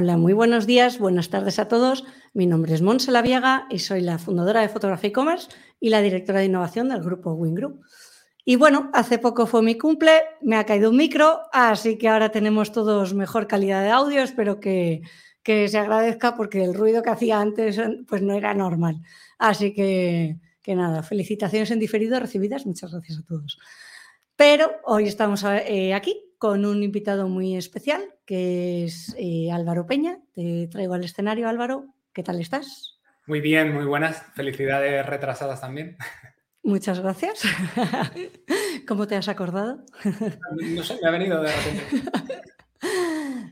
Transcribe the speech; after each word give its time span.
Hola, 0.00 0.16
muy 0.16 0.32
buenos 0.32 0.64
días, 0.64 1.00
buenas 1.00 1.28
tardes 1.28 1.58
a 1.58 1.66
todos. 1.66 2.04
Mi 2.32 2.46
nombre 2.46 2.72
es 2.72 2.82
Monse 2.82 3.10
Laviaga 3.10 3.66
y 3.68 3.80
soy 3.80 4.00
la 4.00 4.20
fundadora 4.20 4.60
de 4.60 4.68
Fotografía 4.68 5.08
e-commerce 5.08 5.48
y 5.80 5.88
la 5.88 6.00
directora 6.00 6.38
de 6.38 6.44
innovación 6.44 6.88
del 6.88 7.02
grupo 7.02 7.32
Win 7.32 7.56
Group. 7.56 7.80
Y 8.44 8.54
bueno, 8.54 8.92
hace 8.94 9.18
poco 9.18 9.48
fue 9.48 9.60
mi 9.60 9.76
cumple, 9.76 10.22
me 10.40 10.54
ha 10.54 10.64
caído 10.64 10.90
un 10.90 10.96
micro, 10.96 11.40
así 11.52 11.98
que 11.98 12.06
ahora 12.06 12.28
tenemos 12.30 12.70
todos 12.70 13.12
mejor 13.12 13.48
calidad 13.48 13.82
de 13.82 13.90
audio. 13.90 14.22
Espero 14.22 14.60
que, 14.60 15.02
que 15.42 15.66
se 15.66 15.78
agradezca 15.78 16.36
porque 16.36 16.62
el 16.62 16.74
ruido 16.74 17.02
que 17.02 17.10
hacía 17.10 17.40
antes 17.40 17.80
pues 18.06 18.22
no 18.22 18.34
era 18.34 18.54
normal. 18.54 19.02
Así 19.36 19.74
que, 19.74 20.38
que 20.62 20.76
nada, 20.76 21.02
felicitaciones 21.02 21.72
en 21.72 21.80
diferido 21.80 22.20
recibidas. 22.20 22.66
Muchas 22.66 22.92
gracias 22.92 23.18
a 23.18 23.26
todos. 23.26 23.58
Pero 24.36 24.70
hoy 24.84 25.08
estamos 25.08 25.42
eh, 25.42 25.92
aquí 25.92 26.27
con 26.38 26.64
un 26.64 26.82
invitado 26.82 27.28
muy 27.28 27.56
especial, 27.56 28.14
que 28.24 28.84
es 28.84 29.14
eh, 29.18 29.50
Álvaro 29.52 29.86
Peña. 29.86 30.20
Te 30.34 30.68
traigo 30.68 30.94
al 30.94 31.04
escenario, 31.04 31.48
Álvaro. 31.48 31.86
¿Qué 32.12 32.22
tal 32.22 32.40
estás? 32.40 33.00
Muy 33.26 33.40
bien, 33.40 33.74
muy 33.74 33.84
buenas. 33.84 34.22
Felicidades 34.34 35.04
retrasadas 35.04 35.60
también. 35.60 35.96
Muchas 36.62 37.00
gracias. 37.00 37.42
¿Cómo 38.88 39.06
te 39.06 39.16
has 39.16 39.28
acordado? 39.28 39.84
No 40.74 40.82
sé, 40.82 40.98
me 41.02 41.08
ha 41.08 41.12
venido 41.12 41.42
de 41.42 41.52
repente. 41.52 42.10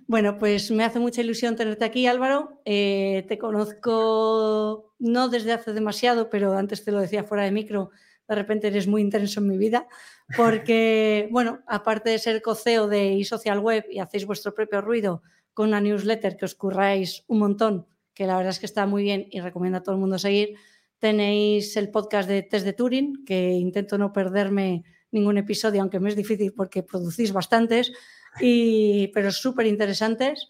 Bueno, 0.09 0.39
pues 0.39 0.71
me 0.71 0.85
hace 0.85 1.01
mucha 1.01 1.21
ilusión 1.21 1.57
tenerte 1.57 1.85
aquí, 1.85 2.07
Álvaro. 2.07 2.61
Eh, 2.65 3.25
te 3.27 3.39
conozco 3.39 4.95
no 5.01 5.29
desde 5.29 5.53
hace 5.53 5.73
demasiado, 5.73 6.31
pero 6.31 6.57
antes 6.57 6.85
te 6.85 6.93
lo 6.93 7.01
decía 7.01 7.25
fuera 7.25 7.43
de 7.43 7.51
micro, 7.51 7.91
de 8.29 8.35
repente 8.37 8.69
eres 8.69 8.87
muy 8.87 9.03
intenso 9.03 9.41
en 9.41 9.49
mi 9.49 9.59
vida, 9.59 9.89
porque, 10.35 11.29
bueno, 11.31 11.61
aparte 11.67 12.11
de 12.11 12.19
ser 12.19 12.43
coceo 12.43 12.89
de 12.89 13.21
eSocial 13.21 13.61
Web 13.61 13.87
y 13.91 14.01
hacéis 14.01 14.27
vuestro 14.27 14.55
propio 14.55 14.81
ruido 14.81 15.23
con 15.55 15.69
una 15.69 15.81
newsletter 15.81 16.37
que 16.37 16.45
os 16.45 16.55
curráis 16.55 17.25
un 17.29 17.39
montón, 17.39 17.87
que 18.13 18.27
la 18.27 18.37
verdad 18.37 18.51
es 18.51 18.59
que 18.59 18.67
está 18.67 18.87
muy 18.87 19.03
bien 19.03 19.29
y 19.31 19.41
recomiendo 19.41 19.79
a 19.79 19.83
todo 19.83 19.95
el 19.95 20.01
mundo 20.01 20.19
seguir, 20.19 20.57
tenéis 20.99 21.77
el 21.77 21.91
podcast 21.91 22.29
de 22.29 22.43
Test 22.43 22.65
de 22.65 22.73
Turing, 22.73 23.25
que 23.25 23.53
intento 23.53 23.99
no 23.99 24.13
perderme 24.13 24.85
ningún 25.13 25.39
episodio, 25.39 25.81
aunque 25.81 26.01
me 26.01 26.09
es 26.09 26.17
difícil 26.17 26.53
porque 26.53 26.83
producís 26.83 27.33
bastantes, 27.33 27.93
y, 28.41 29.09
pero 29.09 29.31
súper 29.31 29.67
interesantes. 29.67 30.49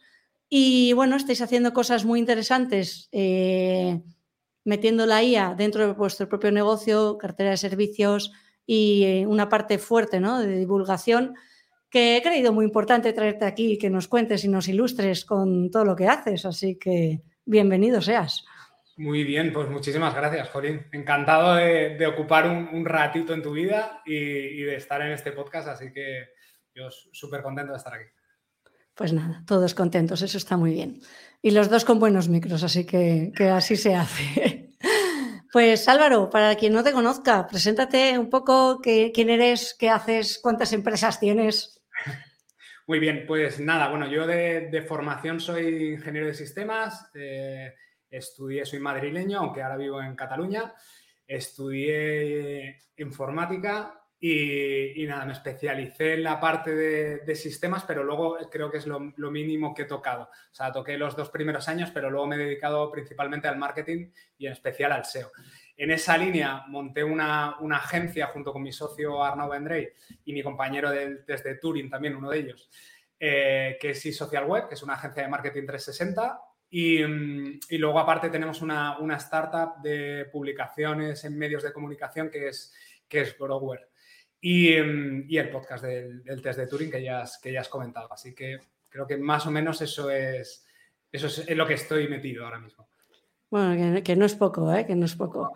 Y 0.49 0.93
bueno, 0.93 1.17
estáis 1.17 1.43
haciendo 1.43 1.73
cosas 1.73 2.05
muy 2.05 2.19
interesantes. 2.19 3.09
Eh, 3.13 4.01
metiendo 4.65 5.07
la 5.07 5.23
IA 5.23 5.55
dentro 5.57 5.87
de 5.87 5.93
vuestro 5.93 6.29
propio 6.29 6.51
negocio, 6.51 7.19
cartera 7.19 7.51
de 7.51 7.57
servicios 7.57 8.33
y 8.67 9.05
eh, 9.05 9.27
una 9.27 9.49
parte 9.49 9.79
fuerte 9.79 10.21
¿no? 10.21 10.41
de 10.41 10.59
divulgación 10.59 11.35
que 11.89 12.17
he 12.17 12.23
creído 12.23 12.53
muy 12.53 12.65
importante 12.65 13.13
traerte 13.13 13.45
aquí 13.45 13.73
y 13.73 13.79
que 13.79 13.89
nos 13.89 14.09
cuentes 14.09 14.45
y 14.45 14.49
nos 14.49 14.69
ilustres 14.69 15.25
con 15.25 15.71
todo 15.71 15.85
lo 15.85 15.97
que 15.97 16.09
haces. 16.09 16.45
Así 16.45 16.77
que 16.77 17.23
bienvenido 17.45 18.03
seas. 18.03 18.45
Muy 18.97 19.25
bien, 19.25 19.53
pues 19.53 19.69
muchísimas 19.69 20.15
gracias, 20.15 20.49
Jorín. 20.51 20.87
Encantado 20.93 21.55
de, 21.55 22.07
ocupar 22.07 22.49
un, 22.49 22.85
ratito 22.85 23.35
en 23.35 23.43
tu 23.43 23.53
vida 23.53 24.03
y, 24.05 24.15
y, 24.15 24.63
de 24.63 24.77
estar 24.77 25.01
en 25.03 25.13
este 25.13 25.33
podcast, 25.33 25.69
así 25.69 25.93
que 25.93 26.31
yo 26.75 26.91
súper 26.91 27.43
contento 27.43 27.73
de 27.73 27.79
estar 27.79 27.95
aquí. 27.95 28.11
Pues 28.95 29.13
nada, 29.13 29.45
todos 29.47 29.75
contentos, 29.75 30.23
eso 30.23 30.39
está 30.39 30.57
muy 30.57 30.73
bien. 30.73 31.03
Y 31.43 31.51
los 31.51 31.69
dos 31.69 31.85
con 31.85 31.99
buenos 31.99 32.31
micros, 32.31 32.63
así 32.63 32.87
que, 32.87 33.33
así 33.53 33.77
se 33.77 33.95
hace. 33.95 34.66
Pues 35.57 35.89
Álvaro, 35.89 36.29
para 36.29 36.55
quien 36.55 36.75
no 36.75 36.85
te 36.85 36.93
conozca, 36.93 37.47
preséntate 37.47 38.19
un 38.19 38.29
poco 38.29 38.79
quién 38.83 39.31
eres, 39.31 39.75
qué 39.79 39.89
haces, 39.89 40.39
cuántas 40.43 40.75
empresas 40.75 41.19
tienes. 41.19 41.83
Muy 42.87 42.99
bien, 42.99 43.25
pues 43.27 43.59
nada, 43.59 43.89
bueno, 43.89 44.07
yo 44.07 44.27
de, 44.27 44.85
formación 44.87 45.41
soy 45.41 45.95
ingeniero 45.95 46.27
de 46.27 46.35
sistemas, 46.35 47.11
eh, 47.15 47.73
estudié, 48.11 48.67
soy 48.67 48.81
madrileño, 48.81 49.39
aunque 49.39 49.63
ahora 49.63 49.79
vivo 49.79 50.03
en 50.03 50.15
Cataluña, 50.15 50.75
estudié 51.27 52.77
informática, 52.99 53.99
y, 54.29 55.07
nada, 55.07 55.25
me 55.25 55.35
especialicé 55.35 56.15
en 56.15 56.25
la 56.25 56.41
parte 56.41 56.75
de, 56.75 57.35
sistemas, 57.37 57.85
pero 57.85 58.03
luego 58.03 58.37
creo 58.51 58.71
que 58.71 58.79
es 58.79 58.87
lo, 58.87 58.99
mínimo 58.99 59.73
que 59.73 59.83
he 59.83 59.87
tocado. 59.87 60.25
O 60.25 60.55
sea, 60.55 60.73
toqué 60.73 60.99
los 60.99 61.15
dos 61.15 61.31
primeros 61.31 61.69
años, 61.69 61.91
pero 61.93 62.11
luego 62.11 62.27
me 62.27 62.35
he 62.35 62.39
dedicado 62.39 62.91
principalmente 62.91 63.47
al 63.47 63.57
marketing 63.57 64.11
y 64.37 64.47
en 64.47 64.53
especial 64.53 64.91
al 64.91 65.05
SEO. 65.05 65.31
En 65.77 65.93
esa 65.93 66.17
línea 66.19 66.65
monté 66.67 67.05
una, 67.05 67.57
agencia 67.73 68.27
junto 68.29 68.53
con 68.53 68.63
mi 68.63 68.73
socio 68.73 69.23
Arnaud 69.23 69.51
Vendrey 69.51 69.91
y 70.25 70.33
mi 70.33 70.43
compañero 70.43 70.91
desde 70.91 71.57
Turing, 71.59 71.89
también 71.89 72.17
uno 72.17 72.31
de 72.31 72.39
ellos, 72.39 72.69
eh, 73.21 73.77
que 73.81 73.91
es 73.91 74.07
eSocial 74.07 74.47
Web, 74.47 74.69
que 74.69 74.75
es 74.75 74.83
una 74.83 74.95
agencia 74.95 75.23
de 75.23 75.29
marketing 75.29 75.67
360. 75.67 76.41
Y, 76.69 77.01
y 77.01 77.79
luego 77.79 78.01
aparte 78.01 78.29
tenemos 78.29 78.61
una, 78.61 78.99
una, 78.99 79.19
startup 79.19 79.81
de 79.83 80.29
publicaciones 80.33 81.25
en 81.25 81.39
medios 81.39 81.63
de 81.63 81.73
comunicación 81.73 82.29
que 82.29 82.49
es, 82.49 82.75
que 83.09 83.21
es 83.21 83.39
Grower. 83.39 83.89
Em, 84.49 85.25
y, 85.29 85.39
el 85.39 85.51
podcast 85.51 85.83
del, 85.83 86.23
test 86.41 86.61
de 86.61 86.69
Turing 86.69 86.89
que 86.89 87.03
ya, 87.03 87.23
has, 87.23 87.39
que 87.39 87.53
ya 87.53 87.63
has 87.63 87.69
comentado. 87.69 88.13
Así 88.13 88.33
que 88.33 88.61
creo 88.89 89.05
que 89.05 89.17
más 89.17 89.45
o 89.47 89.51
menos 89.51 89.83
eso 89.83 90.09
es, 90.09 90.65
eso 91.11 91.27
es 91.27 91.49
en 91.49 91.59
lo 91.59 91.67
que 91.67 91.75
estoy 91.75 92.07
metido 92.07 92.45
ahora 92.45 92.61
mismo. 92.61 92.89
Bueno, 93.51 94.03
que, 94.05 94.15
no 94.15 94.25
es 94.25 94.37
poco, 94.37 94.73
¿eh? 94.73 94.87
que 94.87 94.95
no 94.95 95.07
es 95.07 95.17
poco. 95.17 95.53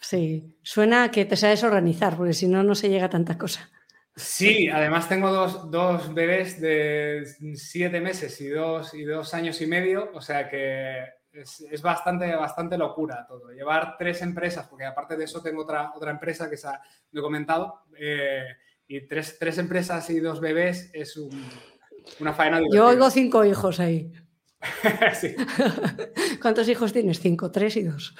Sí, 0.00 0.56
suena 0.62 1.10
que 1.10 1.26
te 1.26 1.36
sabes 1.36 1.64
organizar, 1.64 2.16
porque 2.16 2.32
si 2.32 2.48
no, 2.48 2.62
no 2.62 2.74
se 2.74 2.88
llega 2.88 3.06
a 3.06 3.10
tanta 3.10 3.36
cosa. 3.36 3.70
Sí, 4.16 4.68
además 4.68 5.06
tengo 5.06 5.30
dos, 5.30 5.70
dos, 5.70 6.14
bebés 6.14 6.60
de 6.60 7.26
siete 7.56 8.00
meses 8.00 8.40
y 8.40 8.48
dos, 8.48 8.94
y 8.94 9.02
dos 9.02 9.34
años 9.34 9.60
y 9.60 9.66
medio, 9.66 10.10
o 10.14 10.20
sea 10.22 10.48
que 10.48 11.04
es, 11.34 11.82
bastante, 11.82 12.34
bastante 12.34 12.78
locura 12.78 13.26
todo. 13.26 13.50
Llevar 13.50 13.96
tres 13.98 14.22
empresas, 14.22 14.66
porque 14.68 14.84
aparte 14.84 15.16
de 15.16 15.24
eso 15.24 15.42
tengo 15.42 15.62
otra, 15.62 15.92
otra 15.94 16.10
empresa 16.10 16.48
que 16.48 16.54
esa, 16.54 16.80
lo 17.10 17.20
he 17.20 17.22
comentado, 17.22 17.82
eh, 17.98 18.44
y 18.86 19.06
tres, 19.06 19.36
tres, 19.38 19.58
empresas 19.58 20.08
y 20.10 20.20
dos 20.20 20.40
bebés 20.40 20.90
es 20.92 21.16
una 22.20 22.32
faena. 22.32 22.60
Yo 22.72 22.86
oigo 22.86 23.10
cinco 23.10 23.44
hijos 23.44 23.80
ahí. 23.80 24.12
¿Cuántos 26.42 26.68
hijos 26.68 26.92
tienes? 26.92 27.20
Cinco, 27.20 27.50
tres 27.50 27.76
y 27.76 27.82
dos. 27.82 28.14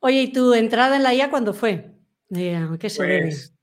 Oye, 0.00 0.22
¿y 0.22 0.32
tu 0.32 0.54
entrada 0.54 0.96
en 0.96 1.02
la 1.02 1.14
IA 1.14 1.30
cuándo 1.30 1.54
fue? 1.54 1.92
Eh, 2.34 2.68
¿Qué 2.78 2.90
se 2.90 3.04
pues, 3.04 3.55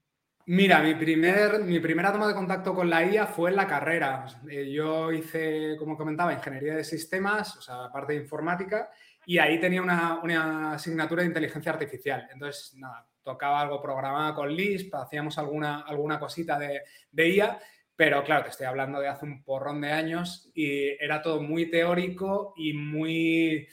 Mira, 0.46 0.82
mi, 0.84 0.94
primer, 0.96 1.64
mi 1.64 1.80
primera 1.80 2.12
toma 2.12 2.28
de 2.28 2.34
contacto 2.34 2.74
con 2.76 2.90
la 2.90 3.06
IA 3.06 3.28
fue 3.28 3.50
en 3.50 3.56
la 3.56 3.66
carrera. 3.68 4.26
Eh, 4.50 4.70
yo 4.72 5.12
hice, 5.14 5.78
como 5.80 5.96
comentaba, 5.96 6.34
ingeniería 6.34 6.76
de 6.76 6.84
sistemas, 6.84 7.56
o 7.56 7.62
sea, 7.62 7.90
parte 7.94 8.14
de 8.14 8.20
informática, 8.20 8.90
y 9.26 9.38
ahí 9.38 9.58
tenía 9.62 9.82
una, 9.82 10.74
asignatura 10.74 11.22
de 11.22 11.30
inteligencia 11.30 11.72
artificial. 11.72 12.28
Entonces, 12.34 12.76
nada, 12.76 13.08
tocaba 13.24 13.62
algo 13.62 13.82
programado 13.82 14.36
con 14.36 14.54
Lisp, 14.54 14.94
hacíamos 14.96 15.38
alguna, 15.38 15.82
alguna 15.82 16.20
cosita 16.20 16.60
de, 16.60 16.82
de 17.10 17.30
IA, 17.30 17.60
pero 17.96 18.22
claro, 18.26 18.44
te 18.44 18.50
estoy 18.50 18.66
hablando 18.66 19.00
de 19.00 19.08
hace 19.08 19.26
un 19.26 19.44
porrón 19.46 19.80
de 19.80 19.92
años 19.94 20.52
y 20.54 20.90
era 21.02 21.22
todo 21.22 21.42
muy 21.42 21.70
teórico 21.70 22.54
y 22.58 22.74
muy, 22.74 23.66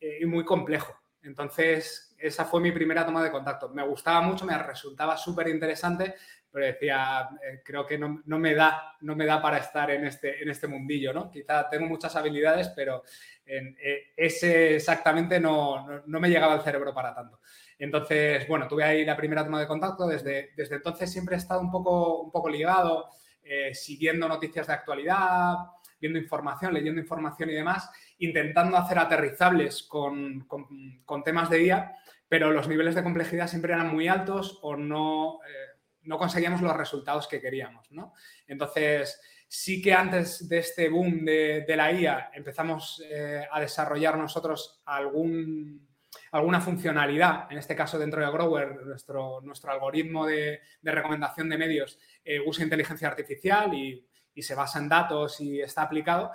eh, 0.00 0.18
y 0.20 0.26
muy 0.26 0.44
complejo. 0.44 0.94
Entonces, 1.22 2.09
esa 2.20 2.44
fue 2.44 2.60
mi 2.60 2.70
primera 2.70 3.04
toma 3.04 3.22
de 3.22 3.30
contacto. 3.30 3.70
Me 3.70 3.82
gustaba 3.86 4.20
mucho, 4.20 4.44
me 4.44 4.56
resultaba 4.58 5.16
súper 5.16 5.48
interesante, 5.48 6.14
pero 6.50 6.66
decía, 6.66 7.28
eh, 7.42 7.62
creo 7.64 7.86
que 7.86 7.96
no, 7.96 8.22
me 8.24 8.54
da, 8.54 8.96
no 9.00 9.14
me 9.14 9.24
da 9.24 9.40
para 9.40 9.58
estar 9.58 9.90
en 9.90 10.04
este, 10.04 10.42
en 10.42 10.50
este 10.50 10.66
mundillo, 10.66 11.12
¿no? 11.12 11.30
Quizá 11.30 11.68
tengo 11.68 11.86
muchas 11.86 12.14
habilidades, 12.16 12.68
pero 12.70 13.04
en, 13.46 13.76
eh, 13.80 14.12
ese 14.16 14.76
exactamente 14.76 15.40
no, 15.40 16.02
me 16.06 16.28
llegaba 16.28 16.54
al 16.54 16.62
cerebro 16.62 16.92
para 16.92 17.14
tanto. 17.14 17.40
Entonces, 17.78 18.46
bueno, 18.48 18.68
tuve 18.68 18.84
ahí 18.84 19.04
la 19.04 19.16
primera 19.16 19.44
toma 19.44 19.60
de 19.60 19.66
contacto. 19.66 20.06
Desde, 20.06 20.50
desde 20.56 20.76
entonces 20.76 21.10
siempre 21.10 21.36
he 21.36 21.38
estado 21.38 21.60
un 21.60 21.70
poco, 21.70 22.20
un 22.20 22.30
poco 22.30 22.48
ligado, 22.48 23.08
eh, 23.42 23.74
siguiendo 23.74 24.28
noticias 24.28 24.66
de 24.66 24.74
actualidad, 24.74 25.54
viendo 25.98 26.18
información, 26.18 26.74
leyendo 26.74 27.00
información 27.00 27.48
y 27.50 27.54
demás, 27.54 27.90
intentando 28.18 28.76
hacer 28.76 28.98
aterrizables 28.98 29.84
con, 29.84 30.46
con 30.46 31.24
temas 31.24 31.48
de 31.48 31.58
día 31.58 31.96
pero 32.30 32.52
los 32.52 32.68
niveles 32.68 32.94
de 32.94 33.02
complejidad 33.02 33.48
siempre 33.48 33.72
eran 33.72 33.92
muy 33.92 34.06
altos 34.06 34.60
o 34.62 34.76
no, 34.76 35.40
eh, 35.44 35.80
no 36.02 36.16
conseguíamos 36.16 36.62
los 36.62 36.76
resultados 36.76 37.26
que 37.26 37.40
queríamos. 37.40 37.90
¿no? 37.90 38.14
Entonces, 38.46 39.20
sí 39.48 39.82
que 39.82 39.92
antes 39.92 40.48
de 40.48 40.58
este 40.58 40.88
boom 40.88 41.24
de, 41.24 41.64
la 41.76 41.90
IA 41.90 42.30
empezamos 42.32 43.02
eh, 43.10 43.44
a 43.50 43.60
desarrollar 43.60 44.16
nosotros 44.16 44.80
algún, 44.84 45.88
alguna 46.30 46.60
funcionalidad, 46.60 47.50
en 47.50 47.58
este 47.58 47.74
caso 47.74 47.98
dentro 47.98 48.24
de 48.24 48.30
Grower, 48.30 48.86
nuestro, 48.86 49.40
nuestro 49.40 49.72
algoritmo 49.72 50.24
de, 50.24 50.60
recomendación 50.84 51.48
de 51.48 51.58
medios 51.58 51.98
eh, 52.24 52.38
usa 52.46 52.62
inteligencia 52.62 53.08
artificial 53.08 53.74
y, 53.74 54.06
y 54.32 54.42
se 54.42 54.54
basa 54.54 54.78
en 54.78 54.88
datos 54.88 55.40
y 55.40 55.60
está 55.60 55.82
aplicado, 55.82 56.30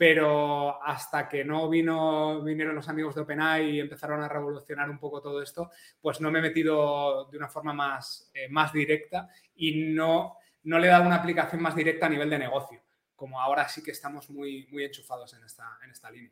pero 0.00 0.82
hasta 0.82 1.28
que 1.28 1.44
no 1.44 1.68
vinieron 1.68 2.74
los 2.74 2.88
amigos 2.88 3.14
de 3.14 3.20
OpenAI 3.20 3.72
y 3.72 3.80
empezaron 3.80 4.22
a 4.22 4.28
revolucionar 4.28 4.88
un 4.88 4.98
poco 4.98 5.20
todo 5.20 5.42
esto, 5.42 5.68
pues 6.00 6.22
no 6.22 6.30
me 6.30 6.38
he 6.38 6.42
metido 6.42 7.26
de 7.26 7.36
una 7.36 7.50
forma 7.50 7.74
más, 7.74 8.30
eh, 8.32 8.48
más 8.48 8.72
directa 8.72 9.28
y 9.56 9.92
no, 9.92 10.38
no 10.62 10.78
le 10.78 10.86
he 10.86 10.90
dado 10.90 11.04
una 11.04 11.16
aplicación 11.16 11.60
más 11.60 11.76
directa 11.76 12.06
a 12.06 12.08
nivel 12.08 12.30
de 12.30 12.38
negocio. 12.38 12.80
como 13.14 13.38
ahora 13.38 13.68
sí 13.68 13.82
que 13.82 13.90
estamos 13.90 14.30
muy, 14.30 14.66
muy 14.70 14.84
enchufados 14.84 15.34
en 15.34 15.44
esta, 15.44 15.66
en 15.84 15.90
esta 15.90 16.10
línea. 16.10 16.30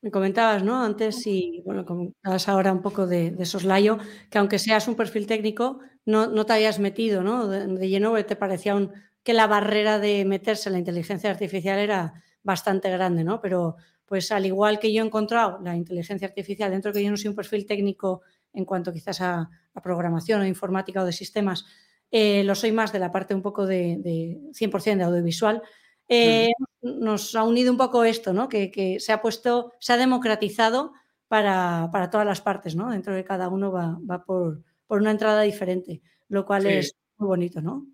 Me 0.00 0.10
comentabas, 0.10 0.62
¿no? 0.62 0.82
Antes 0.82 1.26
y, 1.26 1.60
bueno, 1.66 1.84
comentabas 1.84 2.48
ahora 2.48 2.72
un 2.72 2.80
poco 2.80 3.06
de, 3.06 3.30
de, 3.30 3.44
soslayo, 3.44 3.98
que 4.30 4.38
aunque 4.38 4.58
seas 4.58 4.88
un 4.88 4.94
perfil 4.94 5.26
técnico, 5.26 5.80
no, 6.06 6.28
no 6.28 6.46
te 6.46 6.54
habías 6.54 6.78
metido, 6.78 7.22
¿no? 7.22 7.46
De, 7.46 7.66
de 7.66 8.24
te 8.24 8.36
parecía 8.36 8.74
un, 8.74 8.90
que 9.22 9.34
la 9.34 9.46
barrera 9.46 9.98
de 9.98 10.24
meterse 10.24 10.70
en 10.70 10.74
la 10.74 10.78
inteligencia 10.78 11.30
artificial 11.30 11.78
era 11.78 12.24
bastante 12.44 12.88
grande, 12.90 13.24
¿no? 13.24 13.40
Pero 13.40 13.76
pues 14.06 14.30
al 14.30 14.46
igual 14.46 14.78
que 14.78 14.92
yo 14.92 15.02
he 15.02 15.06
encontrado 15.06 15.58
la 15.62 15.74
inteligencia 15.74 16.28
artificial 16.28 16.70
dentro 16.70 16.92
de 16.92 17.00
que 17.00 17.04
yo 17.04 17.10
no 17.10 17.16
soy 17.16 17.30
un 17.30 17.34
perfil 17.34 17.66
técnico 17.66 18.22
en 18.52 18.64
cuanto 18.64 18.92
quizás 18.92 19.20
a, 19.20 19.50
a 19.74 19.82
programación 19.82 20.42
o 20.42 20.46
informática 20.46 21.02
o 21.02 21.06
de 21.06 21.12
sistemas, 21.12 21.66
eh, 22.10 22.44
lo 22.44 22.54
soy 22.54 22.70
más 22.70 22.92
de 22.92 23.00
la 23.00 23.10
parte 23.10 23.34
un 23.34 23.42
poco 23.42 23.66
de, 23.66 23.96
de 23.98 24.38
100% 24.52 24.98
de 24.98 25.02
audiovisual, 25.02 25.62
eh, 26.08 26.52
nos 26.82 27.34
ha 27.34 27.42
unido 27.42 27.72
un 27.72 27.78
poco 27.78 28.04
esto, 28.04 28.32
¿no? 28.32 28.48
Que, 28.48 28.70
que, 28.70 29.00
se 29.00 29.12
ha 29.12 29.20
puesto, 29.20 29.72
se 29.80 29.94
ha 29.94 29.96
democratizado 29.96 30.92
para, 31.28 31.88
para, 31.90 32.10
todas 32.10 32.26
las 32.26 32.40
partes, 32.40 32.76
¿no? 32.76 32.90
Dentro 32.90 33.14
de 33.14 33.24
cada 33.24 33.48
uno 33.48 33.72
va, 33.72 33.98
va 34.08 34.24
por, 34.24 34.62
por, 34.86 35.00
una 35.00 35.10
entrada 35.10 35.42
diferente, 35.42 36.02
lo 36.28 36.44
cual 36.44 36.62
sí. 36.62 36.68
es 36.68 36.96
muy 37.16 37.26
bonito, 37.26 37.60
¿no? 37.60 37.86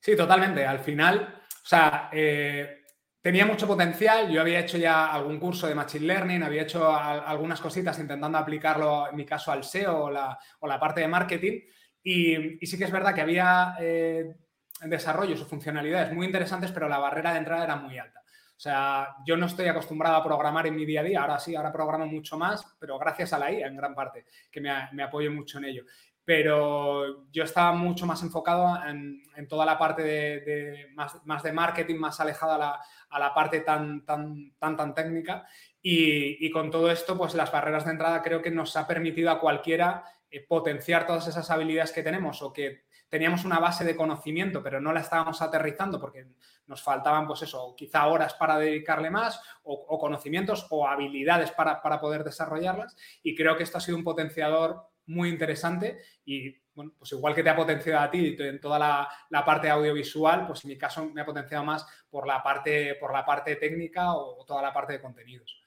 Sí, 0.00 0.16
totalmente. 0.16 0.66
Al 0.66 0.80
final, 0.80 1.42
o 1.48 1.66
sea, 1.66 2.10
eh, 2.12 2.81
tenía 3.22 3.46
mucho 3.46 3.66
potencial. 3.66 4.30
Yo 4.30 4.40
había 4.40 4.60
hecho 4.60 4.76
ya 4.76 5.06
algún 5.06 5.38
curso 5.38 5.66
de 5.66 5.74
Machine 5.74 6.06
Learning, 6.06 6.42
había 6.42 6.62
hecho 6.62 6.90
a, 6.90 7.20
algunas 7.20 7.60
cositas 7.60 7.98
intentando 7.98 8.36
aplicarlo, 8.36 9.08
en 9.08 9.16
mi 9.16 9.24
caso, 9.24 9.52
al 9.52 9.64
SEO 9.64 10.04
o 10.04 10.10
la, 10.10 10.38
o 10.60 10.66
la 10.66 10.78
parte 10.78 11.00
de 11.00 11.08
marketing. 11.08 11.60
Y, 12.02 12.62
y, 12.62 12.66
sí 12.66 12.76
que 12.76 12.84
es 12.84 12.90
verdad 12.90 13.14
que 13.14 13.20
había 13.20 13.76
eh, 13.80 14.34
desarrollos 14.82 15.40
o 15.40 15.46
funcionalidades 15.46 16.12
muy 16.12 16.26
interesantes, 16.26 16.72
pero 16.72 16.88
la 16.88 16.98
barrera 16.98 17.32
de 17.32 17.38
entrada 17.38 17.64
era 17.64 17.76
muy 17.76 17.96
alta. 17.96 18.20
O 18.20 18.60
sea, 18.62 19.16
yo 19.24 19.36
no 19.36 19.46
estoy 19.46 19.66
acostumbrado 19.68 20.16
a 20.16 20.24
programar 20.24 20.66
en 20.66 20.76
mi 20.76 20.84
día 20.84 21.00
a 21.00 21.04
día, 21.04 21.20
ahora 21.20 21.38
sí, 21.38 21.54
ahora 21.54 21.72
programo 21.72 22.06
mucho 22.06 22.36
más, 22.36 22.64
pero 22.78 22.98
gracias 22.98 23.32
a 23.32 23.38
la 23.38 23.50
IA 23.50 23.66
en 23.68 23.76
gran 23.76 23.94
parte, 23.94 24.26
que 24.50 24.60
me, 24.60 24.70
me 24.92 25.02
apoyo 25.02 25.30
mucho 25.32 25.58
en 25.58 25.64
ello 25.64 25.84
pero 26.24 27.30
yo 27.32 27.42
estaba 27.42 27.72
mucho 27.72 28.06
más 28.06 28.22
enfocado 28.22 28.80
en, 28.86 29.22
en 29.34 29.48
toda 29.48 29.66
la 29.66 29.76
parte 29.76 30.02
de, 30.02 30.40
de 30.40 30.86
más, 30.94 31.24
más, 31.26 31.42
de 31.42 31.52
marketing, 31.52 31.96
más 31.96 32.20
alejada 32.20 32.54
a 32.54 32.58
la, 32.58 32.80
a 33.12 33.18
la 33.18 33.34
parte 33.34 33.60
tan, 33.60 34.04
tan, 34.04 34.52
tan, 34.58 34.76
tan 34.76 34.94
técnica. 34.94 35.46
Y, 35.80 36.50
con 36.50 36.70
todo 36.70 36.90
esto, 36.90 37.16
pues 37.16 37.34
las 37.34 37.52
barreras 37.52 37.84
de 37.84 37.92
entrada 37.92 38.22
creo 38.22 38.40
que 38.40 38.50
nos 38.50 38.76
ha 38.76 38.86
permitido 38.86 39.30
a 39.30 39.40
cualquiera 39.40 40.04
eh, 40.30 40.44
potenciar 40.46 41.06
todas 41.06 41.26
esas 41.26 41.50
habilidades 41.50 41.92
que 41.92 42.02
tenemos 42.02 42.40
o 42.42 42.52
que 42.52 42.84
teníamos 43.08 43.44
una 43.44 43.58
base 43.58 43.84
de 43.84 43.94
conocimiento, 43.94 44.62
pero 44.62 44.80
no 44.80 44.92
la 44.92 45.00
estábamos 45.00 45.42
aterrizando 45.42 46.00
porque 46.00 46.26
nos 46.66 46.82
faltaban, 46.82 47.26
pues 47.26 47.42
eso, 47.42 47.74
quizá 47.76 48.06
horas 48.06 48.32
para 48.34 48.58
dedicarle 48.58 49.10
más 49.10 49.38
o, 49.64 49.74
o 49.74 49.98
conocimientos 49.98 50.66
o 50.70 50.86
habilidades 50.86 51.50
para, 51.50 51.82
para 51.82 52.00
poder 52.00 52.24
desarrollarlas. 52.24 52.96
Y 53.22 53.34
creo 53.34 53.56
que 53.56 53.64
esto 53.64 53.76
ha 53.76 53.82
sido 53.82 53.98
un 53.98 54.04
potenciador 54.04 54.88
muy 55.06 55.28
interesante 55.28 55.98
y, 56.24 56.61
bueno, 56.74 56.92
pues 56.98 57.12
igual 57.12 57.34
que 57.34 57.42
te 57.42 57.50
ha 57.50 57.56
potenciado 57.56 58.00
a 58.00 58.10
ti 58.10 58.36
en 58.38 58.60
toda 58.60 58.78
la, 58.78 59.08
la, 59.30 59.44
parte 59.44 59.68
audiovisual, 59.68 60.46
pues 60.46 60.64
en 60.64 60.68
mi 60.70 60.78
caso 60.78 61.04
me 61.06 61.20
ha 61.20 61.26
potenciado 61.26 61.64
más 61.64 61.86
por 62.08 62.26
la 62.26 62.42
parte, 62.42 62.96
por 62.96 63.12
la 63.12 63.24
parte 63.24 63.56
técnica 63.56 64.14
o, 64.14 64.44
toda 64.44 64.62
la 64.62 64.72
parte 64.72 64.94
de 64.94 65.00
contenidos. 65.00 65.62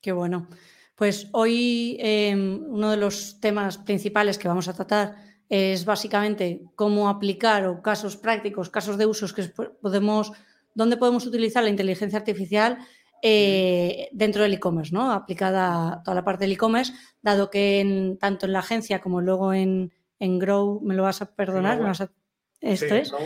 Qué 0.00 0.12
bueno. 0.12 0.48
Pues 0.94 1.28
hoy 1.32 1.96
eh, 2.00 2.34
uno 2.34 2.90
de 2.90 2.96
los 2.96 3.40
temas 3.40 3.78
principales 3.78 4.38
que 4.38 4.48
vamos 4.48 4.68
a 4.68 4.74
tratar 4.74 5.16
es 5.48 5.84
básicamente 5.84 6.62
cómo 6.76 7.08
aplicar 7.08 7.66
o 7.66 7.82
casos 7.82 8.16
prácticos, 8.16 8.70
casos 8.70 8.96
de 8.96 9.06
usos 9.06 9.32
que 9.32 9.42
podemos, 9.82 10.32
dónde 10.74 10.96
podemos 10.96 11.26
utilizar 11.26 11.64
la 11.64 11.70
inteligencia 11.70 12.18
artificial 12.18 12.78
eh, 13.22 14.08
dentro 14.12 14.44
del 14.44 14.54
e-commerce, 14.54 14.94
¿no? 14.94 15.10
Aplicada 15.10 15.94
a 15.94 16.02
toda 16.02 16.14
la 16.14 16.24
parte 16.24 16.44
del 16.44 16.52
e-commerce, 16.52 16.92
dado 17.20 17.50
que 17.50 17.80
en, 17.80 18.16
tanto 18.18 18.46
en 18.46 18.52
la 18.52 18.60
agencia 18.60 19.00
como 19.00 19.20
luego 19.20 19.52
en, 19.52 19.92
en 20.20 20.38
Grow, 20.38 20.80
me 20.82 20.94
lo 20.94 21.02
vas 21.02 21.22
a 21.22 21.34
perdonar, 21.34 21.78
me 21.78 21.86
vas 21.86 22.02
a, 22.02 22.12
esto 22.60 22.94
sí, 22.94 22.94
es, 22.94 23.10
no. 23.12 23.18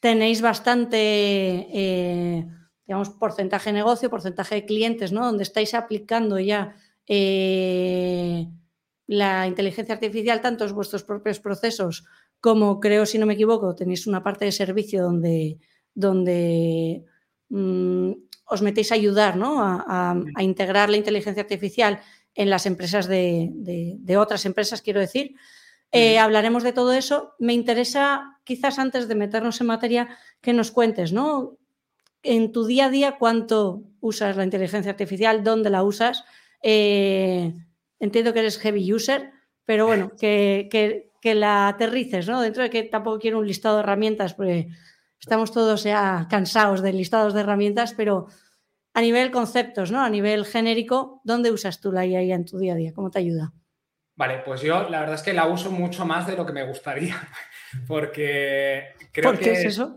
tenéis 0.00 0.42
bastante, 0.42 0.98
eh, 0.98 2.46
digamos, 2.86 3.10
porcentaje 3.10 3.70
de 3.70 3.74
negocio, 3.74 4.10
porcentaje 4.10 4.56
de 4.56 4.64
clientes, 4.64 5.12
¿no? 5.12 5.24
Donde 5.26 5.44
estáis 5.44 5.74
aplicando 5.74 6.40
ya 6.40 6.74
eh, 7.06 8.48
la 9.06 9.46
inteligencia 9.46 9.94
artificial, 9.94 10.40
tanto 10.40 10.64
en 10.64 10.74
vuestros 10.74 11.04
propios 11.04 11.38
procesos 11.38 12.04
como 12.40 12.80
creo, 12.80 13.04
si 13.06 13.18
no 13.18 13.26
me 13.26 13.34
equivoco, 13.34 13.74
tenéis 13.74 14.06
una 14.06 14.22
parte 14.22 14.44
de 14.44 14.52
servicio 14.52 15.02
donde, 15.02 15.58
donde 15.94 17.04
mmm, 17.48 18.12
os 18.46 18.62
metéis 18.62 18.92
a 18.92 18.94
ayudar 18.94 19.36
¿no? 19.36 19.62
a, 19.62 19.84
a, 19.86 20.16
a, 20.36 20.42
integrar 20.42 20.88
la 20.88 20.96
inteligencia 20.96 21.42
artificial 21.42 22.00
en 22.34 22.48
las 22.48 22.66
empresas 22.66 23.08
de, 23.08 23.50
de, 23.52 23.96
de 23.98 24.16
otras 24.16 24.46
empresas, 24.46 24.82
quiero 24.82 25.00
decir. 25.00 25.34
Eh, 25.92 26.18
hablaremos 26.18 26.62
de 26.62 26.72
todo 26.72 26.92
eso. 26.92 27.34
Me 27.38 27.54
interesa, 27.54 28.40
quizás 28.44 28.78
antes 28.78 29.08
de 29.08 29.14
meternos 29.14 29.60
en 29.60 29.66
materia, 29.68 30.08
que 30.40 30.52
nos 30.52 30.70
cuentes, 30.70 31.12
¿no? 31.12 31.58
En 32.22 32.52
tu 32.52 32.66
día 32.66 32.86
a 32.86 32.90
día, 32.90 33.16
¿cuánto 33.18 33.82
usas 34.00 34.36
la 34.36 34.44
inteligencia 34.44 34.90
artificial? 34.90 35.42
¿Dónde 35.44 35.70
la 35.70 35.82
usas? 35.82 36.24
Eh, 36.62 37.54
entiendo 38.00 38.32
que 38.32 38.40
eres 38.40 38.58
heavy 38.58 38.92
user, 38.92 39.32
pero 39.64 39.86
bueno, 39.86 40.10
que, 40.20 40.68
que, 40.70 41.12
que, 41.22 41.34
la 41.34 41.68
aterrices, 41.68 42.28
¿no? 42.28 42.40
Dentro 42.42 42.62
de 42.62 42.70
que 42.70 42.82
tampoco 42.82 43.18
quiero 43.18 43.38
un 43.38 43.46
listado 43.46 43.76
de 43.76 43.82
herramientas, 43.82 44.34
porque 44.34 44.68
estamos 45.20 45.52
todos 45.52 45.84
ya 45.84 46.26
cansados 46.28 46.82
de 46.82 46.92
listados 46.92 47.34
de 47.34 47.40
herramientas, 47.40 47.94
pero 47.94 48.26
a 48.94 49.00
nivel 49.00 49.30
conceptos, 49.30 49.90
¿no? 49.90 50.00
A 50.00 50.10
nivel 50.10 50.44
genérico, 50.44 51.20
¿dónde 51.24 51.50
usas 51.50 51.80
tú 51.80 51.92
la 51.92 52.04
IA 52.04 52.34
en 52.34 52.44
tu 52.44 52.58
día 52.58 52.74
a 52.74 52.76
día? 52.76 52.92
¿Cómo 52.92 53.10
te 53.10 53.20
ayuda? 53.20 53.52
Vale, 54.18 54.42
pues 54.44 54.62
yo 54.62 54.88
la 54.88 54.98
verdad 54.98 55.14
es 55.14 55.22
que 55.22 55.32
la 55.32 55.46
uso 55.46 55.70
mucho 55.70 56.04
más 56.04 56.26
de 56.26 56.34
lo 56.34 56.44
que 56.44 56.52
me 56.52 56.66
gustaría, 56.66 57.14
porque 57.86 58.88
creo 59.12 59.30
¿Por 59.30 59.38
qué 59.38 59.44
que, 59.44 59.52
es 59.52 59.64
eso? 59.66 59.96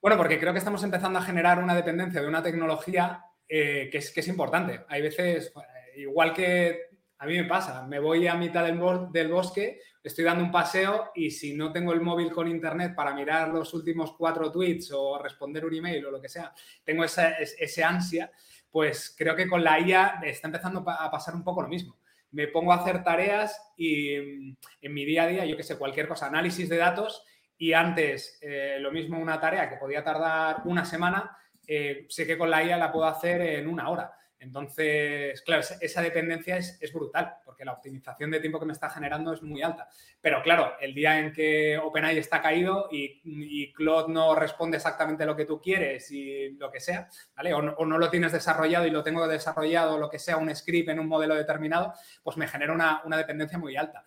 Bueno, 0.00 0.16
porque 0.16 0.38
creo 0.38 0.52
que 0.52 0.60
estamos 0.60 0.84
empezando 0.84 1.18
a 1.18 1.22
generar 1.22 1.60
una 1.60 1.74
dependencia 1.74 2.20
de 2.20 2.28
una 2.28 2.40
tecnología 2.40 3.24
eh, 3.48 3.88
que, 3.90 3.98
es, 3.98 4.12
que 4.12 4.20
es 4.20 4.28
importante. 4.28 4.82
Hay 4.88 5.02
veces, 5.02 5.52
igual 5.96 6.32
que 6.34 6.82
a 7.18 7.26
mí 7.26 7.34
me 7.36 7.46
pasa, 7.46 7.84
me 7.84 7.98
voy 7.98 8.28
a 8.28 8.36
mitad 8.36 8.64
del, 8.64 8.78
del, 9.10 9.26
bosque, 9.26 9.80
estoy 10.04 10.24
dando 10.24 10.44
un 10.44 10.52
paseo 10.52 11.10
y 11.16 11.32
si 11.32 11.54
no 11.54 11.72
tengo 11.72 11.92
el 11.92 12.00
móvil 12.00 12.30
con 12.30 12.46
internet 12.46 12.94
para 12.94 13.12
mirar 13.12 13.48
los 13.48 13.74
últimos 13.74 14.12
cuatro 14.12 14.52
tweets 14.52 14.92
o 14.92 15.18
responder 15.18 15.64
un 15.64 15.74
email 15.74 16.06
o 16.06 16.12
lo 16.12 16.20
que 16.20 16.28
sea, 16.28 16.52
tengo 16.84 17.02
esa, 17.02 17.30
ese 17.30 17.82
ansia, 17.82 18.30
pues 18.70 19.16
creo 19.18 19.34
que 19.34 19.48
con 19.48 19.64
la 19.64 19.80
IA 19.80 20.20
está 20.22 20.46
empezando 20.46 20.84
a 20.88 21.10
pasar 21.10 21.34
un 21.34 21.42
poco 21.42 21.62
lo 21.62 21.68
mismo. 21.68 21.98
Me 22.30 22.48
pongo 22.48 22.72
a 22.72 22.76
hacer 22.76 23.02
tareas 23.02 23.72
y 23.76 24.14
en 24.14 24.94
mi 24.94 25.04
día 25.04 25.24
a 25.24 25.26
día, 25.26 25.44
yo 25.44 25.56
que 25.56 25.62
sé, 25.62 25.78
cualquier 25.78 26.08
cosa, 26.08 26.26
análisis 26.26 26.68
de 26.68 26.76
datos 26.76 27.24
y 27.56 27.72
antes 27.72 28.38
eh, 28.40 28.76
lo 28.80 28.92
mismo 28.92 29.18
una 29.18 29.40
tarea 29.40 29.68
que 29.68 29.76
podía 29.76 30.04
tardar 30.04 30.62
una 30.64 30.84
semana, 30.84 31.36
eh, 31.66 32.06
sé 32.08 32.26
que 32.26 32.38
con 32.38 32.50
la 32.50 32.62
IA 32.64 32.76
la 32.76 32.92
puedo 32.92 33.06
hacer 33.06 33.40
en 33.40 33.68
una 33.68 33.90
hora. 33.90 34.12
Entonces, 34.40 35.42
claro, 35.42 35.62
esa 35.80 36.02
dependencia 36.02 36.56
es, 36.56 36.92
brutal, 36.92 37.36
porque 37.44 37.64
la 37.64 37.72
optimización 37.72 38.30
de 38.30 38.40
tiempo 38.40 38.60
que 38.60 38.66
me 38.66 38.72
está 38.72 38.88
generando 38.88 39.32
es 39.32 39.42
muy 39.42 39.62
alta. 39.62 39.88
Pero 40.20 40.42
claro, 40.42 40.74
el 40.80 40.94
día 40.94 41.18
en 41.18 41.32
que 41.32 41.76
OpenAI 41.76 42.18
está 42.18 42.40
caído 42.40 42.88
y, 42.90 43.20
y 43.24 43.72
Claude 43.72 44.12
no 44.12 44.34
responde 44.36 44.76
exactamente 44.76 45.26
lo 45.26 45.34
que 45.34 45.44
tú 45.44 45.60
quieres 45.60 46.10
y 46.12 46.50
lo 46.50 46.70
que 46.70 46.80
sea, 46.80 47.08
¿vale? 47.36 47.52
O 47.52 47.62
no, 47.62 47.72
o 47.72 47.84
no, 47.84 47.98
lo 47.98 48.10
tienes 48.10 48.32
desarrollado 48.32 48.86
y 48.86 48.90
lo 48.90 49.02
tengo 49.02 49.26
desarrollado, 49.26 49.98
lo 49.98 50.08
que 50.08 50.20
sea, 50.20 50.36
un 50.36 50.54
script 50.54 50.88
en 50.88 51.00
un 51.00 51.08
modelo 51.08 51.34
determinado, 51.34 51.92
pues 52.22 52.36
me 52.36 52.46
genera 52.46 52.72
una, 52.72 53.02
una 53.04 53.16
dependencia 53.16 53.58
muy 53.58 53.76
alta. 53.76 54.04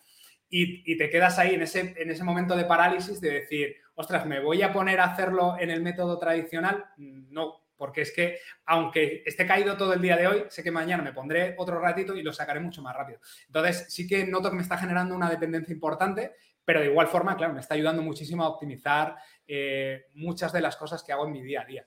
Y, 0.50 0.92
y, 0.92 0.98
te 0.98 1.10
quedas 1.10 1.40
ahí 1.40 1.56
en 1.56 1.62
ese, 1.62 1.94
en 1.98 2.10
ese 2.10 2.26
momento 2.26 2.58
de 2.58 2.66
parálisis 2.66 3.22
de 3.22 3.32
decir, 3.32 3.78
ostras, 3.96 4.26
¿me 4.26 4.42
voy 4.42 4.62
a 4.64 4.74
poner 4.74 5.00
a 5.00 5.06
hacerlo 5.06 5.56
en 5.58 5.70
el 5.70 5.82
método 5.82 6.20
tradicional? 6.20 6.86
No, 6.98 7.61
porque 7.82 8.02
es 8.02 8.12
que 8.12 8.38
aunque 8.68 9.24
esté 9.26 9.48
caído 9.48 9.76
todo 9.76 9.94
el 9.94 10.02
día 10.04 10.16
de 10.16 10.28
hoy, 10.28 10.44
sé 10.50 10.62
que 10.62 10.70
mañana 10.70 11.02
me 11.02 11.14
pondré 11.14 11.56
otro 11.58 11.80
ratito 11.80 12.16
y 12.16 12.22
lo 12.22 12.32
sacaré 12.32 12.60
mucho 12.60 12.84
más 12.84 12.96
rápido. 12.96 13.20
Entonces, 13.48 13.88
sí 13.90 14.06
que 14.06 14.24
noto 14.28 14.52
que 14.52 14.56
me 14.56 14.62
está 14.62 14.78
generando 14.78 15.16
una 15.16 15.28
dependencia 15.28 15.74
importante, 15.74 16.36
pero 16.64 16.80
de 16.80 16.86
igual 16.86 17.08
forma, 17.08 17.36
claro, 17.36 17.56
me 17.56 17.60
está 17.60 17.74
ayudando 17.74 18.04
muchísimo 18.04 18.44
a 18.44 18.50
optimizar 18.50 19.16
eh, 19.48 20.06
muchas 20.14 20.54
de 20.54 20.62
las 20.62 20.78
cosas 20.78 21.02
que 21.02 21.12
hago 21.12 21.26
en 21.26 21.32
mi 21.32 21.42
día 21.42 21.62
a 21.62 21.66
día. 21.66 21.84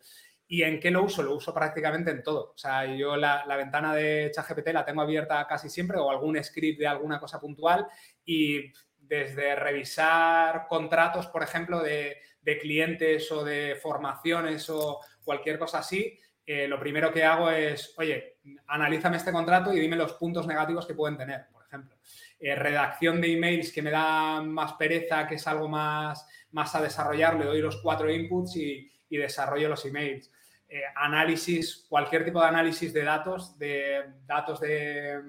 ¿Y 0.49 0.65
en 0.65 0.81
qué 0.81 0.91
lo 0.91 1.05
uso? 1.05 1.23
Lo 1.23 1.37
uso 1.37 1.55
prácticamente 1.55 2.11
en 2.11 2.25
todo. 2.25 2.55
O 2.55 2.59
sea, 2.59 2.87
yo 2.87 3.15
la, 3.15 3.47
la 3.47 3.55
ventana 3.55 3.95
de 3.95 4.33
ChatGPT 4.35 4.71
la 4.73 4.85
tengo 4.85 5.01
abierta 5.01 5.47
casi 5.47 5.69
siempre 5.69 5.97
o 6.01 6.11
algún 6.11 6.43
script 6.43 6.81
de 6.81 6.89
alguna 6.89 7.21
cosa 7.21 7.39
puntual 7.39 7.87
y 8.25 8.73
desde 8.99 9.55
revisar 9.55 10.67
contratos, 10.67 11.29
por 11.29 11.45
ejemplo, 11.45 11.81
de, 11.81 12.17
de 12.45 12.59
clientes 12.59 13.31
o 13.33 13.45
de 13.45 13.77
formaciones 13.81 14.69
o, 14.71 15.01
cualquier 15.25 15.59
cosa 15.59 15.79
así, 15.79 16.19
eh, 16.47 16.69
lo 16.69 16.79
primero 16.79 17.11
que 17.11 17.25
hago 17.25 17.51
es, 17.51 17.95
oye, 17.97 18.37
analízame 18.67 19.17
este 19.17 19.33
contrato 19.33 19.73
y 19.73 19.81
dime 19.81 19.97
los 19.97 20.13
puntos 20.13 20.47
negativos 20.47 20.87
que 20.87 20.95
pueden 20.95 21.17
tener, 21.17 21.47
por 21.51 21.65
ejemplo. 21.65 21.97
Eh, 22.39 22.55
redacción 22.55 23.21
de 23.21 23.33
emails 23.33 23.73
que 23.73 23.81
me 23.81 23.91
da 23.91 24.43
más 24.43 24.75
pereza, 24.75 25.27
que 25.27 25.37
es 25.37 25.47
algo 25.47 25.69
más, 25.69 26.27
más 26.53 26.75
a 26.75 26.83
desarrollar, 26.83 27.37
le 27.37 27.47
doy 27.47 27.63
los 27.63 27.79
cuatro 27.79 28.13
inputs 28.13 28.57
y, 28.57 28.91
desarrollo 29.09 29.69
los 29.69 29.85
emails. 29.87 30.29
Eh, 30.69 30.83
análisis, 30.97 31.87
cualquier 31.89 32.25
tipo 32.25 32.41
de 32.41 32.49
análisis 32.49 32.93
de 32.93 33.05
datos, 33.05 33.57
de 33.57 34.03
datos 34.27 34.59
de 34.61 35.21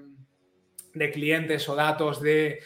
clientes 1.12 1.68
o 1.68 1.76
datos 1.76 2.20
de, 2.20 2.58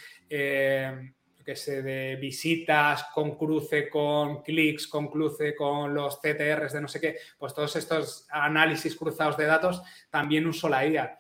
eh, 1.47 1.82
de 1.82 2.16
visitas 2.16 3.04
con 3.14 3.37
cruce 3.37 3.88
con 3.88 4.42
clics, 4.42 4.87
con 4.87 5.09
cruce 5.09 5.54
con 5.54 5.94
los 5.94 6.18
CTRs 6.20 6.73
de 6.73 6.80
no 6.80 6.88
sé 6.88 7.00
qué, 7.00 7.16
pues 7.38 7.54
todos 7.54 7.75
estos 7.76 8.26
análisis 8.30 8.97
cruzados 8.97 9.37
de 9.37 9.47
datos 9.47 9.82
también 10.11 10.47
uso 10.47 10.68
la 10.68 10.87
IA. 10.87 11.18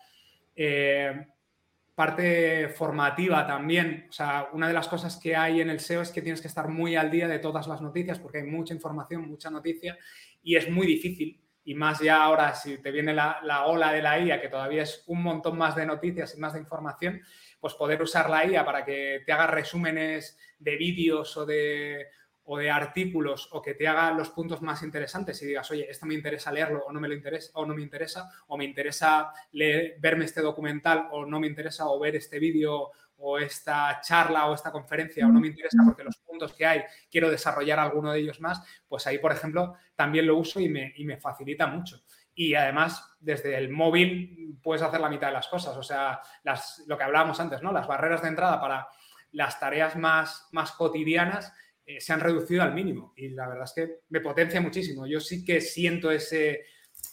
Parte 2.00 2.70
formativa 2.70 3.46
también. 3.46 4.06
O 4.08 4.12
sea, 4.12 4.48
una 4.54 4.66
de 4.66 4.72
las 4.72 4.88
cosas 4.88 5.18
que 5.18 5.36
hay 5.36 5.60
en 5.60 5.68
el 5.68 5.80
SEO 5.80 6.00
es 6.00 6.10
que 6.10 6.22
tienes 6.22 6.40
que 6.40 6.48
estar 6.48 6.66
muy 6.66 6.96
al 6.96 7.10
día 7.10 7.28
de 7.28 7.38
todas 7.38 7.66
las 7.66 7.82
noticias 7.82 8.18
porque 8.18 8.38
hay 8.38 8.44
mucha 8.44 8.72
información, 8.72 9.28
mucha 9.28 9.50
noticia 9.50 9.98
y 10.42 10.56
es 10.56 10.70
muy 10.70 10.86
difícil. 10.86 11.38
Y 11.62 11.74
más 11.74 12.00
ya 12.00 12.22
ahora, 12.22 12.54
si 12.54 12.78
te 12.78 12.90
viene 12.90 13.12
la, 13.12 13.40
la 13.42 13.66
ola 13.66 13.92
de 13.92 14.00
la 14.00 14.18
IA, 14.18 14.40
que 14.40 14.48
todavía 14.48 14.84
es 14.84 15.04
un 15.08 15.22
montón 15.22 15.58
más 15.58 15.76
de 15.76 15.84
noticias 15.84 16.34
y 16.34 16.40
más 16.40 16.54
de 16.54 16.60
información, 16.60 17.20
pues 17.60 17.74
poder 17.74 18.02
usar 18.02 18.30
la 18.30 18.46
IA 18.46 18.64
para 18.64 18.84
que 18.84 19.22
te 19.24 19.32
haga 19.32 19.46
resúmenes 19.46 20.38
de 20.58 20.76
vídeos 20.76 21.36
o 21.36 21.46
de, 21.46 22.06
o 22.44 22.58
de 22.58 22.70
artículos 22.70 23.48
o 23.52 23.62
que 23.62 23.74
te 23.74 23.86
haga 23.86 24.10
los 24.12 24.30
puntos 24.30 24.62
más 24.62 24.82
interesantes 24.82 25.40
y 25.42 25.46
digas, 25.46 25.70
oye, 25.70 25.88
esto 25.88 26.06
me 26.06 26.14
interesa 26.14 26.50
leerlo 26.50 26.84
o 26.86 26.92
no 26.92 27.00
me 27.00 27.08
lo 27.08 27.14
interesa 27.14 27.50
o 27.54 27.66
no 27.66 27.74
me 27.74 27.82
interesa 27.82 28.28
o 28.48 28.56
me 28.56 28.64
interesa 28.64 29.32
verme 29.52 30.24
este 30.24 30.40
documental 30.40 31.08
o 31.12 31.26
no 31.26 31.38
me 31.38 31.46
interesa 31.46 31.88
o 31.88 32.00
ver 32.00 32.16
este 32.16 32.38
vídeo 32.38 32.90
o 33.22 33.38
esta 33.38 34.00
charla 34.00 34.46
o 34.46 34.54
esta 34.54 34.72
conferencia 34.72 35.26
o 35.26 35.30
no 35.30 35.40
me 35.40 35.48
interesa 35.48 35.76
porque 35.84 36.02
los 36.02 36.16
puntos 36.16 36.54
que 36.54 36.64
hay 36.64 36.82
quiero 37.10 37.30
desarrollar 37.30 37.78
alguno 37.78 38.12
de 38.12 38.20
ellos 38.20 38.40
más, 38.40 38.62
pues 38.88 39.06
ahí, 39.06 39.18
por 39.18 39.30
ejemplo, 39.30 39.74
también 39.94 40.26
lo 40.26 40.36
uso 40.36 40.58
y 40.58 40.68
me, 40.70 40.92
y 40.96 41.04
me 41.04 41.18
facilita 41.18 41.66
mucho. 41.66 42.02
Y 42.34 42.54
además, 42.54 43.16
desde 43.20 43.56
el 43.56 43.70
móvil 43.70 44.58
puedes 44.62 44.82
hacer 44.82 45.00
la 45.00 45.08
mitad 45.08 45.28
de 45.28 45.34
las 45.34 45.48
cosas. 45.48 45.76
O 45.76 45.82
sea, 45.82 46.20
las, 46.42 46.82
lo 46.86 46.96
que 46.96 47.04
hablábamos 47.04 47.40
antes, 47.40 47.62
¿no? 47.62 47.72
Las 47.72 47.86
barreras 47.86 48.22
de 48.22 48.28
entrada 48.28 48.60
para 48.60 48.88
las 49.32 49.58
tareas 49.60 49.96
más, 49.96 50.48
más 50.52 50.72
cotidianas 50.72 51.52
eh, 51.86 52.00
se 52.00 52.12
han 52.12 52.20
reducido 52.20 52.62
al 52.62 52.74
mínimo 52.74 53.12
y 53.16 53.30
la 53.30 53.48
verdad 53.48 53.64
es 53.64 53.72
que 53.72 54.00
me 54.10 54.20
potencia 54.20 54.60
muchísimo. 54.60 55.06
Yo 55.06 55.20
sí 55.20 55.44
que 55.44 55.60
siento 55.60 56.10
ese, 56.10 56.64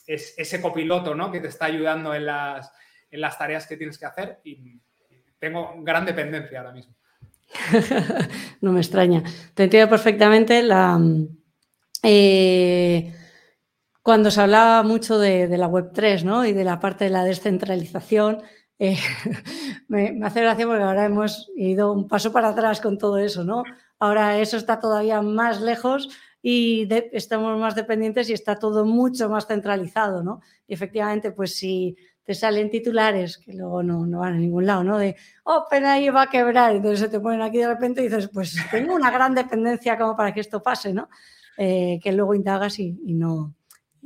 ese, 0.06 0.62
copiloto 0.62 1.16
¿no? 1.16 1.32
que 1.32 1.40
te 1.40 1.48
está 1.48 1.66
ayudando 1.66 2.14
en 2.14 2.26
las, 2.26 2.72
en 3.10 3.22
las 3.22 3.38
tareas 3.38 3.68
que 3.68 3.78
tienes 3.78 3.98
que 3.98 4.06
hacer 4.06 4.40
y 4.44 4.80
tengo 5.40 5.76
gran 5.80 6.06
dependencia 6.06 6.60
ahora 6.60 6.74
mismo. 6.74 6.96
no 8.62 8.72
me 8.72 8.80
extraña. 8.80 9.24
Te 9.54 9.64
entiendo 9.64 9.90
perfectamente 9.90 10.62
la... 10.64 11.00
Eh, 12.04 13.14
cuando 14.08 14.32
se 14.32 14.40
hablaba 14.40 14.84
mucho 14.84 15.20
de, 15.20 15.50
la 15.58 15.68
Web3 15.68 16.24
¿no? 16.24 16.46
y 16.46 16.54
de 16.54 16.64
la 16.64 16.80
parte 16.80 17.04
de 17.04 17.10
la 17.10 17.26
descentralización, 17.26 18.42
eh, 18.80 18.96
me, 19.90 20.18
hace 20.24 20.40
gracia 20.40 20.66
porque 20.66 20.82
ahora 20.82 21.04
hemos 21.04 21.52
ido 21.58 21.92
un 21.92 22.08
paso 22.08 22.32
para 22.32 22.48
atrás 22.48 22.80
con 22.80 22.98
todo 22.98 23.18
eso, 23.18 23.44
¿no? 23.44 23.66
Ahora 24.00 24.40
eso 24.40 24.56
está 24.56 24.80
todavía 24.80 25.22
más 25.22 25.60
lejos 25.60 26.08
y 26.42 26.88
estamos 27.12 27.60
más 27.60 27.76
dependientes 27.76 28.30
y 28.30 28.34
está 28.34 28.58
todo 28.58 28.86
mucho 28.86 29.28
más 29.28 29.46
centralizado, 29.46 30.24
¿no? 30.24 30.40
Y 30.70 30.76
efectivamente, 30.76 31.34
pues 31.34 31.58
si 31.58 31.98
te 32.24 32.34
salen 32.34 32.70
titulares 32.70 33.38
que 33.38 33.52
luego 33.52 33.84
no, 33.84 34.06
no 34.06 34.20
van 34.20 34.36
a 34.36 34.38
ningún 34.38 34.68
lado, 34.68 34.86
¿no? 34.86 34.98
De 34.98 35.18
OpenAI 35.44 36.12
va 36.12 36.22
a 36.22 36.30
quebrar, 36.30 36.74
entonces 36.74 37.02
se 37.02 37.10
te 37.10 37.20
ponen 37.20 37.42
aquí 37.42 37.58
de 37.58 37.68
repente 37.68 38.00
y 38.00 38.06
dices, 38.06 38.30
pues 38.34 38.56
tengo 38.72 38.96
una 38.96 39.12
gran 39.12 39.36
dependencia 39.36 39.98
como 39.98 40.16
para 40.16 40.34
que 40.34 40.40
esto 40.40 40.64
pase, 40.64 40.94
¿no? 40.94 41.10
Eh, 41.58 42.00
que 42.04 42.12
luego 42.12 42.36
indagas 42.36 42.78
y, 42.78 42.94
no, 43.14 43.57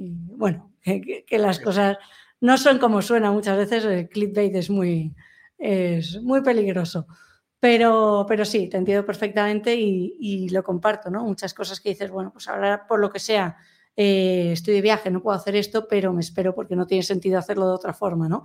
bueno, 0.09 0.71
que, 0.81 1.25
las 1.37 1.59
cosas 1.59 1.97
no 2.39 2.57
son 2.57 2.79
como 2.79 3.01
suena 3.01 3.31
muchas 3.31 3.57
veces, 3.57 3.85
el 3.85 4.09
clickbait 4.09 4.55
es 4.55 4.69
muy, 4.69 5.15
es 5.57 6.21
muy 6.21 6.41
peligroso. 6.41 7.07
Pero, 7.59 8.25
pero 8.27 8.43
sí, 8.43 8.67
te 8.67 8.77
entiendo 8.77 9.05
perfectamente 9.05 9.75
y, 9.75 10.49
lo 10.49 10.63
comparto, 10.63 11.11
¿no? 11.11 11.23
Muchas 11.23 11.53
cosas 11.53 11.79
que 11.79 11.89
dices, 11.89 12.09
bueno, 12.09 12.31
pues 12.31 12.47
ahora 12.47 12.87
por 12.87 12.99
lo 12.99 13.11
que 13.11 13.19
sea, 13.19 13.55
eh, 13.95 14.51
estoy 14.53 14.73
de 14.73 14.81
viaje, 14.81 15.11
no 15.11 15.21
puedo 15.21 15.37
hacer 15.37 15.55
esto, 15.55 15.87
pero 15.87 16.11
me 16.11 16.21
espero 16.21 16.55
porque 16.55 16.75
no 16.75 16.87
tiene 16.87 17.03
sentido 17.03 17.37
hacerlo 17.37 17.67
de 17.67 17.73
otra 17.73 17.93
forma, 17.93 18.27
¿no? 18.27 18.43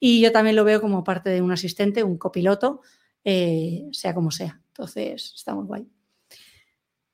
Y 0.00 0.22
yo 0.22 0.32
también 0.32 0.56
lo 0.56 0.64
veo 0.64 0.80
como 0.80 1.04
parte 1.04 1.28
de 1.30 1.42
un 1.42 1.52
asistente, 1.52 2.02
un 2.02 2.16
copiloto, 2.16 2.80
eh, 3.22 3.88
sea 3.92 4.14
como 4.14 4.30
sea. 4.30 4.60
Entonces, 4.68 5.34
está 5.36 5.54
muy 5.54 5.66
guay. 5.66 5.86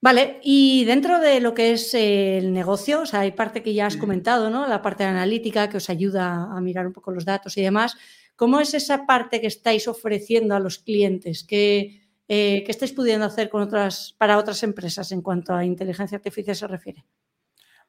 Vale, 0.02 0.40
y 0.42 0.86
dentro 0.86 1.20
de 1.20 1.40
lo 1.40 1.52
que 1.52 1.72
es 1.72 1.92
el 1.92 2.54
negocio, 2.54 3.02
o 3.02 3.06
sea, 3.06 3.20
hay 3.20 3.32
parte 3.32 3.62
que 3.62 3.74
ya 3.74 3.86
has 3.86 3.98
comentado, 3.98 4.48
¿no? 4.48 4.66
La 4.66 4.80
parte 4.80 5.04
analítica 5.04 5.68
que 5.68 5.76
os 5.76 5.90
ayuda 5.90 6.48
a 6.50 6.60
mirar 6.62 6.86
un 6.86 6.94
poco 6.94 7.10
los 7.10 7.26
datos 7.26 7.56
y 7.58 7.62
demás. 7.62 7.98
¿Cómo 8.34 8.60
es 8.60 8.72
esa 8.72 9.04
parte 9.04 9.42
que 9.42 9.46
estáis 9.46 9.86
ofreciendo 9.88 10.54
a 10.54 10.60
los 10.60 10.78
clientes? 10.78 11.44
¿Qué, 11.44 12.00
eh, 12.28 12.64
estáis 12.66 12.92
pudiendo 12.92 13.26
hacer 13.26 13.50
con 13.50 13.60
otras, 13.60 14.14
para 14.16 14.38
otras 14.38 14.62
empresas 14.62 15.12
en 15.12 15.20
cuanto 15.20 15.52
a 15.52 15.66
inteligencia 15.66 16.16
artificial 16.16 16.56
se 16.56 16.66
refiere? 16.66 17.04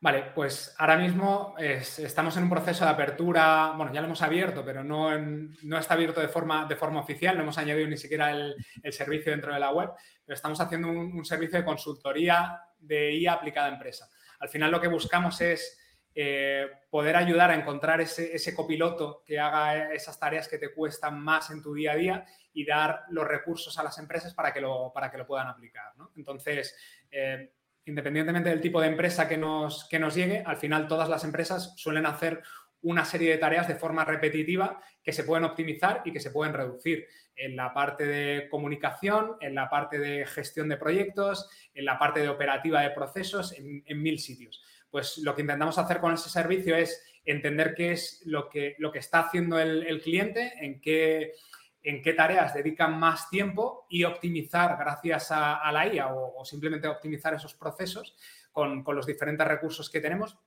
Vale, 0.03 0.31
pues 0.33 0.73
ahora 0.79 0.97
mismo 0.97 1.53
estamos 1.59 2.35
en 2.35 2.43
un 2.43 2.49
proceso 2.49 2.83
de 2.83 2.89
apertura, 2.89 3.73
bueno, 3.77 3.93
ya 3.93 4.01
lo 4.01 4.07
hemos 4.07 4.23
abierto, 4.23 4.65
pero 4.65 4.83
no, 4.83 5.15
no 5.15 5.77
está 5.77 5.93
abierto 5.93 6.19
de 6.19 6.27
forma, 6.27 6.65
de 6.65 6.75
forma 6.75 7.01
oficial, 7.01 7.37
no 7.37 7.43
hemos 7.43 7.59
añadido 7.59 7.87
ni 7.87 7.97
siquiera 7.97 8.31
el, 8.31 8.55
servicio 8.91 9.31
dentro 9.31 9.53
de 9.53 9.59
la 9.59 9.71
web, 9.71 9.91
pero 10.31 10.37
estamos 10.37 10.61
haciendo 10.61 10.87
un, 10.87 11.25
servicio 11.25 11.59
de 11.59 11.65
consultoría 11.65 12.57
de 12.79 13.15
IA 13.15 13.33
aplicada 13.33 13.67
a 13.67 13.73
empresa. 13.73 14.09
Al 14.39 14.47
final 14.47 14.71
lo 14.71 14.79
que 14.79 14.87
buscamos 14.87 15.41
es 15.41 15.77
eh, 16.15 16.67
poder 16.89 17.17
ayudar 17.17 17.51
a 17.51 17.55
encontrar 17.55 17.99
ese, 17.99 18.55
copiloto 18.55 19.23
que 19.25 19.37
haga 19.37 19.91
esas 19.93 20.17
tareas 20.17 20.47
que 20.47 20.57
te 20.57 20.73
cuestan 20.73 21.21
más 21.21 21.49
en 21.49 21.61
tu 21.61 21.73
día 21.73 21.91
a 21.91 21.95
día 21.97 22.25
y 22.53 22.65
dar 22.65 23.03
los 23.09 23.27
recursos 23.27 23.77
a 23.77 23.83
las 23.83 23.97
empresas 23.97 24.33
para 24.33 24.53
que 24.53 24.61
lo, 24.61 24.93
para 24.93 25.11
que 25.11 25.17
lo 25.17 25.27
puedan 25.27 25.49
aplicar. 25.49 25.91
Entonces, 26.15 26.77
eh, 27.11 27.51
independientemente 27.83 28.51
del 28.51 28.61
tipo 28.61 28.79
de 28.79 28.87
empresa 28.87 29.27
que 29.27 29.35
nos, 29.35 29.83
que 29.89 29.99
nos 29.99 30.15
llegue, 30.15 30.43
al 30.45 30.55
final 30.55 30.87
todas 30.87 31.09
las 31.09 31.25
empresas 31.25 31.73
suelen 31.75 32.05
hacer 32.05 32.41
una 32.83 33.03
serie 33.03 33.31
de 33.31 33.37
tareas 33.37 33.67
de 33.67 33.75
forma 33.75 34.05
repetitiva 34.05 34.81
que 35.03 35.11
se 35.11 35.25
pueden 35.25 35.43
optimizar 35.43 36.01
y 36.05 36.13
que 36.13 36.21
se 36.21 36.31
pueden 36.31 36.53
reducir 36.53 37.05
en 37.35 37.55
la 37.55 37.73
parte 37.73 38.05
de 38.05 38.49
comunicación, 38.49 39.37
en 39.41 39.55
la 39.55 39.69
parte 39.69 39.97
de 39.99 40.25
gestión 40.25 40.69
de 40.69 40.77
proyectos, 40.77 41.49
en 41.73 41.85
la 41.85 41.97
parte 41.97 42.21
de 42.21 42.29
operativa 42.29 42.81
de 42.81 42.91
procesos, 42.91 43.55
en 43.57 44.01
mil 44.01 44.19
sitios. 44.19 44.61
Pues 44.91 45.19
lo 45.19 45.33
que 45.33 45.41
intentamos 45.41 45.77
hacer 45.77 45.99
con 45.99 46.13
ese 46.13 46.29
servicio 46.29 46.75
es 46.75 47.01
entender 47.25 47.73
qué 47.75 47.93
es 47.93 48.21
lo 48.25 48.49
que, 48.49 48.75
lo 48.77 48.91
que 48.91 48.99
está 48.99 49.21
haciendo 49.21 49.57
el, 49.57 50.01
cliente, 50.01 50.53
en 50.59 50.81
qué, 50.81 51.33
en 51.81 52.01
qué 52.01 52.13
tareas 52.13 52.53
dedican 52.53 52.99
más 52.99 53.29
tiempo 53.29 53.85
y 53.89 54.03
optimizar 54.03 54.77
gracias 54.77 55.31
a, 55.31 55.71
la 55.71 55.87
IA 55.87 56.13
o, 56.13 56.43
simplemente 56.43 56.87
optimizar 56.87 57.33
esos 57.33 57.53
procesos 57.53 58.15
con, 58.51 58.83
los 58.85 59.05
diferentes 59.05 59.47
recursos 59.47 59.89
que 59.89 60.01
tenemos 60.01 60.37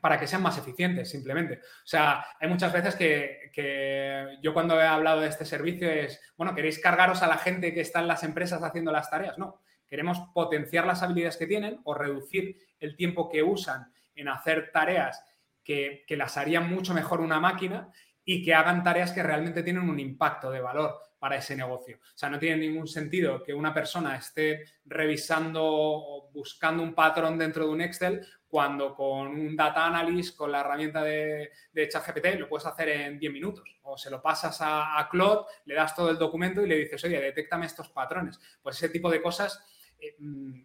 para 0.00 0.18
que 0.18 0.26
sean 0.26 0.42
más 0.42 0.58
eficientes, 0.58 1.10
simplemente. 1.10 1.58
O 1.58 1.86
sea, 1.86 2.24
hay 2.38 2.48
muchas 2.48 2.72
veces 2.72 2.96
que, 2.96 3.50
que, 3.52 4.38
yo 4.42 4.54
cuando 4.54 4.80
he 4.80 4.86
hablado 4.86 5.20
de 5.20 5.28
este 5.28 5.44
servicio 5.44 5.90
es, 5.90 6.20
bueno, 6.36 6.54
¿queréis 6.54 6.78
cargaros 6.78 7.22
a 7.22 7.26
la 7.26 7.38
gente 7.38 7.74
que 7.74 7.80
está 7.80 8.00
en 8.00 8.08
las 8.08 8.24
empresas 8.24 8.62
haciendo 8.62 8.92
las 8.92 9.10
tareas? 9.10 9.38
No, 9.38 9.60
queremos 9.86 10.20
potenciar 10.32 10.86
las 10.86 11.02
habilidades 11.02 11.36
que 11.36 11.46
tienen 11.46 11.80
o 11.84 11.94
reducir 11.94 12.56
el 12.78 12.96
tiempo 12.96 13.28
que 13.28 13.42
usan 13.42 13.92
en 14.14 14.28
hacer 14.28 14.70
tareas 14.72 15.24
que, 15.64 16.04
las 16.16 16.36
harían 16.36 16.68
mucho 16.68 16.94
mejor 16.94 17.20
una 17.20 17.40
máquina 17.40 17.90
y 18.24 18.42
que 18.42 18.54
hagan 18.54 18.82
tareas 18.82 19.12
que 19.12 19.22
realmente 19.22 19.62
tienen 19.62 19.88
un 19.88 20.00
impacto 20.00 20.50
de 20.50 20.60
valor 20.60 20.98
para 21.20 21.36
ese 21.36 21.54
negocio. 21.54 21.98
O 21.98 22.18
sea, 22.18 22.30
no 22.30 22.38
tiene 22.38 22.66
ningún 22.66 22.88
sentido 22.88 23.42
que 23.42 23.54
una 23.54 23.72
persona 23.72 24.16
esté 24.16 24.64
revisando 24.86 25.60
o 25.62 26.30
buscando 26.32 26.82
un 26.82 26.94
patrón 26.94 27.38
dentro 27.38 27.66
de 27.66 27.70
un 27.70 27.82
Excel 27.82 28.26
cuando 28.48 28.94
con 28.96 29.28
un 29.28 29.54
data 29.54 29.86
analyst, 29.86 30.36
con 30.36 30.50
la 30.50 30.60
herramienta 30.60 31.04
de, 31.04 31.50
de 31.72 31.88
ChatGPT, 31.88 32.40
lo 32.40 32.48
puedes 32.48 32.66
hacer 32.66 32.88
en 32.88 33.18
10 33.18 33.32
minutos. 33.32 33.78
O 33.82 33.96
se 33.96 34.10
lo 34.10 34.20
pasas 34.20 34.60
a, 34.62 34.98
a 34.98 35.08
Claude, 35.08 35.44
le 35.66 35.74
das 35.74 35.94
todo 35.94 36.10
el 36.10 36.18
documento 36.18 36.62
y 36.62 36.68
le 36.68 36.78
dices, 36.78 37.04
oye, 37.04 37.20
detéctame 37.20 37.66
estos 37.66 37.90
patrones. 37.90 38.40
Pues 38.62 38.76
ese 38.76 38.88
tipo 38.88 39.10
de 39.10 39.22
cosas 39.22 39.62
eh, 40.00 40.16
mm, 40.18 40.62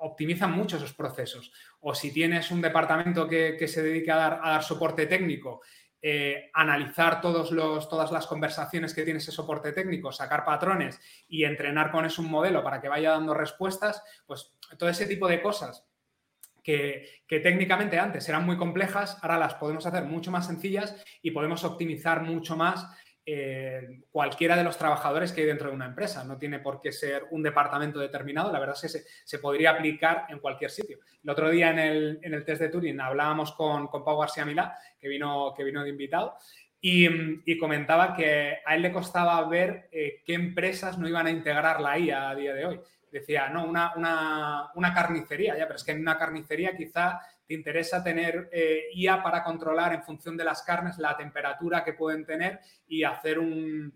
optimizan 0.00 0.52
mucho 0.52 0.76
esos 0.76 0.94
procesos. 0.94 1.52
O 1.80 1.94
si 1.94 2.12
tienes 2.12 2.50
un 2.50 2.60
departamento 2.60 3.28
que, 3.28 3.68
se 3.68 3.82
dedica 3.82 4.14
a 4.14 4.50
dar, 4.52 4.62
soporte 4.62 5.06
técnico, 5.06 5.62
eh, 6.02 6.50
analizar 6.54 7.20
todos 7.20 7.50
los, 7.50 7.88
todas 7.88 8.10
las 8.10 8.26
conversaciones 8.26 8.94
que 8.94 9.02
tiene 9.02 9.18
ese 9.18 9.32
soporte 9.32 9.72
técnico, 9.72 10.10
sacar 10.12 10.44
patrones 10.44 10.98
y 11.28 11.44
entrenar 11.44 11.90
con 11.90 12.06
eso 12.06 12.22
un 12.22 12.30
modelo 12.30 12.64
para 12.64 12.80
que 12.80 12.88
vaya 12.88 13.10
dando 13.10 13.34
respuestas, 13.34 14.02
pues 14.26 14.56
todo 14.78 14.88
ese 14.88 15.06
tipo 15.06 15.28
de 15.28 15.42
cosas 15.42 15.86
que, 16.62 17.22
que, 17.26 17.40
técnicamente 17.40 17.98
antes 17.98 18.28
eran 18.28 18.46
muy 18.46 18.56
complejas, 18.56 19.18
ahora 19.22 19.38
las 19.38 19.54
podemos 19.54 19.84
hacer 19.86 20.04
mucho 20.04 20.30
más 20.30 20.46
sencillas 20.46 20.94
y 21.20 21.32
podemos 21.32 21.64
optimizar 21.64 22.22
mucho 22.22 22.56
más 22.56 22.86
eh, 23.32 24.02
cualquiera 24.10 24.56
de 24.56 24.64
los 24.64 24.76
trabajadores 24.76 25.32
que 25.32 25.42
hay 25.42 25.46
dentro 25.46 25.68
de 25.68 25.74
una 25.74 25.86
empresa. 25.86 26.24
No 26.24 26.38
tiene 26.38 26.58
por 26.58 26.80
qué 26.80 26.92
ser 26.92 27.26
un 27.30 27.42
departamento 27.42 27.98
determinado, 27.98 28.52
la 28.52 28.58
verdad 28.58 28.76
es 28.82 28.92
que 28.92 29.02
se, 29.24 29.38
podría 29.38 29.70
aplicar 29.70 30.26
en 30.28 30.38
cualquier 30.38 30.70
sitio. 30.70 30.98
El 31.22 31.30
otro 31.30 31.50
día 31.50 31.70
en 31.70 31.78
el, 31.78 32.44
test 32.44 32.62
de 32.62 32.68
Turing 32.68 33.00
hablábamos 33.00 33.52
con, 33.52 33.88
con 33.88 34.04
Pau 34.04 34.18
García 34.18 34.44
Milá, 34.44 34.76
que 34.98 35.08
vino, 35.08 35.54
que 35.56 35.64
vino 35.64 35.82
de 35.82 35.90
invitado, 35.90 36.36
y, 36.80 37.58
comentaba 37.58 38.14
que 38.14 38.58
a 38.64 38.74
él 38.74 38.82
le 38.82 38.92
costaba 38.92 39.46
ver 39.48 39.88
eh, 39.92 40.22
qué 40.24 40.34
empresas 40.34 40.98
no 40.98 41.08
iban 41.08 41.26
a 41.26 41.30
integrar 41.30 41.80
la 41.80 41.98
IA 41.98 42.30
a 42.30 42.34
día 42.34 42.54
de 42.54 42.64
hoy. 42.64 42.80
Decía, 43.12 43.48
no, 43.48 43.64
una, 43.64 43.92
una, 44.74 44.94
carnicería, 44.94 45.58
ya, 45.58 45.66
pero 45.66 45.76
es 45.76 45.84
que 45.84 45.92
en 45.92 46.00
una 46.00 46.16
carnicería 46.16 46.76
quizá 46.76 47.20
te 47.50 47.54
interesa 47.54 48.00
tener 48.00 48.48
eh, 48.52 48.84
IA 48.94 49.24
para 49.24 49.42
controlar 49.42 49.92
en 49.92 50.04
función 50.04 50.36
de 50.36 50.44
las 50.44 50.62
carnes 50.62 50.98
la 50.98 51.16
temperatura 51.16 51.82
que 51.82 51.94
pueden 51.94 52.24
tener 52.24 52.60
y 52.86 53.02
hacer 53.02 53.40
un, 53.40 53.92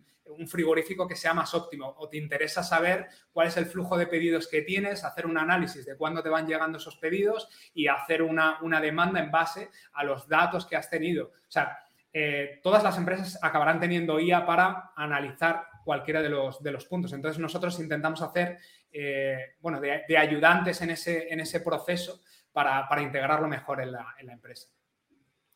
frigorífico 0.48 1.06
que 1.06 1.14
sea 1.14 1.34
más 1.34 1.54
óptimo 1.54 1.94
o 1.98 2.08
te 2.08 2.16
interesa 2.16 2.64
saber 2.64 3.06
cuál 3.32 3.46
es 3.46 3.56
el 3.56 3.66
flujo 3.66 3.96
de 3.96 4.08
pedidos 4.08 4.48
que 4.48 4.62
tienes, 4.62 5.04
hacer 5.04 5.26
un 5.26 5.38
análisis 5.38 5.86
de 5.86 5.96
cuándo 5.96 6.20
te 6.20 6.30
van 6.30 6.48
llegando 6.48 6.78
esos 6.78 6.96
pedidos 6.96 7.48
y 7.74 7.86
hacer 7.86 8.22
una, 8.22 8.58
demanda 8.80 9.20
en 9.20 9.30
base 9.30 9.70
a 9.92 10.02
los 10.02 10.26
datos 10.26 10.66
que 10.66 10.74
has 10.74 10.90
tenido. 10.90 11.26
O 11.26 11.50
sea, 11.50 11.78
eh, 12.12 12.58
todas 12.60 12.82
las 12.82 12.98
empresas 12.98 13.38
acabarán 13.40 13.78
teniendo 13.78 14.18
IA 14.18 14.44
para 14.44 14.92
analizar 14.96 15.66
cualquiera 15.84 16.22
de 16.22 16.30
los, 16.30 16.86
puntos. 16.86 17.12
Entonces 17.12 17.38
nosotros 17.38 17.78
intentamos 17.78 18.20
hacer, 18.20 18.58
eh, 18.90 19.54
bueno, 19.60 19.80
de, 19.80 20.18
ayudantes 20.18 20.80
en 20.80 20.90
ese 20.90 21.60
proceso 21.60 22.20
para, 22.54 23.02
integrarlo 23.02 23.48
mejor 23.48 23.82
en 23.82 23.92
la, 23.92 24.14
empresa. 24.20 24.68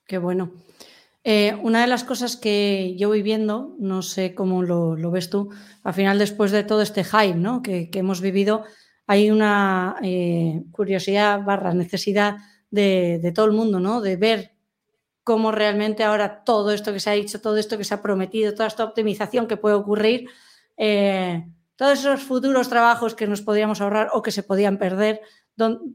Qué 0.07 0.19
bueno. 0.19 0.53
Eh, 1.25 1.57
una 1.63 1.81
de 1.81 1.87
las 1.87 2.05
cosas 2.05 2.37
que 2.37 2.95
yo 2.99 3.09
voy 3.09 3.23
viendo, 3.23 3.75
no 3.79 4.03
sé 4.03 4.35
cómo 4.35 4.63
lo, 4.63 5.11
ves 5.11 5.31
tú, 5.31 5.51
al 5.83 5.95
final 5.95 6.19
después 6.19 6.51
de 6.51 6.65
todo 6.65 6.83
este 6.83 7.05
hype 7.05 7.35
¿no? 7.35 7.63
que, 7.63 7.89
hemos 7.95 8.21
vivido, 8.21 8.65
hay 9.07 9.31
una 9.31 9.97
curiosidad 10.73 11.43
barra 11.43 11.73
necesidad 11.73 12.37
de, 12.71 13.19
de, 13.23 13.33
todo 13.33 13.47
el 13.47 13.53
mundo, 13.53 13.81
¿no? 13.81 14.03
De 14.03 14.17
ver 14.17 14.53
cómo 15.29 15.53
realmente 15.53 16.05
ahora 16.05 16.43
todo 16.43 16.73
esto 16.73 16.93
que 16.93 17.01
se 17.01 17.11
ha 17.11 17.13
dicho, 17.13 17.41
todo 17.41 17.57
esto 17.59 17.79
que 17.79 17.85
se 17.85 17.95
ha 17.95 18.03
prometido, 18.03 18.55
toda 18.55 18.67
esta 18.67 18.85
optimización 18.85 19.47
que 19.47 19.57
puede 19.57 19.77
ocurrir, 19.77 20.29
eh, 20.79 21.47
todos 21.77 21.99
esos 21.99 22.23
futuros 22.23 22.69
trabajos 22.69 23.15
que 23.15 23.27
nos 23.27 23.43
podríamos 23.43 23.81
ahorrar 23.81 24.09
o 24.15 24.23
que 24.23 24.31
se 24.31 24.43
podían 24.43 24.79
perder, 24.79 25.21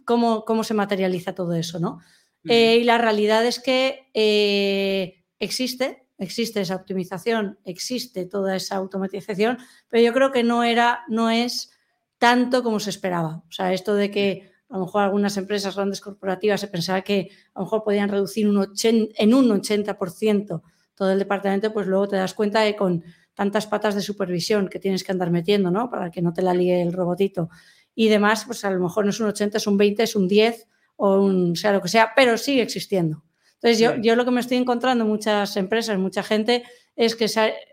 cómo, 0.06 0.46
cómo 0.46 0.64
se 0.64 0.74
materializa 0.74 1.34
todo 1.34 1.54
eso, 1.54 1.80
¿no? 1.80 2.00
Eh, 2.46 2.78
y 2.82 2.84
la 2.84 2.98
realidad 2.98 3.46
es 3.46 3.60
que 3.60 4.10
eh, 4.14 5.24
existe, 5.40 6.08
existe 6.18 6.62
esa 6.62 6.76
optimización, 6.76 7.58
existe 7.64 8.26
toda 8.26 8.56
esa 8.56 8.76
automatización, 8.76 9.58
pero 9.88 10.04
yo 10.04 10.14
creo 10.14 10.32
que 10.32 10.44
no 10.44 10.64
era, 10.64 11.04
no 11.08 11.30
es 11.30 11.72
tanto 12.18 12.64
como 12.64 12.80
se 12.80 12.90
esperaba. 12.90 13.44
O 13.48 13.52
sea, 13.52 13.74
esto 13.74 13.96
de 13.96 14.12
que 14.12 14.52
a 14.70 14.78
lo 14.78 14.86
mejor 14.86 15.04
algunas 15.04 15.38
empresas 15.38 15.76
grandes 15.76 16.02
corporativas 16.02 16.60
se 16.60 16.68
pensaba 16.68 17.02
que 17.02 17.30
a 17.54 17.60
lo 17.60 17.66
mejor 17.66 17.84
podían 17.84 18.10
reducir 18.10 18.48
un 18.50 18.74
en 18.84 19.34
un 19.34 19.50
80% 19.50 20.62
todo 20.96 21.12
el 21.12 21.20
departamento, 21.20 21.74
pues 21.74 21.88
luego 21.88 22.08
te 22.08 22.18
das 22.18 22.34
cuenta 22.34 22.62
de 22.62 22.76
con 22.76 23.04
tantas 23.34 23.68
patas 23.68 23.96
de 23.96 24.02
supervisión 24.02 24.68
que 24.68 24.80
tienes 24.80 25.04
que 25.04 25.12
andar 25.12 25.32
metiendo, 25.32 25.72
¿no? 25.72 25.90
Para 25.90 26.12
que 26.12 26.22
no 26.22 26.34
te 26.34 26.42
la 26.42 26.54
líe 26.54 26.82
el 26.82 26.94
robotito 26.94 27.50
y 27.96 28.10
demás, 28.10 28.46
pues 28.46 28.66
a 28.66 28.72
lo 28.72 28.80
mejor 28.80 29.06
no 29.06 29.12
es 29.12 29.20
un 29.20 29.28
80, 29.28 29.58
es 29.58 29.68
un 29.68 29.78
20, 29.78 30.04
es 30.04 30.16
un 30.16 30.28
10 30.28 30.68
o 30.96 31.20
un 31.20 31.56
sea 31.56 31.74
lo 31.74 31.82
que 31.82 31.88
sea, 31.88 32.12
pero 32.16 32.38
sigue 32.38 32.62
existiendo. 32.62 33.24
Entonces, 33.56 33.80
yo, 33.80 33.96
yo 33.96 34.16
lo 34.16 34.26
que 34.26 34.32
me 34.32 34.42
estoy 34.42 34.58
encontrando 34.58 35.04
en 35.04 35.10
muchas 35.10 35.56
empresas, 35.58 35.98
mucha 35.98 36.24
gente, 36.24 36.64
es 36.96 37.16
que 37.16 37.28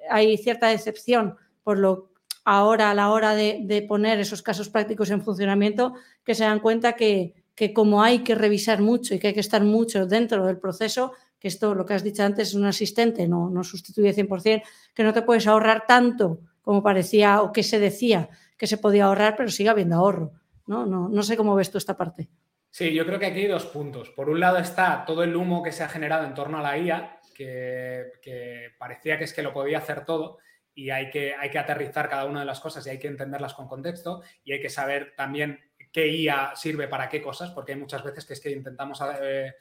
hay 0.09 0.37
cierta 0.39 0.69
decepción 0.69 1.37
por 1.63 1.79
lo 1.79 2.11
ahora 2.45 2.91
a 2.91 2.95
la 2.95 3.11
hora 3.11 3.35
de, 3.35 3.85
poner 3.89 4.19
esos 4.21 4.43
casos 4.43 4.69
prácticos 4.69 5.11
en 5.11 5.23
funcionamiento, 5.23 5.95
que 6.25 6.35
se 6.35 6.45
dan 6.45 6.61
cuenta 6.61 6.95
que, 6.95 7.35
como 7.75 8.03
hay 8.03 8.21
que 8.21 8.35
revisar 8.35 8.81
mucho 8.81 9.15
y 9.15 9.19
que 9.19 9.29
hay 9.29 9.35
que 9.35 9.41
estar 9.41 9.63
mucho 9.63 10.07
dentro 10.07 10.47
del 10.47 10.59
proceso, 10.59 11.13
que 11.39 11.49
esto, 11.49 11.75
lo 11.75 11.87
que 11.87 11.95
has 11.95 12.03
dicho 12.03 12.23
antes, 12.23 12.49
es 12.49 12.55
un 12.55 12.65
asistente, 12.65 13.29
no, 13.29 13.51
no 13.51 13.65
sustituye 13.65 14.15
100%, 14.15 14.63
que 14.95 15.05
no 15.05 15.13
te 15.13 15.23
puedes 15.23 15.47
ahorrar 15.47 15.85
tanto 15.87 16.41
como 16.63 16.83
parecía 16.83 17.43
o 17.43 17.53
que 17.53 17.63
se 17.63 17.79
decía 17.79 18.29
que 18.61 18.67
se 18.67 18.77
podía 18.77 19.07
ahorrar, 19.07 19.37
pero 19.37 19.49
sigue 19.49 19.71
habiendo 19.71 19.97
ahorro. 19.97 20.33
¿no? 20.67 20.85
No, 20.85 21.09
no 21.09 21.23
sé 21.23 21.35
cómo 21.35 21.55
ves 21.55 21.71
tú 21.71 21.79
esta 21.79 21.97
parte. 21.97 22.29
Sí, 22.69 22.93
yo 22.93 23.07
creo 23.07 23.19
que 23.19 23.25
aquí 23.25 23.41
hay 23.41 23.47
dos 23.47 23.65
puntos. 23.65 24.11
Por 24.11 24.29
un 24.29 24.39
lado 24.39 24.59
está 24.59 25.07
todo 25.07 25.23
el 25.25 25.35
humo 25.35 25.63
que 25.63 25.73
se 25.73 25.83
ha 25.83 25.89
generado 25.89 26.27
en 26.27 26.35
torno 26.35 26.59
a 26.59 26.63
la 26.63 26.77
IA, 26.77 27.21
que, 27.35 28.13
que 28.21 28.69
parecía 28.79 29.17
que 29.17 29.25
es 29.25 29.33
que 29.33 29.43
lo 29.43 29.55
podía 29.55 29.79
hacer 29.79 30.05
todo 30.05 30.37
y 30.75 30.91
hay 30.91 31.09
que, 31.09 31.35
hay 31.35 31.49
que 31.49 31.59
aterrizar 31.59 32.11
cada 32.11 32.27
una 32.27 32.41
de 32.41 32.47
las 32.47 32.61
cosas 32.61 32.87
y 32.87 32.91
hay 32.91 32.99
que 32.99 33.09
entenderlas 33.09 33.55
con 33.55 33.67
contexto 33.67 34.23
y 34.45 34.53
hay 34.53 34.61
que 34.61 34.69
saber 34.69 35.15
también 35.17 35.59
qué 35.91 36.07
IA 36.09 36.53
sirve 36.55 36.87
para 36.87 37.09
qué 37.09 37.23
cosas, 37.23 37.51
porque 37.53 37.73
hay 37.73 37.79
muchas 37.79 38.05
veces 38.05 38.27
que 38.27 38.35
es 38.35 38.41
que 38.41 38.51
intentamos 38.51 39.01
eh, 39.23 39.55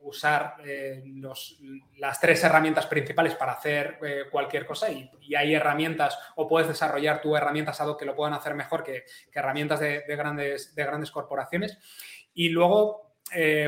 usar 0.00 0.56
eh, 0.64 1.02
las 1.98 2.20
tres 2.20 2.44
herramientas 2.44 2.86
principales 2.86 3.34
para 3.34 3.52
hacer 3.52 3.98
eh, 4.02 4.24
cualquier 4.30 4.66
cosa 4.66 4.90
y, 4.90 5.10
hay 5.34 5.54
herramientas 5.54 6.18
o 6.36 6.46
puedes 6.46 6.68
desarrollar 6.68 7.20
tu 7.20 7.34
herramientas 7.36 7.80
ad 7.80 7.96
que 7.96 8.04
lo 8.04 8.14
puedan 8.14 8.34
hacer 8.34 8.54
mejor 8.54 8.84
que, 8.84 9.04
herramientas 9.32 9.80
de, 9.80 10.04
grandes, 10.08 10.74
de 10.74 10.84
grandes 10.84 11.10
corporaciones. 11.10 11.78
Y 12.34 12.50
luego, 12.50 13.16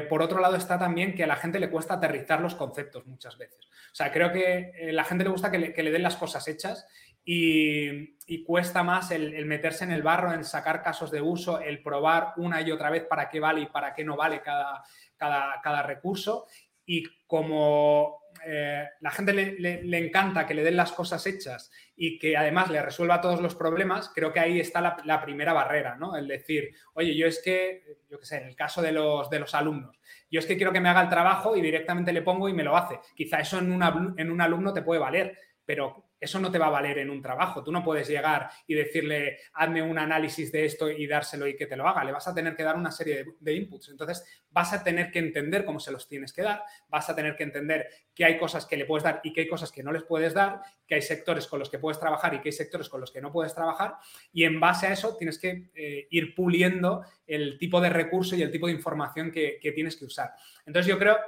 por 0.08 0.22
otro 0.22 0.40
lado, 0.40 0.56
está 0.56 0.78
también 0.78 1.14
que 1.14 1.24
a 1.24 1.26
la 1.26 1.36
gente 1.36 1.58
le 1.58 1.70
cuesta 1.70 1.94
aterrizar 1.94 2.40
los 2.40 2.54
conceptos 2.54 3.06
muchas 3.06 3.36
veces. 3.38 3.66
O 3.96 3.98
sea, 3.98 4.12
creo 4.12 4.30
que 4.30 4.46
a 4.46 4.88
eh, 4.88 4.92
la 4.92 5.04
gente 5.04 5.24
le 5.24 5.30
gusta 5.30 5.50
que 5.50 5.58
le, 5.58 5.90
den 5.90 6.02
las 6.02 6.16
cosas 6.16 6.46
hechas 6.48 6.86
y, 7.24 8.14
cuesta 8.44 8.82
más 8.82 9.10
el, 9.10 9.46
meterse 9.46 9.84
en 9.84 9.90
el 9.90 10.02
barro, 10.02 10.34
en 10.34 10.44
sacar 10.44 10.82
casos 10.82 11.10
de 11.10 11.22
uso, 11.22 11.60
el 11.60 11.82
probar 11.82 12.34
una 12.36 12.60
y 12.60 12.70
otra 12.72 12.90
vez 12.90 13.04
para 13.04 13.30
qué 13.30 13.40
vale 13.40 13.62
y 13.62 13.66
para 13.68 13.94
qué 13.94 14.04
no 14.04 14.14
vale 14.14 14.42
cada, 14.42 14.84
cada, 15.16 15.82
recurso. 15.82 16.46
Y 16.84 17.04
como 17.26 18.20
eh, 18.46 18.84
la 19.00 19.10
gente 19.10 19.32
le, 19.32 19.98
encanta 19.98 20.46
que 20.46 20.54
le 20.54 20.62
den 20.62 20.76
las 20.76 20.92
cosas 20.92 21.26
hechas 21.26 21.70
y 21.96 22.18
que 22.18 22.36
además 22.36 22.70
le 22.70 22.80
resuelva 22.80 23.20
todos 23.20 23.40
los 23.40 23.54
problemas, 23.54 24.10
creo 24.14 24.32
que 24.32 24.40
ahí 24.40 24.60
está 24.60 25.02
la, 25.04 25.22
primera 25.22 25.52
barrera, 25.52 25.96
¿no? 25.96 26.16
El 26.16 26.28
decir, 26.28 26.70
oye, 26.94 27.16
yo 27.16 27.26
es 27.26 27.42
que, 27.42 27.98
yo 28.08 28.20
qué 28.20 28.26
sé, 28.26 28.36
en 28.38 28.48
el 28.48 28.56
caso 28.56 28.82
de 28.82 28.92
los, 28.92 29.28
de 29.30 29.40
los 29.40 29.54
alumnos, 29.54 29.98
yo 30.30 30.38
es 30.38 30.46
que 30.46 30.56
quiero 30.56 30.72
que 30.72 30.80
me 30.80 30.88
haga 30.88 31.02
el 31.02 31.08
trabajo 31.08 31.56
y 31.56 31.62
directamente 31.62 32.12
le 32.12 32.22
pongo 32.22 32.48
y 32.48 32.52
me 32.54 32.64
lo 32.64 32.76
hace. 32.76 33.00
Quizá 33.14 33.40
eso 33.40 33.58
en, 33.58 33.72
en 34.16 34.30
un 34.30 34.40
alumno 34.40 34.72
te 34.72 34.82
puede 34.82 35.00
valer, 35.00 35.36
pero 35.64 36.05
eso 36.18 36.40
no 36.40 36.50
te 36.50 36.58
va 36.58 36.66
a 36.66 36.70
valer 36.70 36.98
en 36.98 37.10
un 37.10 37.20
trabajo. 37.20 37.62
Tú 37.62 37.70
no 37.70 37.84
puedes 37.84 38.08
llegar 38.08 38.48
y 38.66 38.74
decirle, 38.74 39.38
hazme 39.52 39.82
un 39.82 39.98
análisis 39.98 40.50
de 40.50 40.64
esto 40.64 40.90
y 40.90 41.06
dárselo 41.06 41.46
y 41.46 41.56
que 41.56 41.66
te 41.66 41.76
lo 41.76 41.86
haga. 41.86 42.04
Le 42.04 42.12
vas 42.12 42.26
a 42.26 42.34
tener 42.34 42.56
que 42.56 42.62
dar 42.62 42.76
una 42.76 42.90
serie 42.90 43.26
de, 43.38 43.54
inputs. 43.54 43.90
Entonces, 43.90 44.24
vas 44.50 44.72
a 44.72 44.82
tener 44.82 45.10
que 45.10 45.18
entender 45.18 45.64
cómo 45.64 45.78
se 45.78 45.92
los 45.92 46.08
tienes 46.08 46.32
que 46.32 46.42
dar, 46.42 46.62
vas 46.88 47.10
a 47.10 47.14
tener 47.14 47.36
que 47.36 47.42
entender 47.42 47.88
que 48.14 48.24
hay 48.24 48.38
cosas 48.38 48.64
que 48.64 48.76
le 48.76 48.86
puedes 48.86 49.04
dar 49.04 49.20
y 49.22 49.32
que 49.32 49.42
hay 49.42 49.48
cosas 49.48 49.70
que 49.70 49.82
no 49.82 49.92
les 49.92 50.04
puedes 50.04 50.32
dar, 50.32 50.62
que 50.86 50.94
hay 50.94 51.02
sectores 51.02 51.46
con 51.46 51.58
los 51.58 51.68
que 51.68 51.78
puedes 51.78 52.00
trabajar 52.00 52.32
y 52.34 52.40
que 52.40 52.48
hay 52.48 52.52
sectores 52.52 52.88
con 52.88 53.00
los 53.00 53.10
que 53.10 53.20
no 53.20 53.30
puedes 53.30 53.54
trabajar. 53.54 53.96
Y 54.32 54.44
en 54.44 54.58
base 54.58 54.86
a 54.86 54.92
eso 54.92 55.16
tienes 55.16 55.38
que 55.38 55.70
eh, 55.74 56.06
ir 56.10 56.34
puliendo 56.34 57.04
el 57.26 57.58
tipo 57.58 57.80
de 57.80 57.90
recurso 57.90 58.36
y 58.36 58.42
el 58.42 58.50
tipo 58.50 58.66
de 58.66 58.72
información 58.72 59.30
que, 59.30 59.58
tienes 59.74 59.96
que 59.96 60.06
usar. 60.06 60.30
Entonces, 60.64 60.88
yo 60.88 60.98
creo 60.98 61.18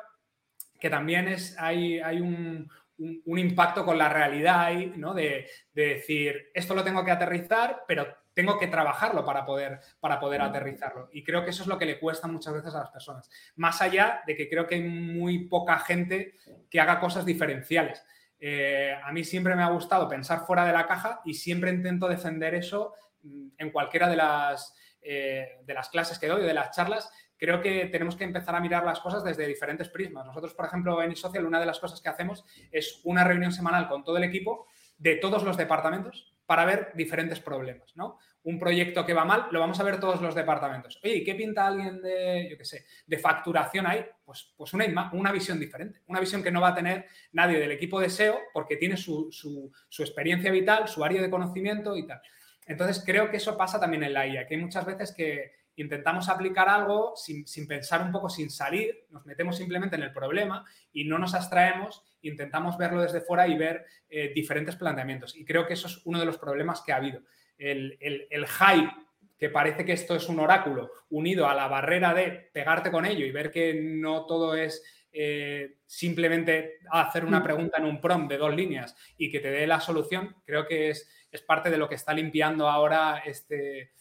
que 0.81 0.89
también 0.89 1.29
es, 1.29 1.59
hay, 1.59 1.99
hay 1.99 2.21
un, 2.21 2.71
un, 2.99 3.39
impacto 3.39 3.85
con 3.85 3.97
la 3.97 4.09
realidad 4.09 4.61
ahí, 4.61 4.93
¿no? 4.97 5.15
De, 5.15 5.49
decir, 5.73 6.51
esto 6.53 6.75
lo 6.75 6.85
tengo 6.85 7.05
que 7.05 7.11
aterrizar, 7.11 7.85
pero 7.87 8.07
tengo 8.35 8.59
que 8.59 8.67
trabajarlo 8.67 9.25
para 9.25 9.45
poder, 9.45 9.81
para 10.01 10.19
poder 10.21 10.43
aterrizarlo. 10.43 11.09
Y 11.13 11.25
creo 11.25 11.45
que 11.45 11.51
eso 11.51 11.63
es 11.63 11.69
lo 11.69 11.79
que 11.79 11.87
le 11.87 11.99
cuesta 11.99 12.29
muchas 12.29 12.55
veces 12.55 12.75
a 12.75 12.81
las 12.81 12.91
personas. 12.91 13.31
Más 13.57 13.81
allá 13.81 14.23
de 14.27 14.37
que 14.37 14.49
creo 14.49 14.67
que 14.67 14.77
hay 14.77 14.83
muy 14.83 15.49
poca 15.49 15.79
gente 15.79 16.35
que 16.71 16.81
haga 16.81 17.01
cosas 17.01 17.25
diferenciales. 17.25 18.05
Eh, 18.41 18.95
a 19.03 19.11
mí 19.13 19.25
siempre 19.25 19.57
me 19.57 19.63
ha 19.63 19.71
gustado 19.71 20.09
pensar 20.09 20.47
fuera 20.47 20.65
de 20.65 20.73
la 20.73 20.87
caja 20.87 21.21
y 21.25 21.35
siempre 21.35 21.71
intento 21.71 22.07
defender 22.09 22.55
eso 22.55 22.95
mm, 23.23 23.49
en 23.59 23.71
cualquiera 23.71 24.09
de 24.09 24.17
las, 24.17 24.75
eh, 25.03 25.59
de 25.65 25.75
las 25.75 25.89
clases 25.89 26.19
que 26.19 26.29
doy, 26.29 26.43
de 26.43 26.55
las 26.55 26.71
charlas, 26.71 27.11
creo 27.39 27.61
que 27.61 27.87
tenemos 27.87 28.17
que 28.17 28.25
empezar 28.25 28.55
a 28.55 28.61
mirar 28.61 28.85
las 28.85 29.01
cosas 29.01 29.25
desde 29.25 29.47
diferentes 29.47 29.89
prismas. 29.89 30.27
Nosotros, 30.27 30.55
por 30.55 30.67
ejemplo, 30.67 31.01
en 31.03 31.13
eSocial, 31.13 31.47
una 31.47 31.61
de 31.61 31.67
las 31.67 31.79
cosas 31.79 32.01
que 32.01 32.09
hacemos 32.09 32.45
es 32.71 33.01
una 33.05 33.25
reunión 33.25 33.53
semanal 33.53 33.89
con 33.89 34.05
todo 34.05 34.17
el 34.17 34.25
equipo 34.25 34.67
de 34.99 35.17
todos 35.17 35.45
los 35.45 35.57
departamentos 35.57 36.35
para 36.45 36.65
ver 36.65 36.93
diferentes 36.95 37.41
problemas, 37.41 37.95
¿no? 37.95 38.19
Un 38.43 38.59
proyecto 38.59 39.05
que 39.05 39.13
va 39.13 39.25
mal, 39.25 39.49
lo 39.51 39.61
vamos 39.61 39.79
a 39.79 39.83
ver 39.83 40.01
todos 40.01 40.23
los 40.23 40.35
departamentos. 40.35 40.99
Oye, 41.05 41.23
qué 41.23 41.35
pinta 41.35 41.67
alguien 41.67 42.01
de, 42.01 42.49
yo 42.51 42.57
qué 42.57 42.65
sé, 42.65 42.87
de 43.07 43.19
facturación 43.19 43.87
ahí? 43.87 44.05
Pues, 44.25 44.55
pues 44.57 44.73
una, 44.73 45.11
una 45.13 45.31
visión 45.31 45.61
diferente, 45.61 46.01
una 46.07 46.21
visión 46.21 46.43
que 46.43 46.51
no 46.51 46.61
va 46.61 46.69
a 46.69 46.75
tener 46.75 47.07
nadie 47.33 47.59
del 47.59 47.73
equipo 47.73 48.01
de 48.01 48.09
SEO 48.09 48.39
porque 48.53 48.77
tiene 48.77 48.97
su, 48.97 49.29
su 49.31 50.03
experiencia 50.03 50.51
vital, 50.51 50.89
su 50.89 51.05
área 51.05 51.21
de 51.21 51.31
conocimiento 51.31 51.97
y 51.97 52.07
tal. 52.07 52.23
Entonces, 52.67 53.03
creo 53.05 53.31
que 53.31 53.39
eso 53.39 53.57
pasa 53.57 53.81
también 53.81 54.05
en 54.05 54.13
la 54.13 54.27
IA, 54.27 54.47
que 54.47 54.55
hay 54.55 54.61
muchas 54.61 54.85
veces 54.85 55.13
que 55.15 55.58
intentamos 55.83 56.29
aplicar 56.29 56.69
algo 56.69 57.15
sin, 57.17 57.45
pensar 57.67 58.03
un 58.03 58.13
poco, 58.13 58.29
sin 58.29 58.51
salir, 58.51 59.07
nos 59.11 59.25
metemos 59.27 59.57
simplemente 59.57 59.97
en 59.97 60.03
el 60.03 60.13
problema 60.13 60.65
y 60.93 61.05
no 61.05 61.19
nos 61.19 61.35
abstraemos, 61.35 62.05
intentamos 62.23 62.77
verlo 62.77 63.03
desde 63.03 63.21
fuera 63.21 63.47
y 63.47 63.57
ver 63.57 63.87
eh, 64.09 64.33
diferentes 64.35 64.77
planteamientos. 64.77 65.37
Y 65.37 65.45
creo 65.45 65.67
que 65.67 65.75
eso 65.75 65.87
es 65.87 66.01
uno 66.05 66.19
de 66.19 66.27
los 66.27 66.39
problemas 66.39 66.83
que 66.83 66.93
ha 66.93 66.97
habido. 66.97 67.23
El, 67.57 67.97
el 68.01 68.47
hype, 68.47 68.93
que 69.39 69.51
parece 69.51 69.85
que 69.85 69.93
esto 69.93 70.17
es 70.17 70.29
un 70.29 70.41
oráculo, 70.41 70.91
unido 71.11 71.49
a 71.49 71.55
la 71.55 71.69
barrera 71.69 72.13
de 72.13 72.51
pegarte 72.53 72.91
con 72.91 73.07
ello 73.07 73.25
y 73.25 73.31
ver 73.31 73.51
que 73.51 73.75
no 73.75 74.27
todo 74.27 74.55
es 74.57 74.83
eh, 75.13 75.79
simplemente 75.87 76.81
hacer 76.91 77.25
una 77.25 77.41
mm. 77.41 77.43
pregunta 77.43 77.79
en 77.79 77.87
un 77.87 78.01
prompt 78.01 78.31
de 78.31 78.37
dos 78.37 78.55
líneas 78.55 78.95
y 79.17 79.31
que 79.31 79.41
te 79.41 79.51
dé 79.51 79.67
la 79.67 79.81
solución, 79.81 80.37
creo 80.45 80.67
que 80.67 80.91
es, 80.91 81.09
es 81.31 81.41
parte 81.43 81.71
de 81.71 81.79
lo 81.79 81.89
que 81.89 81.95
está 81.95 82.13
limpiando 82.13 82.69
ahora 82.69 83.23
este, 83.25 83.93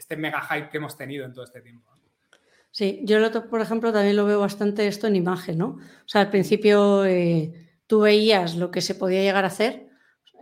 este 0.00 0.16
mega 0.16 0.40
hype 0.42 0.68
que 0.68 0.78
hemos 0.78 0.96
tenido 0.96 1.24
en 1.24 1.32
todo 1.32 1.44
este 1.44 1.60
tiempo. 1.60 1.90
Sí, 2.72 3.00
yo, 3.04 3.18
por 3.48 3.60
ejemplo, 3.60 3.92
también 3.92 4.16
lo 4.16 4.24
veo 4.24 4.40
bastante 4.40 4.86
esto 4.86 5.06
en 5.06 5.16
imagen, 5.16 5.58
¿no? 5.58 5.68
O 5.68 6.08
sea, 6.08 6.22
al 6.22 6.30
principio 6.30 7.04
eh, 7.04 7.52
tú 7.86 8.00
veías 8.00 8.56
lo 8.56 8.70
que 8.70 8.80
se 8.80 8.94
podía 8.94 9.22
llegar 9.22 9.44
a 9.44 9.48
hacer, 9.48 9.88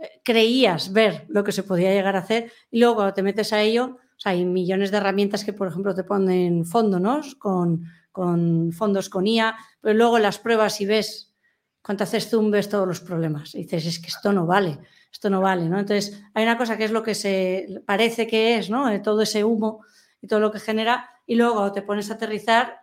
eh, 0.00 0.20
creías 0.22 0.92
ver 0.92 1.24
lo 1.28 1.42
que 1.42 1.52
se 1.52 1.62
podía 1.62 1.92
llegar 1.92 2.16
a 2.16 2.20
hacer 2.20 2.52
y 2.70 2.80
luego 2.80 2.96
cuando 2.96 3.14
te 3.14 3.22
metes 3.22 3.52
a 3.52 3.62
ello, 3.62 3.96
o 3.96 4.20
sea, 4.20 4.32
hay 4.32 4.44
millones 4.44 4.90
de 4.90 4.98
herramientas 4.98 5.44
que, 5.44 5.52
por 5.52 5.68
ejemplo, 5.68 5.94
te 5.94 6.04
ponen 6.04 6.64
fondo, 6.64 7.00
¿no? 7.00 7.20
Con 7.38 7.86
con 8.18 8.72
fondos 8.72 9.08
con 9.08 9.28
IA, 9.28 9.56
pero 9.80 9.94
luego 9.94 10.18
las 10.18 10.40
pruebas 10.40 10.80
y 10.80 10.86
ves, 10.86 11.36
cuando 11.80 12.02
haces 12.02 12.28
zoom, 12.28 12.50
ves 12.50 12.68
todos 12.68 12.84
los 12.84 13.00
problemas. 13.00 13.54
Y 13.54 13.58
dices, 13.58 13.86
es 13.86 14.00
que 14.00 14.08
esto 14.08 14.32
no 14.32 14.44
vale, 14.44 14.80
esto 15.10 15.30
no 15.30 15.40
vale, 15.40 15.68
¿no? 15.68 15.78
Entonces, 15.78 16.22
hay 16.34 16.44
una 16.44 16.58
cosa 16.58 16.76
que 16.76 16.84
es 16.84 16.90
lo 16.90 17.02
que 17.02 17.14
se 17.14 17.82
parece 17.86 18.26
que 18.26 18.56
es, 18.56 18.70
¿no? 18.70 18.90
Eh, 18.90 19.00
todo 19.00 19.22
ese 19.22 19.44
humo 19.44 19.84
y 20.20 20.26
todo 20.26 20.40
lo 20.40 20.50
que 20.50 20.60
genera, 20.60 21.10
y 21.26 21.36
luego 21.36 21.72
te 21.72 21.82
pones 21.82 22.10
a 22.10 22.14
aterrizar, 22.14 22.80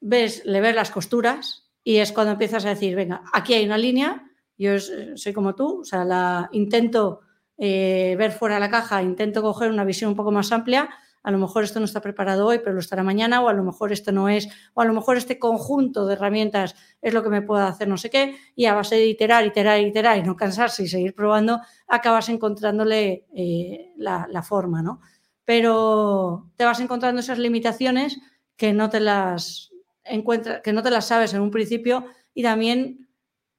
ves, 0.00 0.44
le 0.44 0.60
ves 0.60 0.74
las 0.74 0.90
costuras 0.90 1.70
y 1.84 1.96
es 1.96 2.12
cuando 2.12 2.32
empiezas 2.32 2.64
a 2.64 2.70
decir, 2.70 2.96
venga, 2.96 3.22
aquí 3.32 3.54
hay 3.54 3.64
una 3.64 3.78
línea, 3.78 4.24
yo 4.58 4.78
soy 4.78 5.32
como 5.32 5.54
tú, 5.54 5.80
o 5.80 5.84
sea, 5.84 6.04
la 6.04 6.48
intento 6.52 7.20
eh, 7.58 8.14
ver 8.18 8.32
fuera 8.32 8.56
de 8.56 8.60
la 8.60 8.70
caja, 8.70 9.02
intento 9.02 9.42
coger 9.42 9.70
una 9.70 9.84
visión 9.84 10.10
un 10.10 10.16
poco 10.16 10.32
más 10.32 10.50
amplia 10.52 10.90
a 11.22 11.30
lo 11.30 11.38
mejor 11.38 11.64
esto 11.64 11.78
no 11.78 11.84
está 11.84 12.00
preparado 12.00 12.46
hoy, 12.46 12.58
pero 12.58 12.72
lo 12.72 12.80
estará 12.80 13.02
mañana, 13.02 13.40
o 13.42 13.48
a 13.48 13.52
lo 13.52 13.62
mejor 13.62 13.92
esto 13.92 14.12
no 14.12 14.28
es, 14.28 14.48
o 14.74 14.80
a 14.80 14.84
lo 14.84 14.92
mejor 14.92 15.16
este 15.16 15.38
conjunto 15.38 16.06
de 16.06 16.14
herramientas 16.14 16.74
es 17.00 17.14
lo 17.14 17.22
que 17.22 17.28
me 17.28 17.42
pueda 17.42 17.68
hacer 17.68 17.88
no 17.88 17.96
sé 17.96 18.10
qué, 18.10 18.36
y 18.56 18.66
a 18.66 18.74
base 18.74 18.96
de 18.96 19.06
iterar, 19.06 19.46
iterar, 19.46 19.80
iterar 19.80 20.18
y 20.18 20.22
no 20.22 20.36
cansarse 20.36 20.82
y 20.82 20.88
seguir 20.88 21.14
probando, 21.14 21.60
acabas 21.86 22.28
encontrándole 22.28 23.26
eh, 23.34 23.92
la, 23.96 24.42
forma, 24.42 24.82
¿no? 24.82 25.00
Pero 25.44 26.50
te 26.56 26.64
vas 26.64 26.80
encontrando 26.80 27.20
esas 27.20 27.38
limitaciones 27.38 28.20
que 28.56 28.72
no 28.72 28.90
te 28.90 29.00
las 29.00 29.70
encuentras, 30.04 30.60
que 30.62 30.72
no 30.72 30.82
te 30.82 30.90
las 30.90 31.06
sabes 31.06 31.34
en 31.34 31.40
un 31.40 31.50
principio 31.50 32.06
y 32.34 32.42
también, 32.42 33.08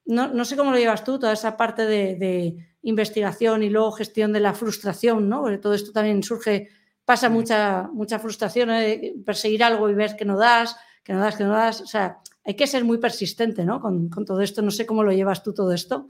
no, 0.06 0.44
sé 0.44 0.58
cómo 0.58 0.72
lo 0.72 0.78
llevas 0.78 1.04
tú, 1.04 1.18
toda 1.18 1.34
esa 1.34 1.56
parte 1.56 1.86
de, 1.86 2.16
de 2.16 2.58
investigación 2.82 3.64
y 3.64 3.70
luego 3.70 3.94
gestión 3.94 4.34
de 4.34 4.42
la 4.42 4.54
frustración, 4.54 5.30
¿no? 5.30 5.42
Porque 5.42 5.58
todo 5.58 5.74
esto 5.74 5.94
también 5.94 6.22
surge 6.24 6.70
pasa 7.06 7.30
mucha, 7.30 7.90
mucha 7.92 8.20
frustración, 8.20 8.72
¿eh? 8.72 9.14
perseguir 9.26 9.64
algo 9.64 9.90
y 9.90 9.94
ver 9.94 10.16
que 10.16 10.26
no 10.26 10.38
das, 10.38 10.76
que 11.04 11.14
no 11.14 11.20
das, 11.20 11.36
que 11.36 11.44
no 11.44 11.52
das. 11.52 11.82
O 11.82 11.88
sea, 11.88 12.20
hay 12.46 12.56
que 12.56 12.68
ser 12.68 12.84
muy 12.84 12.98
persistente 12.98 13.66
¿no? 13.66 13.80
con, 13.80 14.10
todo 14.10 14.42
esto. 14.42 14.62
No 14.62 14.72
sé 14.72 14.86
cómo 14.86 15.04
lo 15.04 15.12
llevas 15.12 15.44
tú 15.44 15.54
todo 15.54 15.74
esto. 15.74 16.10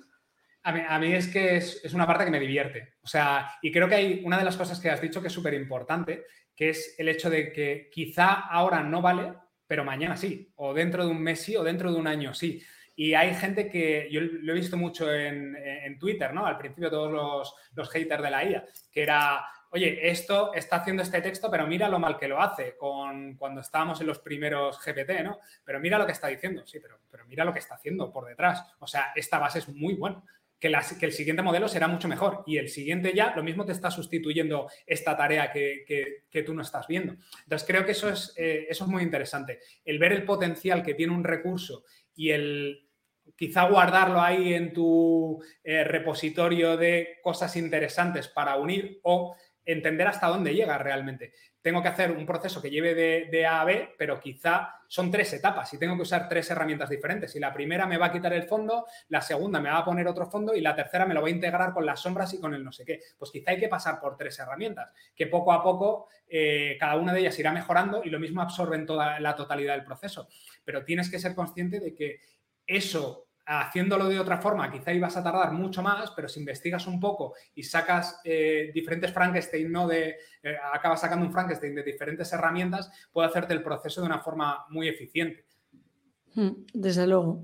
A 0.65 0.97
mí, 0.99 1.11
es 1.13 1.27
que 1.27 1.57
es, 1.57 1.93
una 1.93 2.07
parte 2.07 2.23
que 2.23 2.31
me 2.31 2.39
divierte. 2.39 2.93
O 3.01 3.07
sea, 3.07 3.51
y 3.61 3.71
creo 3.71 3.89
que 3.89 3.95
hay 3.95 4.21
una 4.23 4.37
de 4.37 4.45
las 4.45 4.55
cosas 4.55 4.79
que 4.79 4.89
has 4.89 5.01
dicho 5.01 5.21
que 5.21 5.27
es 5.27 5.33
súper 5.33 5.53
importante, 5.55 6.25
que 6.55 6.69
es 6.69 6.95
el 6.97 7.09
hecho 7.09 7.29
de 7.29 7.51
que 7.51 7.89
quizá 7.91 8.31
ahora 8.31 8.81
no 8.81 9.01
vale, 9.01 9.33
pero 9.67 9.83
mañana 9.83 10.15
sí. 10.15 10.53
O 10.55 10.73
dentro 10.73 11.03
de 11.03 11.11
un 11.11 11.21
mes 11.21 11.41
sí, 11.41 11.57
o 11.57 11.63
dentro 11.63 11.91
de 11.91 11.99
un 11.99 12.07
año 12.07 12.33
sí. 12.33 12.63
Y 12.95 13.13
hay 13.13 13.33
gente 13.33 13.69
que, 13.69 14.07
yo 14.09 14.21
lo 14.21 14.53
he 14.53 14.55
visto 14.55 14.77
mucho 14.77 15.11
en, 15.11 15.97
Twitter, 15.99 16.33
¿no? 16.33 16.45
Al 16.45 16.57
principio 16.57 16.89
todos 16.89 17.11
los, 17.11 17.53
los 17.73 17.89
haters 17.89 18.23
de 18.23 18.31
la 18.31 18.45
IA, 18.45 18.65
que 18.91 19.01
era, 19.01 19.43
oye, 19.73 20.07
esto 20.07 20.53
está 20.53 20.77
haciendo 20.77 21.01
este 21.01 21.19
texto, 21.19 21.49
pero 21.49 21.65
mira 21.65 21.89
lo 21.89 21.97
mal 21.97 22.17
que 22.17 22.27
lo 22.27 22.39
hace 22.39 22.77
con, 22.77 23.35
cuando 23.37 23.61
estábamos 23.61 23.99
en 24.01 24.07
los 24.07 24.19
primeros 24.19 24.79
GPT, 24.79 25.23
¿no? 25.23 25.39
Pero 25.65 25.79
mira 25.79 25.97
lo 25.97 26.05
que 26.05 26.11
está 26.11 26.27
diciendo, 26.27 26.65
sí, 26.65 26.79
pero, 26.79 26.99
pero 27.09 27.25
mira 27.25 27.43
lo 27.43 27.51
que 27.51 27.59
está 27.59 27.75
haciendo 27.75 28.13
por 28.13 28.27
detrás. 28.27 28.63
O 28.79 28.87
sea, 28.87 29.11
esta 29.15 29.39
base 29.39 29.59
es 29.59 29.69
muy 29.69 29.95
buena. 29.95 30.23
Que, 30.59 30.67
el 31.01 31.11
siguiente 31.11 31.41
modelo 31.41 31.67
será 31.67 31.89
mucho 31.89 32.07
mejor 32.07 32.43
y 32.45 32.57
el 32.57 32.69
siguiente 32.69 33.11
ya 33.13 33.35
lo 33.35 33.43
mismo 33.43 33.65
te 33.65 33.73
está 33.73 33.91
sustituyendo 33.91 34.69
esta 34.85 35.17
tarea 35.17 35.51
que, 35.51 35.83
que, 36.29 36.43
tú 36.43 36.53
no 36.53 36.61
estás 36.61 36.87
viendo. 36.87 37.15
Entonces 37.43 37.67
creo 37.67 37.83
que 37.85 37.91
eso 37.91 38.09
es, 38.09 38.33
eh, 38.37 38.67
eso 38.69 38.85
es 38.85 38.89
muy 38.89 39.03
interesante. 39.03 39.59
El 39.83 39.99
ver 39.99 40.13
el 40.13 40.23
potencial 40.23 40.81
que 40.81 40.93
tiene 40.93 41.11
un 41.11 41.25
recurso 41.25 41.83
y 42.15 42.29
el 42.29 42.87
quizá 43.35 43.67
guardarlo 43.67 44.21
ahí 44.21 44.53
en 44.53 44.73
tu 44.73 45.43
eh, 45.63 45.83
repositorio 45.83 46.77
de 46.77 47.19
cosas 47.21 47.55
interesantes 47.55 48.27
para 48.27 48.55
unir 48.55 48.99
o 49.03 49.35
entender 49.65 50.07
hasta 50.07 50.27
dónde 50.27 50.53
llega 50.53 50.77
realmente. 50.77 51.33
Tengo 51.61 51.81
que 51.81 51.87
hacer 51.87 52.11
un 52.11 52.25
proceso 52.25 52.61
que 52.61 52.69
lleve 52.69 52.93
de, 52.93 53.45
A 53.45 53.61
a 53.61 53.65
B, 53.65 53.95
pero 53.97 54.19
quizá 54.19 54.75
son 54.87 55.09
tres 55.09 55.31
etapas 55.31 55.73
y 55.73 55.77
tengo 55.77 55.95
que 55.95 56.01
usar 56.01 56.27
tres 56.27 56.51
herramientas 56.51 56.89
diferentes. 56.89 57.35
Y 57.35 57.39
la 57.39 57.53
primera 57.53 57.85
me 57.85 57.97
va 57.97 58.07
a 58.07 58.11
quitar 58.11 58.33
el 58.33 58.43
fondo, 58.43 58.85
la 59.07 59.21
segunda 59.21 59.61
me 59.61 59.69
va 59.69 59.77
a 59.77 59.85
poner 59.85 60.05
otro 60.07 60.29
fondo 60.29 60.53
y 60.53 60.61
la 60.61 60.75
tercera 60.75 61.05
me 61.05 61.13
lo 61.13 61.21
va 61.21 61.27
a 61.27 61.31
integrar 61.31 61.73
con 61.73 61.85
las 61.85 62.01
sombras 62.01 62.33
y 62.33 62.39
con 62.39 62.53
el 62.53 62.63
no 62.63 62.71
sé 62.73 62.83
qué. 62.83 62.99
Pues 63.17 63.31
quizá 63.31 63.51
hay 63.51 63.59
que 63.59 63.69
pasar 63.69 63.99
por 64.01 64.17
tres 64.17 64.37
herramientas, 64.39 64.91
que 65.15 65.27
poco 65.27 65.53
a 65.53 65.63
poco 65.63 66.09
eh, 66.27 66.75
cada 66.79 66.97
una 66.97 67.13
de 67.13 67.21
ellas 67.21 67.39
irá 67.39 67.53
mejorando 67.53 68.03
y 68.03 68.09
lo 68.09 68.19
mismo 68.19 68.41
absorben 68.41 68.85
toda 68.85 69.19
la 69.21 69.35
totalidad 69.35 69.75
del 69.75 69.85
proceso. 69.85 70.27
Pero 70.65 70.83
tienes 70.83 71.09
que 71.09 71.19
ser 71.19 71.33
consciente 71.33 71.79
de 71.79 71.95
que 71.95 72.19
eso 72.67 73.22
haciéndolo 73.45 74.07
de 74.07 74.19
otra 74.19 74.37
forma, 74.37 74.71
quizá 74.71 74.93
ibas 74.93 75.17
a 75.17 75.23
tardar 75.23 75.51
mucho 75.51 75.81
más, 75.81 76.11
pero 76.11 76.29
si 76.29 76.39
investigas 76.39 76.87
un 76.87 76.99
poco 76.99 77.33
y 77.55 77.63
sacas 77.63 78.19
eh, 78.23 78.71
diferentes 78.73 79.11
Frankenstein, 79.11 79.71
¿no? 79.71 79.87
De, 79.87 80.17
eh, 80.41 80.55
acabas 80.73 81.01
sacando 81.01 81.25
un 81.25 81.31
Frankenstein 81.31 81.75
de 81.75 81.83
diferentes 81.83 82.31
herramientas, 82.31 82.91
puede 83.11 83.27
hacerte 83.27 83.53
el 83.53 83.63
proceso 83.63 84.01
de 84.01 84.07
una 84.07 84.19
forma 84.19 84.65
muy 84.69 84.87
eficiente. 84.87 85.45
Hmm, 86.35 86.65
desde 86.73 87.05
luego. 87.05 87.43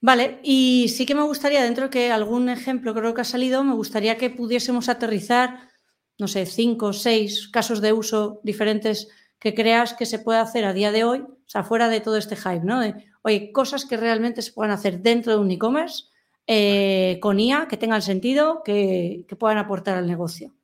Vale, 0.00 0.38
y 0.42 0.88
sí 0.88 1.06
que 1.06 1.14
me 1.14 1.22
gustaría, 1.22 1.62
dentro 1.62 1.88
que 1.88 2.12
algún 2.12 2.48
ejemplo 2.48 2.94
creo 2.94 3.14
que 3.14 3.22
ha 3.22 3.24
salido, 3.24 3.64
me 3.64 3.74
gustaría 3.74 4.18
que 4.18 4.30
pudiésemos 4.30 4.88
aterrizar, 4.88 5.70
no 6.18 6.28
sé, 6.28 6.44
cinco 6.44 6.86
o 6.88 6.92
seis 6.92 7.48
casos 7.48 7.80
de 7.80 7.92
uso 7.92 8.40
diferentes 8.44 9.08
que 9.38 9.54
creas 9.54 9.94
que 9.94 10.06
se 10.06 10.18
puede 10.18 10.40
hacer 10.40 10.66
a 10.66 10.74
día 10.74 10.92
de 10.92 11.04
hoy, 11.04 11.20
o 11.20 11.48
sea, 11.48 11.64
fuera 11.64 11.88
de 11.88 12.00
todo 12.00 12.16
este 12.16 12.36
hype, 12.36 12.64
¿no? 12.64 12.82
Oye, 13.24 13.52
cosas 13.52 13.86
que 13.86 13.96
realmente 13.96 14.42
se 14.42 14.52
puedan 14.52 14.70
hacer 14.70 15.00
dentro 15.00 15.32
de 15.32 15.38
un 15.38 15.50
e-commerce 15.50 16.04
eh, 16.46 17.18
con 17.22 17.40
IA, 17.40 17.66
que 17.68 17.78
tengan 17.78 18.02
sentido, 18.02 18.62
que, 18.62 19.24
puedan 19.38 19.58
aportar 19.58 19.96
al 19.96 20.06
negocio. 20.06 20.54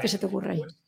¿Qué 0.00 0.08
se 0.08 0.18
te 0.18 0.26
ocurre 0.26 0.52
ahí? 0.52 0.58
Pues, 0.58 0.80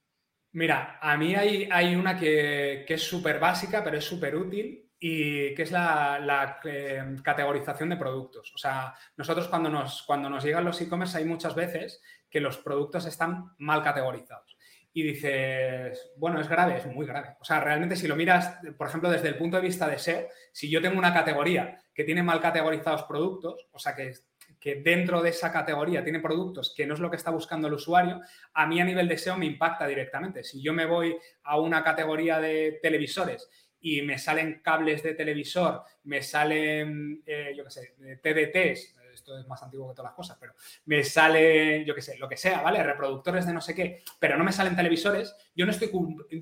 mira, 0.52 0.98
a 1.00 1.16
mí 1.18 1.34
hay, 1.34 1.68
hay 1.70 1.94
una 1.94 2.18
que, 2.18 2.86
es 2.88 3.02
súper 3.02 3.38
básica, 3.38 3.84
pero 3.84 3.98
es 3.98 4.04
súper 4.04 4.34
útil 4.34 4.90
y 4.98 5.54
que 5.54 5.62
es 5.62 5.72
la, 5.72 6.58
eh, 6.64 7.16
categorización 7.22 7.90
de 7.90 7.96
productos. 7.98 8.50
O 8.54 8.58
sea, 8.58 8.94
nosotros 9.18 9.48
cuando 9.48 9.68
nos, 9.68 10.04
cuando 10.04 10.30
nos 10.30 10.42
llegan 10.42 10.64
los 10.64 10.80
e-commerce 10.80 11.18
hay 11.18 11.26
muchas 11.26 11.54
veces 11.54 12.00
que 12.30 12.40
los 12.40 12.56
productos 12.56 13.04
están 13.04 13.52
mal 13.58 13.82
categorizados 13.82 14.53
y 14.96 15.02
dices, 15.02 16.12
bueno, 16.16 16.40
es 16.40 16.48
grave, 16.48 16.76
es 16.76 16.86
muy 16.86 17.04
grave. 17.04 17.30
O 17.40 17.44
sea, 17.44 17.58
realmente 17.58 17.96
si 17.96 18.06
lo 18.06 18.14
miras, 18.14 18.58
por 18.78 18.86
ejemplo, 18.86 19.10
desde 19.10 19.26
el 19.26 19.36
punto 19.36 19.56
de 19.56 19.64
vista 19.64 19.88
de 19.88 19.98
SEO, 19.98 20.28
si 20.52 20.70
yo 20.70 20.80
tengo 20.80 20.96
una 20.96 21.12
categoría 21.12 21.82
que 21.92 22.04
tiene 22.04 22.22
mal 22.22 22.40
categorizados 22.40 23.02
productos, 23.02 23.66
o 23.72 23.78
sea, 23.80 23.96
que, 23.96 24.12
que 24.60 24.76
dentro 24.76 25.20
de 25.20 25.30
esa 25.30 25.52
categoría 25.52 26.04
tiene 26.04 26.20
productos 26.20 26.72
que 26.76 26.86
no 26.86 26.94
es 26.94 27.00
lo 27.00 27.10
que 27.10 27.16
está 27.16 27.32
buscando 27.32 27.66
el 27.66 27.74
usuario, 27.74 28.20
a 28.52 28.66
mí 28.68 28.80
a 28.80 28.84
nivel 28.84 29.08
de 29.08 29.18
SEO 29.18 29.36
me 29.36 29.46
impacta 29.46 29.84
directamente. 29.84 30.44
Si 30.44 30.62
yo 30.62 30.72
me 30.72 30.86
voy 30.86 31.18
a 31.42 31.58
una 31.58 31.82
categoría 31.82 32.38
de 32.38 32.78
televisores 32.80 33.50
y 33.80 34.00
me 34.02 34.16
salen 34.16 34.60
cables 34.62 35.02
de 35.02 35.14
televisor, 35.14 35.82
me 36.04 36.22
salen, 36.22 37.20
eh, 37.26 37.52
yo 37.56 37.64
qué 37.64 37.70
sé, 37.70 37.94
TDTs, 38.22 38.94
esto 39.24 39.38
es 39.38 39.48
más 39.48 39.62
antiguo 39.62 39.88
que 39.88 39.94
todas 39.94 40.10
las 40.10 40.16
cosas, 40.16 40.36
pero 40.38 40.52
me 40.84 41.02
sale, 41.02 41.82
yo 41.86 41.94
qué 41.94 42.02
sé, 42.02 42.18
lo 42.18 42.28
que 42.28 42.36
sea, 42.36 42.60
¿vale? 42.60 42.82
Reproductores 42.82 43.46
de 43.46 43.54
no 43.54 43.60
sé 43.62 43.74
qué, 43.74 44.02
pero 44.18 44.36
no 44.36 44.44
me 44.44 44.52
salen 44.52 44.76
televisores, 44.76 45.34
yo 45.56 45.64
no 45.64 45.72
estoy, 45.72 45.90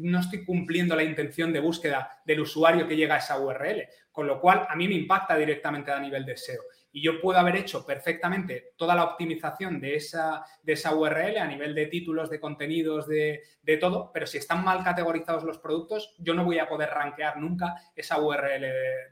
no 0.01 0.19
estoy 0.19 0.45
cumpliendo 0.45 0.97
la 0.97 1.05
intención 1.05 1.53
de 1.53 1.61
búsqueda 1.61 2.21
del 2.25 2.41
usuario 2.41 2.89
que 2.89 2.97
llega 2.97 3.15
a 3.15 3.19
esa 3.19 3.39
URL, 3.39 3.87
con 4.11 4.27
lo 4.27 4.41
cual 4.41 4.67
a 4.69 4.75
mí 4.75 4.89
me 4.89 4.95
impacta 4.95 5.37
directamente 5.37 5.93
a 5.93 6.01
nivel 6.01 6.25
de 6.27 6.37
SEO. 6.37 6.63
Y 6.95 7.03
yo 7.03 7.21
puedo 7.23 7.39
haber 7.39 7.57
hecho 7.57 7.87
perfectamente 7.87 8.75
toda 8.77 8.95
la 8.95 9.05
optimización 9.05 9.81
de 9.81 9.95
esa, 9.95 10.45
de 10.63 10.75
esa 10.75 10.95
URL 10.95 11.39
a 11.39 11.47
nivel 11.47 11.75
de 11.75 11.87
títulos, 11.87 12.29
de 12.29 12.41
contenidos, 12.41 13.07
de, 13.07 13.43
de 13.63 13.77
todo, 13.79 14.11
pero 14.13 14.27
si 14.27 14.39
están 14.39 14.63
mal 14.63 14.85
categorizados 14.85 15.45
los 15.45 15.59
productos, 15.59 16.15
yo 16.19 16.35
no 16.35 16.45
voy 16.45 16.59
a 16.59 16.69
poder 16.69 16.91
rankear 16.91 17.39
nunca 17.39 17.77
esa 17.95 18.21
URL 18.21 18.61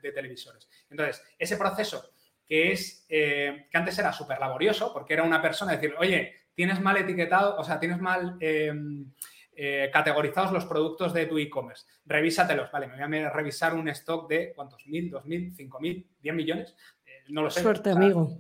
de 0.03 0.13
televisores. 0.13 0.69
Entonces, 0.91 1.23
ese 1.39 1.57
proceso 1.57 2.13
que 2.51 2.73
es 2.73 3.07
eh, 3.09 3.69
que 3.71 3.79
antes 3.79 3.97
era 3.97 4.13
súper 4.13 4.41
laborioso 4.41 4.93
porque 4.93 5.15
era 5.15 5.23
una 5.23 5.41
persona 5.41 5.71
decir, 5.71 5.95
oye, 5.97 6.35
tienes 6.53 6.81
mal 6.81 6.97
etiquetado, 6.97 7.57
o 7.57 7.63
sea, 7.63 7.79
tienes 7.79 8.01
mal, 8.01 8.37
em, 8.41 9.07
eh, 9.55 9.89
categorizados 9.93 10.51
los 10.51 10.65
productos 10.65 11.15
de 11.15 11.27
tu 11.27 11.39
e-commerce. 11.39 11.87
Revísatelos, 12.07 12.73
vale, 12.73 12.89
me 12.89 13.07
voy 13.07 13.19
a 13.19 13.31
revisar 13.31 13.75
un 13.75 13.89
stock 13.91 14.29
de 14.29 14.53
¿cuántos? 14.53 14.85
¿Mil, 14.89 15.11
dos 15.11 15.25
mil, 15.27 15.53
cinco 15.55 15.79
mil, 15.79 16.11
diez 16.21 16.35
millones? 16.35 16.75
Eh, 17.07 17.23
no 17.29 17.43
lo 17.43 17.51
sé. 17.51 17.61
Suerte, 17.61 17.91
amigo. 17.91 18.37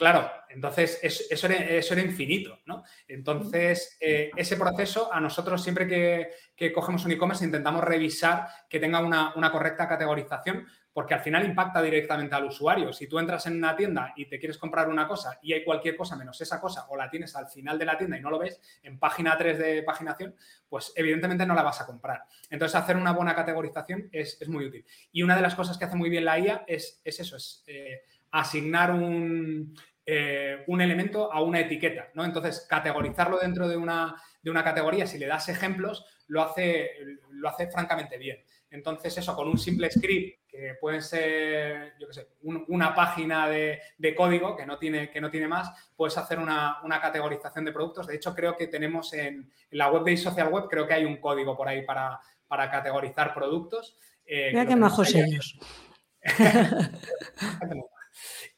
Claro, 0.00 0.30
entonces 0.48 0.98
eso, 1.02 1.46
era, 1.46 2.00
infinito, 2.00 2.60
¿no? 2.64 2.84
Entonces, 3.06 3.98
eh, 4.00 4.30
ese 4.34 4.56
proceso 4.56 5.12
a 5.12 5.20
nosotros 5.20 5.62
siempre 5.62 5.86
que, 5.86 6.72
cogemos 6.72 7.04
un 7.04 7.12
e-commerce 7.12 7.44
intentamos 7.44 7.84
revisar 7.84 8.48
que 8.66 8.80
tenga 8.80 9.00
una, 9.00 9.52
correcta 9.52 9.86
categorización 9.86 10.66
porque 10.92 11.14
al 11.14 11.20
final 11.20 11.44
impacta 11.44 11.80
directamente 11.80 12.34
al 12.34 12.46
usuario. 12.46 12.92
Si 12.92 13.06
tú 13.06 13.18
entras 13.18 13.46
en 13.46 13.56
una 13.56 13.76
tienda 13.76 14.12
y 14.16 14.26
te 14.26 14.38
quieres 14.38 14.58
comprar 14.58 14.88
una 14.88 15.06
cosa 15.06 15.38
y 15.42 15.52
hay 15.52 15.64
cualquier 15.64 15.96
cosa 15.96 16.16
menos 16.16 16.40
esa 16.40 16.60
cosa 16.60 16.86
o 16.88 16.96
la 16.96 17.08
tienes 17.08 17.36
al 17.36 17.46
final 17.46 17.78
de 17.78 17.84
la 17.84 17.96
tienda 17.96 18.18
y 18.18 18.20
no 18.20 18.30
lo 18.30 18.38
ves 18.38 18.60
en 18.82 18.98
página 18.98 19.36
3 19.38 19.58
de 19.58 19.82
paginación, 19.82 20.34
pues 20.68 20.92
evidentemente 20.96 21.46
no 21.46 21.54
la 21.54 21.62
vas 21.62 21.80
a 21.80 21.86
comprar. 21.86 22.24
Entonces, 22.48 22.74
hacer 22.74 22.96
una 22.96 23.12
buena 23.12 23.34
categorización 23.34 24.08
es, 24.12 24.38
muy 24.48 24.66
útil. 24.66 24.84
Y 25.12 25.22
una 25.22 25.36
de 25.36 25.42
las 25.42 25.54
cosas 25.54 25.78
que 25.78 25.84
hace 25.84 25.96
muy 25.96 26.10
bien 26.10 26.24
la 26.24 26.38
IA 26.38 26.64
es, 26.66 27.00
eso, 27.04 27.36
es 27.36 27.62
eh, 27.66 28.02
asignar 28.32 28.90
un, 28.90 29.74
eh, 30.04 30.64
un 30.66 30.80
elemento 30.80 31.32
a 31.32 31.40
una 31.40 31.60
etiqueta, 31.60 32.08
¿no? 32.14 32.24
Entonces, 32.24 32.66
categorizarlo 32.68 33.38
dentro 33.38 33.68
de 33.68 33.76
una, 33.76 34.16
de 34.42 34.50
una 34.50 34.64
categoría, 34.64 35.06
si 35.06 35.18
le 35.18 35.26
das 35.26 35.48
ejemplos, 35.48 36.04
lo 36.26 36.42
hace, 36.42 36.90
lo 37.30 37.48
hace 37.48 37.70
francamente 37.70 38.18
bien. 38.18 38.38
Entonces, 38.70 39.16
eso 39.18 39.34
con 39.34 39.48
un 39.48 39.58
simple 39.58 39.90
script, 39.90 40.48
que 40.48 40.74
puede 40.80 41.00
ser, 41.00 41.94
yo 41.98 42.06
qué 42.06 42.14
sé, 42.14 42.28
una 42.42 42.94
página 42.94 43.48
de, 43.48 43.80
código 44.16 44.56
que 44.56 44.64
no, 44.64 44.78
tiene, 44.78 45.10
que 45.10 45.20
no 45.20 45.30
tiene 45.30 45.48
más, 45.48 45.70
puedes 45.96 46.16
hacer 46.16 46.38
una, 46.38 46.80
categorización 47.00 47.64
de 47.64 47.72
productos. 47.72 48.06
De 48.06 48.16
hecho, 48.16 48.34
creo 48.34 48.56
que 48.56 48.68
tenemos 48.68 49.12
en, 49.12 49.50
la 49.70 49.90
web 49.90 50.04
de 50.04 50.16
Social 50.16 50.48
Web, 50.48 50.68
creo 50.68 50.86
que 50.86 50.94
hay 50.94 51.04
un 51.04 51.16
código 51.16 51.56
por 51.56 51.68
ahí 51.68 51.82
para, 51.82 52.20
para 52.46 52.70
categorizar 52.70 53.34
productos. 53.34 53.96
Eh, 54.24 54.50
Mira 54.52 54.66
qué 54.66 54.76
majos 54.76 55.14
ellos. 55.14 55.58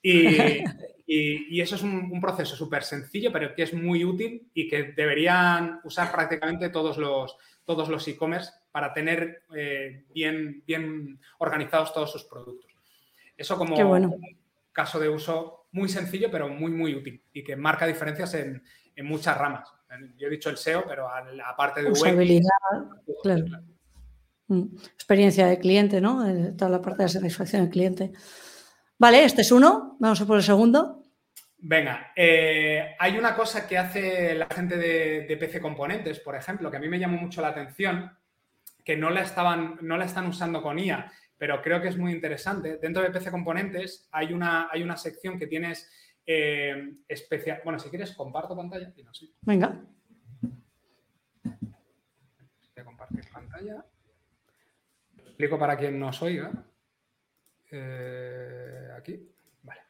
y, 0.03 0.65
y, 1.07 1.61
eso 1.61 1.77
es 1.77 1.83
un, 1.83 2.21
proceso 2.21 2.57
súper 2.57 2.83
sencillo, 2.83 3.33
pero 3.33 3.55
que 3.55 3.63
es 3.63 3.73
muy 3.73 4.05
útil 4.05 4.51
y 4.53 4.69
que 4.69 4.93
deberían 4.97 5.81
usar 5.85 6.11
prácticamente 6.13 6.69
todos 6.69 6.99
los 6.99 7.37
todos 7.65 7.89
los 7.89 8.07
e-commerce 8.09 8.51
para 8.73 8.93
tener 8.93 9.45
eh, 9.55 10.05
bien, 10.13 10.63
bien 10.67 11.21
organizados 11.39 11.93
todos 11.93 12.11
sus 12.11 12.25
productos. 12.25 12.71
Eso 13.37 13.57
como 13.57 13.77
caso 14.73 14.99
de 14.99 15.09
uso 15.09 15.67
muy 15.73 15.89
sencillo, 15.89 16.31
pero 16.31 16.49
muy, 16.49 16.71
muy 16.71 16.95
útil 16.95 17.23
y 17.33 17.45
que 17.45 17.57
marca 17.57 17.87
diferencias 17.87 18.35
en, 18.35 18.63
muchas 19.05 19.37
ramas. 19.37 19.69
Yo 20.17 20.29
he 20.29 20.31
dicho 20.31 20.49
el 20.49 20.57
SEO, 20.57 20.85
pero 20.87 21.09
aparte 21.45 21.83
de 21.83 21.91
Usabilidad, 21.91 22.49
claro. 23.23 23.45
Mm, 24.49 24.77
experiencia 24.95 25.47
de 25.47 25.59
cliente, 25.59 26.01
¿no? 26.01 26.29
Eh, 26.29 26.53
toda 26.57 26.71
la 26.71 26.83
parte 26.83 27.03
de 27.03 27.09
satisfacción 27.09 27.63
del 27.63 27.71
cliente. 27.71 28.13
Vale, 28.99 29.25
este 29.25 29.43
es 29.43 29.51
uno. 29.51 29.97
Vamos 29.99 30.21
a 30.21 30.27
por 30.27 30.37
el 30.37 30.43
segundo. 30.43 31.03
Venga, 31.65 32.13
eh, 32.17 32.97
hay 32.99 33.17
una 33.17 33.35
cosa 33.35 33.67
que 33.69 33.79
hace 33.79 34.35
la 34.35 34.47
gente 34.47 34.77
de, 34.77 35.37
PC 35.39 35.61
Componentes, 35.61 36.19
por 36.19 36.35
ejemplo, 36.35 36.71
que 36.71 36.77
a 36.77 36.81
mí 36.81 36.89
me 36.89 36.99
llamó 36.99 37.19
mucho 37.19 37.41
la 37.41 37.49
atención, 37.49 38.11
que 38.85 38.97
no 38.97 39.11
la, 39.11 39.23
estaban, 39.23 39.79
no 39.83 39.97
la 39.97 40.05
están 40.05 40.27
usando 40.27 40.63
con 40.63 40.79
IA, 40.79 41.13
pero 41.39 41.63
creo 41.63 41.81
que 41.81 41.89
es 41.89 41.97
muy 41.97 42.13
interesante. 42.13 42.79
Dentro 42.79 43.03
de 43.03 43.11
PC 43.11 43.31
Componentes 43.31 44.09
hay 44.13 44.33
una, 44.33 44.69
hay 44.71 44.83
una 44.83 44.97
sección 44.97 45.39
que 45.39 45.47
tienes 45.47 45.91
eh, 46.27 46.99
especial. 47.09 47.61
Bueno, 47.65 47.79
si 47.79 47.89
quieres, 47.89 48.13
comparto 48.15 48.57
pantalla. 48.57 48.93
Venga. 49.41 49.81
Voy 51.43 51.53
a 52.77 52.85
compartir 52.85 53.25
pantalla. 53.33 53.85
explico 55.17 55.59
para 55.59 55.77
quien 55.77 55.99
nos 55.99 56.23
oiga. 56.23 56.53
Eh, 57.71 58.89
aquí, 58.97 59.29
vale. 59.63 59.81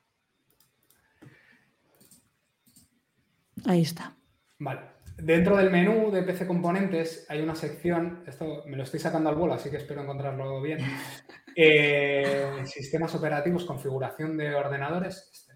Ahí 3.67 3.83
está. 3.83 4.15
Vale. 4.59 5.02
Dentro 5.17 5.57
del 5.57 5.71
menú 5.71 6.11
de 6.11 6.23
PC 6.23 6.47
Componentes 6.47 7.27
hay 7.29 7.41
una 7.41 7.55
sección, 7.55 8.25
esto 8.27 8.65
me 8.67 8.77
lo 8.77 8.83
estoy 8.83 9.01
sacando 9.01 9.29
al 9.29 9.37
vuelo, 9.37 9.55
así 9.55 9.71
que 9.71 9.77
espero 9.77 10.03
encontrarlo 10.03 10.61
bien. 10.61 10.79
Eh, 11.55 12.63
sistemas 12.65 13.15
operativos, 13.15 13.67
configuración 13.67 14.39
de 14.39 14.55
ordenadores. 14.55 15.29
Este 15.31 15.53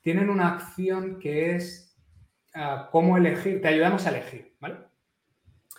Tienen 0.00 0.28
una 0.28 0.54
acción 0.54 1.20
que 1.20 1.54
es 1.54 1.96
ah, 2.54 2.88
cómo 2.90 3.16
elegir, 3.16 3.62
te 3.62 3.68
ayudamos 3.68 4.04
a 4.04 4.10
elegir, 4.10 4.56
¿vale? 4.58 4.78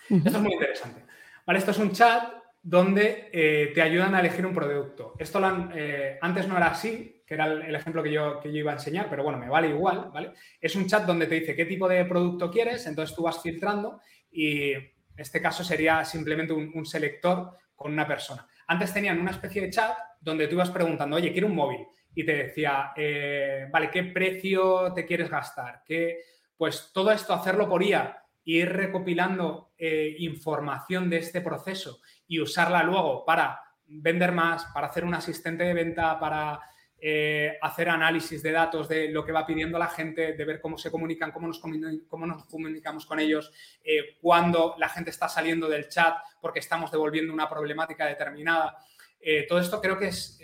Esto 0.09 0.29
es 0.29 0.39
muy 0.39 0.53
interesante. 0.53 1.03
Vale, 1.45 1.59
esto 1.59 1.71
es 1.71 1.79
un 1.79 1.91
chat 1.91 2.23
donde 2.61 3.29
eh, 3.33 3.71
te 3.73 3.81
ayudan 3.81 4.15
a 4.15 4.19
elegir 4.19 4.45
un 4.45 4.53
producto. 4.53 5.13
Esto 5.19 5.41
eh, 5.75 6.17
antes 6.21 6.47
no 6.47 6.55
era 6.55 6.67
así, 6.67 7.18
que 7.29 7.35
era 7.35 7.45
el, 7.45 7.75
ejemplo 7.75 8.01
que 8.01 8.11
yo, 8.11 8.39
que 8.39 8.51
yo, 8.51 8.57
iba 8.57 8.71
a 8.71 8.73
enseñar, 8.73 9.07
pero 9.07 9.21
bueno, 9.21 9.37
me 9.37 9.47
vale 9.47 9.69
igual, 9.69 10.09
¿vale? 10.11 10.31
Es 10.59 10.75
un 10.75 10.87
chat 10.87 11.05
donde 11.05 11.27
te 11.27 11.35
dice 11.35 11.55
qué 11.55 11.65
tipo 11.65 11.87
de 11.87 12.03
producto 12.05 12.49
quieres, 12.49 12.87
entonces 12.87 13.15
tú 13.15 13.21
vas 13.21 13.39
filtrando 13.39 14.01
y 14.31 14.73
este 15.15 15.39
caso 15.39 15.63
sería 15.63 16.03
simplemente 16.03 16.53
un, 16.53 16.85
selector 16.87 17.55
con 17.75 17.93
una 17.93 18.07
persona. 18.07 18.47
Antes 18.65 18.91
tenían 18.91 19.19
una 19.19 19.29
especie 19.29 19.61
de 19.61 19.69
chat 19.69 19.95
donde 20.19 20.47
tú 20.47 20.55
ibas 20.55 20.71
preguntando, 20.71 21.17
oye, 21.17 21.31
quiero 21.31 21.45
un 21.45 21.55
móvil. 21.55 21.85
Y 22.15 22.25
te 22.25 22.33
decía, 22.33 22.93
eh, 22.95 23.67
vale, 23.71 23.91
¿qué 23.91 24.05
precio 24.05 24.91
te 24.95 25.05
quieres 25.05 25.29
gastar? 25.29 25.83
¿Qué? 25.85 26.21
Pues 26.57 26.89
todo 26.91 27.11
esto, 27.11 27.31
hacerlo 27.35 27.69
por 27.69 27.83
IA, 27.83 28.23
ir 28.45 28.69
recopilando 28.69 29.73
información 29.77 31.11
de 31.11 31.17
este 31.17 31.41
proceso 31.41 31.99
y 32.27 32.39
usarla 32.39 32.81
luego 32.81 33.23
para 33.23 33.61
vender 33.85 34.31
más, 34.31 34.65
para 34.73 34.87
hacer 34.87 35.05
un 35.05 35.13
asistente 35.13 35.63
de 35.63 35.75
venta, 35.75 36.19
para 36.19 36.59
eh, 37.01 37.57
hacer 37.61 37.87
análisis 37.87 38.43
de 38.43 38.51
datos 38.51 38.89
de 38.89 39.09
lo 39.09 39.23
que 39.23 39.31
va 39.31 39.45
pidiendo 39.45 39.79
la 39.79 39.87
gente, 39.87 40.33
de 40.33 40.45
ver 40.45 40.59
cómo 40.59 40.77
se 40.77 40.91
comunican, 40.91 41.31
cómo 41.31 41.47
nos, 41.47 41.59
cómo 41.59 42.25
nos 42.25 42.45
comunicamos 42.45 43.05
con 43.05 43.19
ellos, 43.19 43.53
eh, 43.83 44.17
cuando 44.21 44.75
la 44.77 44.89
gente 44.89 45.09
está 45.09 45.29
saliendo 45.29 45.69
del 45.69 45.87
chat 45.87 46.17
porque 46.41 46.59
estamos 46.59 46.91
devolviendo 46.91 47.33
una 47.33 47.47
problemática 47.47 48.05
determinada. 48.05 48.77
Eh, 49.19 49.45
todo 49.47 49.59
esto 49.59 49.79
creo 49.79 49.97
que 49.97 50.07
es, 50.07 50.37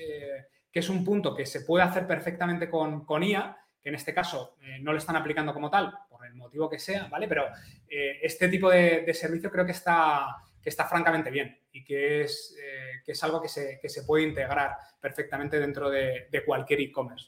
que 0.71 0.79
es 0.79 0.89
un 0.89 1.03
punto 1.03 1.35
que 1.35 1.45
se 1.45 1.61
puede 1.61 1.83
hacer 1.83 2.07
perfectamente 2.07 2.69
con, 2.69 3.05
con 3.05 3.23
IA, 3.23 3.57
que 3.81 3.89
en 3.89 3.95
este 3.95 4.13
caso 4.13 4.57
no 4.81 4.93
lo 4.93 4.97
están 4.97 5.15
aplicando 5.15 5.53
como 5.53 5.69
tal, 5.69 5.93
por 6.09 6.25
el 6.25 6.35
motivo 6.35 6.69
que 6.69 6.79
sea, 6.79 7.07
¿vale? 7.07 7.27
Pero 7.27 7.45
este 7.87 8.47
tipo 8.49 8.69
de 8.69 9.13
servicio 9.13 9.51
creo 9.51 9.65
que 9.65 9.73
está, 9.73 10.37
que 10.65 10.71
está 10.71 10.87
francamente 10.87 11.29
bien 11.29 11.59
y 11.71 11.83
que 11.83 12.21
es, 12.21 12.57
eh, 12.59 13.03
que 13.05 13.11
es 13.11 13.23
algo 13.23 13.39
que 13.39 13.47
se, 13.47 13.77
que 13.79 13.87
se, 13.87 14.01
puede 14.01 14.23
integrar 14.23 14.75
perfectamente 14.99 15.59
dentro 15.59 15.91
de, 15.91 16.27
cualquier 16.43 16.81
e-commerce. 16.81 17.27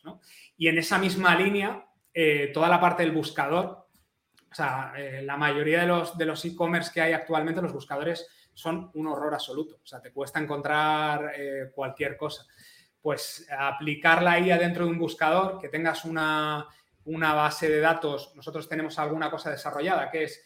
Y 0.58 0.68
en 0.68 0.80
esa 0.80 0.98
misma 0.98 1.36
línea, 1.36 1.88
eh, 2.12 2.50
toda 2.52 2.68
la 2.68 2.82
parte 2.82 3.04
del 3.04 3.12
buscador, 3.12 3.90
o 4.52 4.56
sea, 4.56 4.92
eh, 4.98 5.22
la 5.22 5.38
mayoría 5.38 5.82
de 5.82 5.86
los, 5.86 6.18
de 6.18 6.26
los 6.26 6.44
e-commerce 6.46 6.90
que 6.92 7.00
hay 7.00 7.14
actualmente, 7.14 7.62
los 7.62 7.74
buscadores 7.74 8.28
son 8.56 8.90
un 8.96 9.06
horror 9.06 9.36
absoluto. 9.36 9.82
O 9.84 9.86
sea, 9.86 10.02
te 10.02 10.12
cuesta 10.12 10.40
encontrar 10.40 11.32
cualquier 11.76 12.18
cosa. 12.18 12.48
Pues 13.00 13.48
aplicar 13.56 14.24
la 14.24 14.40
IA 14.40 14.58
dentro 14.58 14.86
de 14.86 14.90
un 14.90 14.98
buscador, 14.98 15.60
que 15.62 15.70
tengas 15.70 16.06
una, 16.06 16.68
una 17.06 17.36
base 17.36 17.70
de 17.70 17.82
datos, 17.82 18.34
nosotros 18.36 18.68
tenemos 18.68 18.98
alguna 18.98 19.30
cosa 19.30 19.52
desarrollada, 19.52 20.10
que 20.10 20.24
es, 20.24 20.44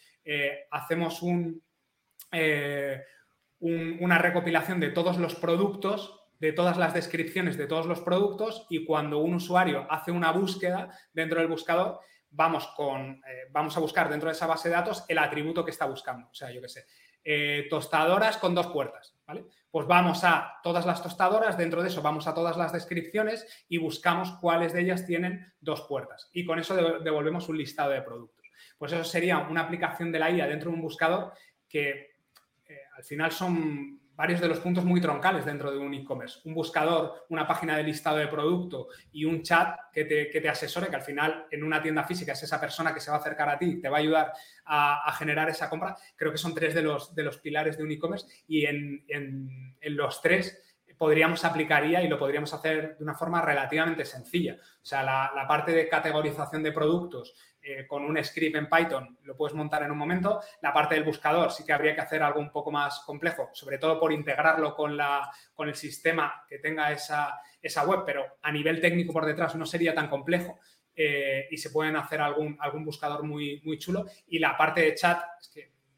hacemos 0.72 1.22
un, 1.22 1.64
eh, 2.32 3.04
una 3.60 4.18
recopilación 4.18 4.80
de 4.80 4.90
todos 4.90 5.18
los 5.18 5.36
productos, 5.36 6.22
de 6.40 6.54
todas 6.54 6.78
las 6.78 6.96
descripciones 6.96 7.56
de 7.56 7.68
todos 7.68 7.86
los 7.86 8.02
productos 8.02 8.66
y 8.70 8.84
cuando 8.84 9.20
un 9.20 9.36
usuario 9.36 9.86
hace 9.90 10.12
una 10.12 10.32
búsqueda 10.32 10.90
dentro 11.14 11.40
del 11.40 11.48
buscador, 11.48 12.00
vamos, 12.32 12.68
con, 12.76 13.22
eh, 13.28 13.48
vamos 13.52 13.78
a 13.78 13.80
buscar 13.80 14.10
dentro 14.10 14.28
de 14.28 14.34
esa 14.34 14.48
base 14.48 14.68
de 14.68 14.76
datos 14.76 15.06
el 15.08 15.20
atributo 15.20 15.64
que 15.64 15.70
está 15.70 15.86
buscando. 15.86 16.30
O 16.30 16.34
sea, 16.34 16.50
yo 16.52 16.60
qué 16.60 16.70
sé, 16.70 16.86
eh, 17.24 17.68
tostadoras 17.70 18.38
con 18.38 18.56
dos 18.56 18.68
puertas, 18.68 19.16
¿vale? 19.28 19.46
Pues 19.70 19.86
vamos 19.86 20.24
a 20.24 20.60
todas 20.64 20.88
las 20.88 21.04
tostadoras, 21.04 21.56
dentro 21.56 21.84
de 21.84 21.90
eso 21.90 22.02
vamos 22.02 22.26
a 22.26 22.34
todas 22.34 22.58
las 22.58 22.74
descripciones 22.74 23.46
y 23.70 23.78
buscamos 23.78 24.32
cuáles 24.42 24.74
de 24.74 24.82
ellas 24.82 25.06
tienen 25.06 25.54
dos 25.60 25.82
puertas. 25.82 26.30
Y 26.34 26.44
con 26.44 26.58
eso 26.58 26.76
devolvemos 27.00 27.48
un 27.48 27.60
listado 27.60 27.92
de 27.92 28.02
productos. 28.02 28.48
Pues 28.80 28.92
eso 28.92 29.04
sería 29.04 29.38
una 29.38 29.62
aplicación 29.62 30.12
de 30.12 30.18
la 30.18 30.32
IA 30.32 30.48
dentro 30.48 30.72
de 30.72 30.76
un 30.76 30.82
buscador 30.82 31.34
que 31.70 32.11
al 32.96 33.04
final 33.04 33.32
son 33.32 34.02
varios 34.22 34.40
de 34.40 34.48
los 34.48 34.60
puntos 34.60 34.86
muy 34.86 35.02
troncales 35.02 35.46
dentro 35.46 35.72
de 35.72 35.80
un 35.80 35.94
e-commerce. 35.96 36.42
Un 36.46 36.54
buscador, 36.54 37.26
una 37.30 37.48
página 37.48 37.76
de 37.76 37.82
listado 37.82 38.18
de 38.18 38.28
producto 38.28 38.90
y 39.12 39.26
un 39.26 39.42
chat 39.42 39.80
que 39.92 40.06
te, 40.06 40.48
asesore, 40.48 40.90
que 40.90 40.96
al 40.96 41.02
final 41.02 41.48
en 41.50 41.64
una 41.64 41.82
tienda 41.82 42.04
física 42.04 42.34
es 42.34 42.44
esa 42.44 42.62
persona 42.62 42.94
que 42.94 43.00
se 43.00 43.10
va 43.10 43.18
a 43.18 43.20
acercar 43.20 43.50
a 43.50 43.58
ti, 43.58 43.82
te 43.82 43.90
va 43.90 43.98
a 43.98 44.00
ayudar 44.00 44.32
a, 44.66 45.12
generar 45.18 45.50
esa 45.50 45.70
compra. 45.72 45.96
Creo 46.16 46.32
que 46.32 46.38
son 46.38 46.54
tres 46.54 46.76
de 46.76 46.84
los, 46.84 47.16
de 47.16 47.24
los 47.24 47.40
pilares 47.40 47.78
de 47.78 47.84
un 47.84 47.92
e-commerce 47.92 48.28
y 48.48 48.66
en, 48.66 49.04
los 49.82 50.22
tres 50.22 50.62
podríamos 51.00 51.44
aplicar 51.44 51.84
IA 51.84 52.04
y 52.04 52.08
lo 52.08 52.20
podríamos 52.20 52.54
hacer 52.54 52.98
de 53.00 53.04
una 53.04 53.16
forma 53.16 53.42
relativamente 53.42 54.06
sencilla. 54.06 54.56
O 54.56 54.86
sea, 54.86 55.02
la, 55.02 55.48
parte 55.48 55.72
de 55.72 55.90
categorización 55.90 56.62
de 56.62 56.72
productos, 56.72 57.34
eh, 57.64 57.86
con 57.88 58.04
un 58.04 58.24
script 58.24 58.56
en 58.56 58.68
Python 58.68 59.20
lo 59.24 59.36
puedes 59.38 59.56
montar 59.56 59.84
en 59.84 59.92
un 59.92 59.98
momento. 59.98 60.42
La 60.62 60.74
parte 60.74 60.96
del 60.96 61.04
buscador 61.04 61.52
sí 61.52 61.64
que 61.64 61.74
habría 61.74 61.94
que 61.94 62.02
hacer 62.02 62.24
algo 62.24 62.40
un 62.40 62.52
poco 62.52 62.72
más 62.72 63.02
complejo, 63.02 63.50
sobre 63.54 63.78
todo 63.78 64.00
por 64.00 64.12
integrarlo 64.12 64.76
con, 64.76 64.98
la, 64.98 65.32
con 65.54 65.70
el 65.70 65.76
sistema 65.76 66.44
que 66.48 66.58
tenga 66.58 66.92
esa, 66.92 67.40
esa 67.62 67.86
web, 67.86 68.02
pero 68.06 68.38
a 68.42 68.52
nivel 68.52 68.82
técnico 68.82 69.14
por 69.14 69.26
detrás 69.26 69.56
no 69.56 69.66
sería 69.66 69.94
tan 69.94 70.08
complejo. 70.10 70.60
Eh, 70.94 71.48
y 71.50 71.58
se 71.58 71.70
pueden 71.70 71.96
hacer 71.96 72.20
algún, 72.20 72.58
algún 72.60 72.84
buscador 72.84 73.24
muy, 73.24 73.62
muy 73.64 73.78
chulo. 73.78 74.06
Y 74.28 74.40
la 74.40 74.58
parte 74.58 74.82
de 74.82 74.96
chat, 74.96 75.24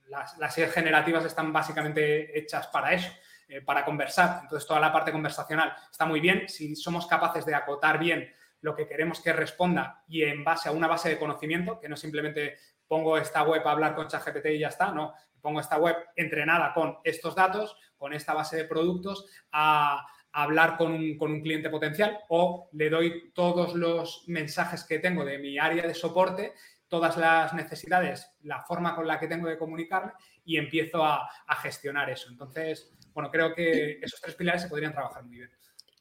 las, 0.07 0.37
las 0.37 0.55
generativas 0.55 1.25
están 1.25 1.51
básicamente 1.51 2.37
hechas 2.37 2.67
para 2.67 2.93
eso, 2.93 3.11
eh, 3.47 3.61
para 3.61 3.83
conversar. 3.83 4.41
Entonces, 4.43 4.67
toda 4.67 4.79
la 4.79 4.91
parte 4.91 5.11
conversacional 5.11 5.73
está 5.89 6.05
muy 6.05 6.19
bien. 6.19 6.47
Si 6.47 6.75
somos 6.75 7.07
capaces 7.07 7.45
de 7.45 7.55
acotar 7.55 7.97
bien 7.97 8.31
lo 8.63 8.75
que 8.75 8.87
queremos 8.87 9.21
que 9.21 9.33
responda 9.33 10.03
y 10.07 10.23
en 10.23 10.43
base 10.43 10.69
a 10.69 10.71
una 10.71 10.87
base 10.87 11.09
de 11.09 11.19
conocimiento, 11.19 11.79
que 11.79 11.89
no 11.89 11.97
simplemente 11.97 12.55
pongo 12.87 13.17
esta 13.17 13.43
web 13.43 13.61
a 13.67 13.71
hablar 13.71 13.93
con 13.93 14.07
ChatGPT 14.07 14.45
y 14.47 14.59
ya 14.59 14.69
está, 14.69 14.91
no, 14.91 15.13
pongo 15.41 15.59
esta 15.59 15.77
web 15.77 15.97
entrenada 16.15 16.73
con 16.73 16.97
estos 17.03 17.35
datos, 17.35 17.75
con 17.97 18.13
esta 18.13 18.33
base 18.33 18.55
de 18.57 18.65
productos, 18.65 19.25
a, 19.51 20.07
hablar 20.35 20.77
con 20.77 20.93
un, 20.93 21.15
con 21.15 21.31
un, 21.31 21.41
cliente 21.41 21.69
potencial 21.69 22.17
o 22.29 22.67
le 22.73 22.89
doy 22.89 23.31
todos 23.35 23.75
los 23.75 24.23
mensajes 24.25 24.83
que 24.83 24.97
tengo 24.97 25.23
de 25.23 25.37
mi 25.37 25.59
área 25.59 25.85
de 25.85 25.93
soporte, 25.93 26.53
todas 26.87 27.17
las 27.17 27.53
necesidades, 27.53 28.31
la 28.41 28.63
forma 28.63 28.95
con 28.95 29.05
la 29.05 29.19
que 29.19 29.27
tengo 29.27 29.47
de 29.47 29.59
comunicarme 29.59 30.13
y 30.43 30.57
empiezo 30.57 31.03
a, 31.03 31.29
a 31.45 31.55
gestionar 31.57 32.09
eso. 32.09 32.31
Entonces, 32.31 32.91
bueno, 33.13 33.29
creo 33.29 33.53
que 33.53 33.99
esos 34.01 34.19
tres 34.19 34.33
pilares 34.33 34.63
se 34.63 34.69
podrían 34.69 34.91
trabajar 34.91 35.23
muy 35.23 35.37
bien. 35.37 35.51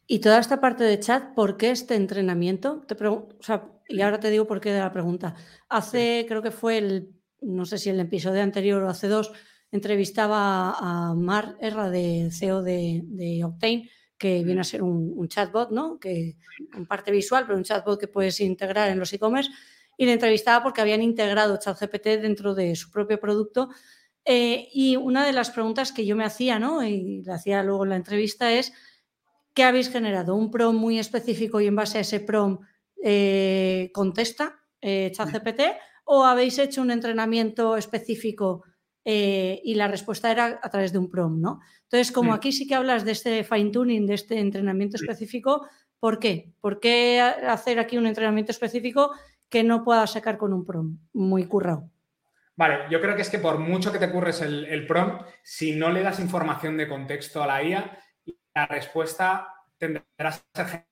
Y 0.07 0.19
toda 0.19 0.38
esta 0.38 0.61
parte 0.61 0.85
de 0.85 0.99
chat, 1.01 1.35
¿por 1.35 1.57
qué 1.57 1.71
este 1.71 1.95
entrenamiento? 1.95 2.83
Te 2.87 2.95
o 3.07 3.29
sea, 3.41 3.69
y 3.88 4.01
ahora 4.01 4.21
te 4.21 4.31
digo 4.31 4.47
por 4.47 4.61
qué 4.61 4.73
de 4.73 4.81
la 4.81 4.93
pregunta. 4.93 5.35
Hace, 5.69 6.25
creo 6.29 6.43
que 6.43 6.51
fue 6.51 6.79
el, 6.79 7.15
no 7.41 7.65
sé 7.65 7.79
si 7.79 7.91
el 7.91 8.01
episodio 8.01 8.43
anterior 8.43 8.83
o 8.83 8.88
hace 8.88 9.09
dos, 9.09 9.33
entrevistaba 9.71 10.75
a 10.79 11.15
Mar 11.15 11.57
Erra, 11.61 11.91
de 11.91 12.31
CEO 12.31 12.62
de, 12.62 13.03
de 13.05 13.45
Octane, 13.45 13.88
que 14.23 14.45
viene 14.45 14.61
a 14.61 14.65
ser 14.65 14.83
un, 14.83 15.27
chatbot, 15.29 15.73
¿no? 15.73 15.99
Que 15.99 16.37
en 16.75 16.87
parte 16.87 17.11
visual, 17.11 17.45
pero 17.45 17.59
un 17.59 17.65
chatbot 17.65 17.99
que 17.99 18.07
puedes 18.07 18.38
integrar 18.41 18.88
en 18.91 18.99
los 19.01 19.12
e-commerce. 19.12 19.51
Y 19.97 20.07
le 20.07 20.12
entrevistaba 20.12 20.62
porque 20.62 20.81
habían 20.81 21.03
integrado 21.03 21.59
ChatGPT 21.59 22.21
dentro 22.21 22.55
de 22.55 22.77
su 22.77 22.91
propio 22.91 23.19
producto. 23.19 23.71
Eh, 24.25 24.69
y 24.73 24.95
una 24.95 25.27
de 25.27 25.33
las 25.33 25.51
preguntas 25.51 25.91
que 25.91 26.07
yo 26.07 26.15
me 26.15 26.25
hacía, 26.25 26.59
¿no? 26.59 26.85
Y 26.85 27.23
le 27.23 27.33
hacía 27.33 27.62
luego 27.65 27.83
en 27.83 27.91
la 27.91 27.97
entrevista 27.97 28.53
es 28.53 28.73
¿Qué 29.55 29.65
habéis 29.65 29.91
generado? 29.91 30.35
¿Un 30.35 30.51
PROM 30.51 30.77
muy 30.77 30.99
específico 30.99 31.61
y 31.61 31.67
en 31.67 31.77
base 31.77 31.99
a 31.99 32.01
ese 32.01 32.21
PROM 32.21 32.61
eh, 33.05 33.91
contesta 33.93 34.61
eh, 34.81 35.11
ChatGPT? 35.12 35.61
¿O 36.05 36.25
habéis 36.25 36.59
hecho 36.59 36.81
un 36.81 36.91
entrenamiento 36.91 37.77
específico 37.77 38.65
eh, 39.05 39.61
y 39.62 39.75
la 39.75 39.88
respuesta 39.88 40.31
era 40.31 40.59
a 40.62 40.71
través 40.71 40.93
de 40.93 40.99
un 40.99 41.11
PROM? 41.11 41.41
¿no? 41.41 41.61
Entonces, 41.83 42.12
como 42.12 42.33
aquí 42.33 42.51
sí 42.53 42.67
que 42.67 42.75
hablas 42.75 43.05
de 43.05 43.12
este 43.12 43.45
fine 43.45 43.71
tuning, 43.71 44.07
de 44.07 44.15
este 44.15 44.38
entrenamiento 44.38 44.97
específico, 44.97 45.69
¿por 46.01 46.19
qué? 46.19 46.55
¿Por 46.61 46.81
qué 46.81 47.21
hacer 47.21 47.79
aquí 47.79 47.99
un 47.99 48.07
entrenamiento 48.07 48.53
específico 48.53 49.12
que 49.51 49.62
no 49.65 49.85
pueda 49.85 50.07
sacar 50.07 50.38
con 50.38 50.55
un 50.55 50.65
PROM 50.65 50.99
muy 51.12 51.45
currado? 51.45 51.91
Vale, 52.57 52.85
yo 52.91 53.01
creo 53.03 53.17
que 53.17 53.23
es 53.23 53.31
que 53.31 53.38
por 53.38 53.59
mucho 53.59 53.93
que 53.93 53.99
te 53.99 54.11
curres 54.11 54.41
el, 54.41 54.65
el 54.65 54.87
PROM, 54.87 55.19
si 55.43 55.77
no 55.77 55.91
le 55.91 56.03
das 56.03 56.21
información 56.21 56.79
de 56.79 56.88
contexto 56.88 57.43
a 57.43 57.47
la 57.47 57.62
IA, 57.62 57.99
la 58.55 58.67
respuesta 58.67 59.55
tendrá 59.79 60.05
ser 60.55 60.87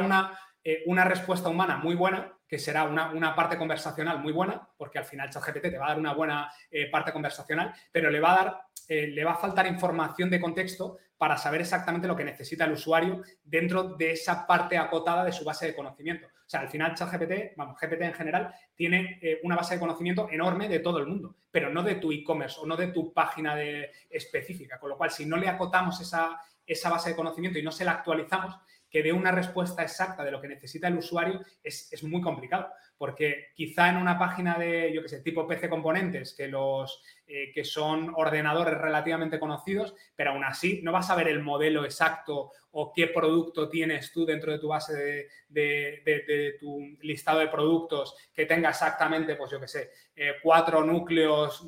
una, 0.00 0.38
eh, 0.64 0.82
una 0.86 1.04
respuesta 1.04 1.48
humana 1.48 1.76
muy 1.76 1.94
buena, 1.94 2.32
que 2.46 2.58
será 2.58 2.84
una, 2.84 3.34
parte 3.34 3.56
conversacional 3.56 4.18
muy 4.18 4.32
buena, 4.32 4.68
porque 4.76 4.98
al 4.98 5.06
final 5.06 5.30
ChatGPT 5.30 5.62
te 5.62 5.78
va 5.78 5.86
a 5.86 5.88
dar 5.88 5.98
una 5.98 6.12
buena 6.12 6.52
eh, 6.70 6.90
parte 6.90 7.12
conversacional, 7.12 7.74
pero 7.90 8.10
le 8.10 8.20
va 8.20 8.32
a 8.32 8.44
dar, 8.44 8.62
eh, 8.88 9.06
le 9.06 9.24
va 9.24 9.32
a 9.32 9.36
faltar 9.36 9.66
información 9.66 10.28
de 10.28 10.40
contexto 10.40 10.98
para 11.16 11.38
saber 11.38 11.62
exactamente 11.62 12.08
lo 12.08 12.16
que 12.16 12.24
necesita 12.24 12.64
el 12.64 12.72
usuario 12.72 13.22
dentro 13.42 13.94
de 13.94 14.12
esa 14.12 14.46
parte 14.46 14.76
acotada 14.76 15.24
de 15.24 15.32
su 15.32 15.44
base 15.44 15.66
de 15.66 15.74
conocimiento. 15.74 16.28
Sea, 16.52 16.60
al 16.60 16.68
final 16.68 16.94
ChatGPT, 16.94 17.56
vamos, 17.56 17.80
GPT 17.80 18.02
en 18.02 18.12
general, 18.12 18.54
tiene 18.74 19.18
una 19.42 19.56
base 19.56 19.72
de 19.72 19.80
conocimiento 19.80 20.28
enorme 20.30 20.68
de 20.68 20.80
todo 20.80 20.98
el 20.98 21.06
mundo, 21.06 21.36
pero 21.50 21.70
no 21.70 21.82
de 21.82 21.94
tu 21.94 22.12
e-commerce 22.12 22.60
o 22.60 22.66
no 22.66 22.76
de 22.76 22.88
tu 22.88 23.10
página 23.10 23.56
de, 23.56 23.90
específica. 24.10 24.78
Con 24.78 24.90
lo 24.90 24.98
cual, 24.98 25.10
si 25.10 25.24
no 25.24 25.38
le 25.38 25.48
acotamos 25.48 25.98
esa, 26.02 26.38
esa 26.66 26.90
base 26.90 27.08
de 27.08 27.16
conocimiento 27.16 27.58
y 27.58 27.62
no 27.62 27.72
se 27.72 27.86
la 27.86 27.92
actualizamos, 27.92 28.54
que 28.90 29.02
dé 29.02 29.14
una 29.14 29.32
respuesta 29.32 29.82
exacta 29.82 30.22
de 30.22 30.30
lo 30.30 30.42
que 30.42 30.48
necesita 30.48 30.88
el 30.88 30.98
usuario 30.98 31.40
es, 31.62 32.04
muy 32.04 32.20
complicado, 32.20 32.68
porque 33.02 33.48
quizá 33.56 33.88
en 33.88 33.96
una 33.96 34.16
página 34.16 34.56
de, 34.56 34.92
yo 34.94 35.02
qué 35.02 35.08
sé, 35.08 35.22
tipo 35.22 35.44
PC 35.44 35.68
Componentes, 35.68 36.34
que, 36.34 36.46
los, 36.46 37.02
eh, 37.26 37.50
que 37.52 37.64
son 37.64 38.12
ordenadores 38.14 38.78
relativamente 38.78 39.40
conocidos, 39.40 39.92
pero 40.14 40.30
aún 40.30 40.44
así 40.44 40.82
no 40.84 40.92
vas 40.92 41.10
a 41.10 41.16
ver 41.16 41.26
el 41.26 41.42
modelo 41.42 41.84
exacto 41.84 42.52
o 42.70 42.92
qué 42.92 43.08
producto 43.08 43.68
tienes 43.68 44.12
tú 44.12 44.24
dentro 44.24 44.52
de 44.52 44.60
tu 44.60 44.68
base 44.68 45.26
de, 45.48 46.56
tu 46.60 46.78
listado 47.00 47.40
de 47.40 47.48
productos 47.48 48.14
que 48.32 48.46
tenga 48.46 48.70
exactamente, 48.70 49.34
pues 49.34 49.50
yo 49.50 49.58
qué 49.58 49.66
sé, 49.66 49.90
eh, 50.14 50.34
cuatro 50.40 50.84
núcleos, 50.84 51.66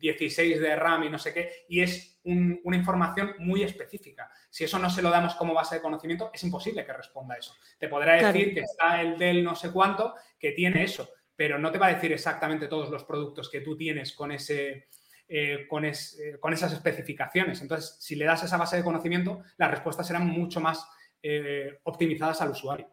16 0.00 0.58
mm, 0.58 0.62
de 0.62 0.76
RAM 0.76 1.04
y 1.04 1.10
no 1.10 1.18
sé 1.18 1.34
qué, 1.34 1.66
y 1.68 1.82
es 1.82 2.18
una 2.24 2.76
información 2.76 3.34
muy 3.38 3.62
específica. 3.62 4.28
Si 4.50 4.64
eso 4.64 4.80
no 4.80 4.90
se 4.90 5.00
lo 5.00 5.10
damos 5.10 5.36
como 5.36 5.54
base 5.54 5.76
de 5.76 5.82
conocimiento, 5.82 6.30
es 6.34 6.42
imposible 6.42 6.84
que 6.84 6.92
responda 6.92 7.36
eso. 7.36 7.54
Te 7.78 7.88
podrá 7.88 8.14
decir 8.14 8.52
que 8.52 8.60
está 8.60 9.00
el 9.00 9.16
del 9.16 9.44
no 9.44 9.54
sé 9.54 9.70
cuánto 9.70 10.14
que 10.38 10.45
tiene 10.52 10.84
eso, 10.84 11.08
pero 11.34 11.58
no 11.58 11.70
te 11.70 11.78
va 11.78 11.86
a 11.88 11.94
decir 11.94 12.12
exactamente 12.12 12.68
todos 12.68 12.90
los 12.90 13.04
productos 13.04 13.50
que 13.50 13.60
tú 13.60 13.76
tienes 13.76 14.12
con 14.12 14.32
ese, 14.32 14.88
eh, 15.28 15.66
con, 15.68 15.84
eh, 15.84 15.92
con, 16.40 16.52
esas 16.52 16.72
especificaciones. 16.72 17.60
Entonces, 17.60 17.96
si 18.00 18.16
le 18.16 18.24
das 18.24 18.42
esa 18.44 18.56
base 18.56 18.76
de 18.76 18.84
conocimiento, 18.84 19.42
las 19.58 19.70
respuestas 19.70 20.06
serán 20.06 20.26
mucho 20.26 20.60
más 20.60 20.86
eh, 21.22 21.78
optimizadas 21.84 22.40
al 22.40 22.50
usuario. 22.50 22.88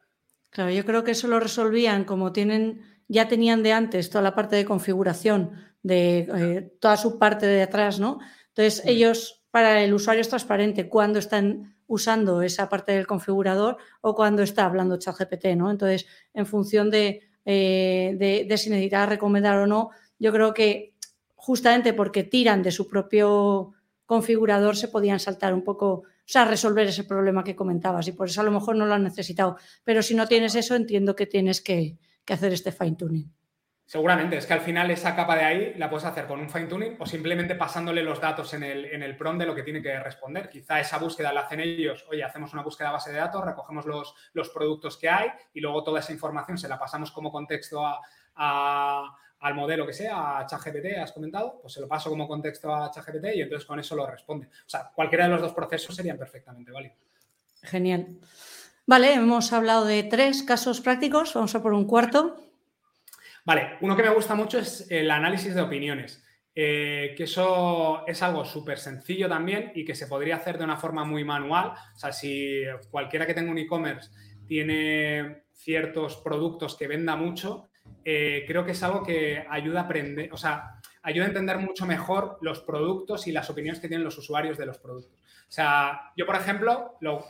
Claro, 0.50 0.72
yo 0.72 0.86
creo 0.86 1.04
que 1.04 1.12
eso 1.12 1.28
lo 1.28 1.40
resolvían 1.40 2.04
como 2.04 2.32
tienen, 2.32 2.82
ya 3.08 3.28
tenían 3.28 3.64
de 3.64 3.74
antes 3.74 4.10
toda 4.10 4.22
la 4.22 4.36
parte 4.36 4.56
de 4.56 4.66
configuración 4.66 5.74
de 5.84 6.72
toda 6.80 6.96
su 6.96 7.20
parte 7.20 7.46
de 7.46 7.62
atrás, 7.62 8.00
¿no? 8.00 8.20
Entonces, 8.48 8.84
ellos, 8.86 9.46
para 9.52 9.84
el 9.84 9.94
usuario 9.94 10.22
es 10.22 10.30
transparente 10.30 10.88
cuando 10.88 11.20
están 11.20 11.76
usando 11.88 12.42
esa 12.42 12.70
parte 12.70 12.94
del 12.94 13.06
configurador 13.06 13.78
o 14.02 14.16
cuando 14.16 14.42
está 14.42 14.66
hablando 14.66 14.98
ChatGPT, 14.98 15.48
¿no? 15.56 15.70
Entonces, 15.70 16.08
en 16.34 16.46
función 16.46 16.90
de, 16.90 17.30
de, 17.46 18.46
de 18.48 18.58
si 18.58 18.70
necesita 18.70 19.06
recomendar 19.06 19.58
o 19.58 19.68
no, 19.68 19.90
yo 20.20 20.32
creo 20.32 20.54
que 20.54 20.94
justamente 21.36 21.94
porque 21.94 22.24
tiran 22.24 22.64
de 22.64 22.72
su 22.72 22.88
propio 22.88 23.74
configurador, 24.06 24.76
se 24.76 24.88
podían 24.88 25.20
saltar 25.20 25.54
un 25.54 25.64
poco, 25.64 25.88
o 25.88 26.04
sea, 26.26 26.46
resolver 26.46 26.88
ese 26.88 27.04
problema 27.04 27.44
que 27.44 27.56
comentabas 27.56 28.08
y 28.08 28.12
por 28.12 28.30
eso 28.30 28.42
a 28.42 28.44
lo 28.44 28.52
mejor 28.52 28.76
no 28.76 28.86
lo 28.86 28.94
han 28.94 29.04
necesitado. 29.04 29.58
Pero 29.84 30.02
si 30.02 30.16
no 30.16 30.28
tienes 30.28 30.56
eso, 30.56 30.76
entiendo 30.76 31.16
que 31.16 31.26
tienes 31.26 31.62
que, 31.62 31.98
hacer 32.28 32.54
este 32.54 32.72
fine 32.72 32.96
tuning. 32.96 33.32
Seguramente, 33.86 34.38
es 34.38 34.48
que 34.48 34.54
al 34.54 34.62
final 34.62 34.90
esa 34.92 35.16
capa 35.16 35.36
de 35.36 35.44
ahí 35.44 35.74
la 35.76 35.90
puedes 35.90 36.06
hacer 36.06 36.26
con 36.26 36.40
un 36.40 36.50
fine 36.50 36.68
tuning 36.68 36.96
o 37.00 37.06
simplemente 37.06 37.56
pasándole 37.56 38.02
los 38.02 38.20
datos 38.20 38.54
en 38.54 38.64
el, 38.64 38.86
en 38.86 39.04
el 39.04 39.18
prompt 39.18 39.42
de 39.42 39.46
lo 39.46 39.54
que 39.54 39.64
tiene 39.64 39.82
que 39.82 40.00
responder. 40.00 40.50
Quizá 40.50 40.80
esa 40.80 40.98
búsqueda 40.98 41.34
la 41.34 41.42
hacen 41.42 41.60
ellos, 41.60 42.06
oye, 42.10 42.24
hacemos 42.24 42.54
una 42.54 42.64
búsqueda 42.64 42.92
base 42.92 43.12
de 43.12 43.18
datos, 43.18 43.44
recogemos 43.44 43.86
los, 43.86 44.16
los 44.34 44.50
productos 44.50 44.98
que 44.98 45.10
hay 45.10 45.30
y 45.54 45.60
luego 45.60 45.84
toda 45.84 46.00
esa 46.00 46.14
información 46.14 46.58
se 46.58 46.70
la 46.70 46.80
pasamos 46.80 47.12
como 47.12 47.32
contexto 47.32 47.86
a 47.86 49.18
al 49.44 49.56
modelo 49.56 49.86
que 49.86 49.92
sea, 49.92 50.40
a 50.40 50.46
ChatGPT, 50.46 50.98
has 51.02 51.12
comentado, 51.12 51.60
pues 51.62 51.74
se 51.74 51.82
lo 51.82 51.88
paso 51.88 52.10
como 52.10 52.28
contexto 52.28 52.74
a 52.74 52.90
ChatGPT 52.90 53.36
y 53.36 53.42
entonces 53.42 53.68
con 53.68 53.78
eso 53.78 53.94
lo 53.94 54.08
responde. 54.08 54.48
O 54.48 54.70
sea, 54.70 54.90
cualquiera 54.96 55.26
de 55.26 55.32
los 55.32 55.42
dos 55.42 55.54
procesos 55.54 55.94
serían 55.94 56.18
perfectamente 56.18 56.72
válidos. 56.72 56.98
Genial. 57.62 58.08
Vale, 58.86 59.14
hemos 59.14 59.52
hablado 59.52 59.84
de 59.84 60.04
tres 60.04 60.44
casos 60.44 60.80
prácticos, 60.80 61.34
vamos 61.34 61.54
a 61.56 61.62
por 61.62 61.74
un 61.74 61.86
cuarto. 61.86 62.38
Vale, 63.46 63.78
uno 63.82 63.96
que 63.96 64.04
me 64.04 64.14
gusta 64.14 64.36
mucho 64.36 64.60
es 64.60 64.90
el 64.90 65.12
análisis 65.12 65.54
de 65.54 65.62
opiniones, 65.62 66.24
eh, 66.56 67.14
que 67.18 67.24
eso 67.24 68.08
es 68.08 68.22
algo 68.24 68.46
súper 68.46 68.78
sencillo 68.78 69.28
también 69.28 69.72
y 69.76 69.84
que 69.84 69.96
se 69.96 70.08
podría 70.08 70.38
hacer 70.38 70.58
de 70.58 70.64
una 70.64 70.78
forma 70.78 71.04
muy 71.04 71.26
manual. 71.26 71.74
O 71.94 72.00
sea, 72.00 72.14
si 72.14 72.64
cualquiera 72.90 73.26
que 73.26 73.34
tenga 73.34 73.52
un 73.52 73.58
e-commerce 73.58 74.12
tiene 74.48 75.44
ciertos 75.54 76.18
productos 76.18 76.78
que 76.78 76.88
venda 76.88 77.18
mucho, 77.18 77.70
eh, 78.06 78.46
creo 78.48 78.64
que 78.64 78.72
es 78.72 78.84
algo 78.84 79.04
que 79.04 79.46
ayuda 79.50 79.82
a 79.82 79.84
aprender, 79.84 80.32
o 80.32 80.38
sea, 80.38 80.80
ayuda 81.02 81.26
a 81.26 81.30
entender 81.30 81.58
mucho 81.58 81.86
mejor 81.86 82.38
los 82.42 82.62
productos 82.62 83.28
y 83.28 83.34
las 83.34 83.50
opiniones 83.50 83.82
que 83.82 83.90
tienen 83.90 84.06
los 84.06 84.18
usuarios 84.18 84.58
de 84.58 84.66
los 84.66 84.78
productos. 84.78 85.20
O 85.20 85.52
sea, 85.52 86.14
yo, 86.16 86.26
por 86.26 86.36
ejemplo, 86.36 86.98
lo, 87.02 87.26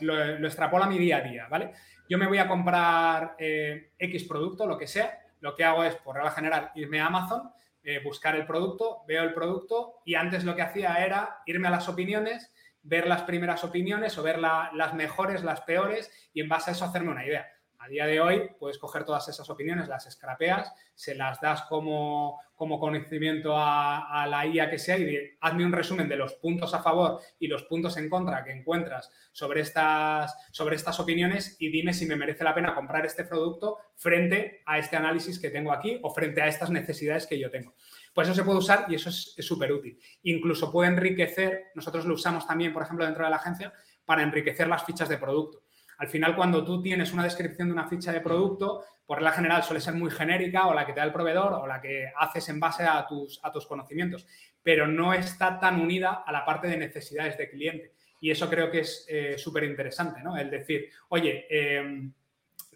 extrapolo 0.46 0.84
a 0.84 0.88
mi 0.88 0.98
día 0.98 1.18
a 1.18 1.20
día, 1.22 1.46
¿vale? 1.50 1.72
Yo 2.08 2.18
me 2.18 2.26
voy 2.28 2.38
a 2.38 2.46
comprar 2.46 3.34
eh, 3.38 3.90
X 3.98 4.24
producto, 4.24 4.66
lo 4.66 4.78
que 4.78 4.86
sea, 4.86 5.23
lo 5.44 5.54
que 5.54 5.62
hago 5.62 5.84
es, 5.84 5.94
por 5.96 6.16
regla 6.16 6.30
general, 6.30 6.70
irme 6.74 7.02
a 7.02 7.06
Amazon, 7.06 7.52
eh, 7.82 8.00
buscar 8.02 8.34
el 8.34 8.46
producto, 8.46 9.04
veo 9.06 9.22
el 9.22 9.34
producto 9.34 10.00
y 10.06 10.14
antes 10.14 10.42
lo 10.42 10.56
que 10.56 10.62
hacía 10.62 11.04
era 11.04 11.42
irme 11.44 11.68
a 11.68 11.70
las 11.70 11.86
opiniones, 11.86 12.50
ver 12.82 13.06
las 13.06 13.24
primeras 13.24 13.62
opiniones 13.62 14.16
o 14.16 14.22
ver 14.22 14.38
las 14.38 14.94
mejores, 14.94 15.44
las 15.44 15.60
peores 15.60 16.10
y 16.32 16.40
en 16.40 16.48
base 16.48 16.70
a 16.70 16.72
eso 16.72 16.86
hacerme 16.86 17.10
una 17.10 17.26
idea. 17.26 17.46
A 17.78 17.88
día 17.88 18.06
de 18.06 18.22
hoy 18.22 18.52
puedes 18.58 18.78
coger 18.78 19.04
todas 19.04 19.28
esas 19.28 19.50
opiniones, 19.50 19.86
las 19.86 20.10
scrapeas, 20.10 20.72
se 20.94 21.14
las 21.14 21.38
das 21.42 21.60
como, 21.64 22.40
como 22.54 22.78
conocimiento 22.78 23.54
a, 23.56 24.26
la 24.28 24.46
IA 24.46 24.70
que 24.70 24.78
sea 24.78 24.96
y 24.96 25.36
hazme 25.40 25.64
un 25.64 25.72
resumen 25.72 26.08
de 26.08 26.16
los 26.16 26.34
puntos 26.34 26.72
a 26.74 26.82
favor 26.82 27.20
y 27.38 27.48
los 27.48 27.64
puntos 27.64 27.96
en 27.96 28.08
contra 28.08 28.44
que 28.44 28.52
encuentras 28.52 29.10
sobre 29.32 29.60
estas, 29.60 30.34
sobre 30.52 30.76
estas 30.76 30.98
opiniones 31.00 31.56
y 31.58 31.68
dime 31.68 31.92
si 31.92 32.06
me 32.06 32.16
merece 32.16 32.44
la 32.44 32.54
pena 32.54 32.74
comprar 32.74 33.04
este 33.04 33.24
producto 33.24 33.78
frente 33.96 34.62
a 34.66 34.78
este 34.78 34.96
análisis 34.96 35.38
que 35.38 35.50
tengo 35.50 35.72
aquí 35.72 35.98
o 36.02 36.10
frente 36.10 36.42
a 36.42 36.48
estas 36.48 36.70
necesidades 36.70 37.26
que 37.26 37.38
yo 37.38 37.50
tengo. 37.50 37.74
Pues 38.14 38.28
eso 38.28 38.36
se 38.36 38.44
puede 38.44 38.58
usar 38.58 38.86
y 38.88 38.94
eso 38.94 39.08
es 39.08 39.34
súper 39.40 39.72
útil. 39.72 39.98
Incluso 40.22 40.70
puede 40.70 40.90
enriquecer, 40.90 41.72
nosotros 41.74 42.04
lo 42.06 42.14
usamos 42.14 42.46
también, 42.46 42.72
por 42.72 42.82
ejemplo, 42.82 43.04
dentro 43.04 43.24
de 43.24 43.30
la 43.30 43.36
agencia, 43.36 43.72
para 44.04 44.22
enriquecer 44.22 44.68
las 44.68 44.84
fichas 44.84 45.08
de 45.08 45.18
producto. 45.18 45.64
Al 45.98 46.08
final, 46.08 46.34
cuando 46.36 46.64
tú 46.64 46.82
tienes 46.82 47.12
una 47.12 47.24
descripción 47.24 47.68
de 47.68 47.74
una 47.74 47.88
ficha 47.88 48.12
de 48.12 48.20
producto, 48.20 48.84
por 49.06 49.22
la 49.22 49.32
general 49.32 49.62
suele 49.62 49.80
ser 49.80 49.94
muy 49.94 50.10
genérica 50.10 50.66
o 50.66 50.74
la 50.74 50.86
que 50.86 50.92
te 50.92 51.00
da 51.00 51.06
el 51.06 51.12
proveedor 51.12 51.52
o 51.52 51.66
la 51.66 51.80
que 51.80 52.10
haces 52.16 52.48
en 52.48 52.60
base 52.60 52.84
a 52.84 53.06
tus, 53.06 53.40
a 53.42 53.52
tus 53.52 53.66
conocimientos, 53.66 54.26
pero 54.62 54.86
no 54.86 55.12
está 55.12 55.58
tan 55.58 55.80
unida 55.80 56.24
a 56.26 56.32
la 56.32 56.44
parte 56.44 56.68
de 56.68 56.76
necesidades 56.76 57.36
de 57.36 57.50
cliente. 57.50 57.92
Y 58.20 58.30
eso 58.30 58.48
creo 58.48 58.70
que 58.70 58.80
es 58.80 59.06
eh, 59.08 59.36
súper 59.36 59.64
interesante, 59.64 60.22
¿no? 60.22 60.36
El 60.36 60.50
decir, 60.50 60.88
oye, 61.10 61.46
em, 61.50 62.12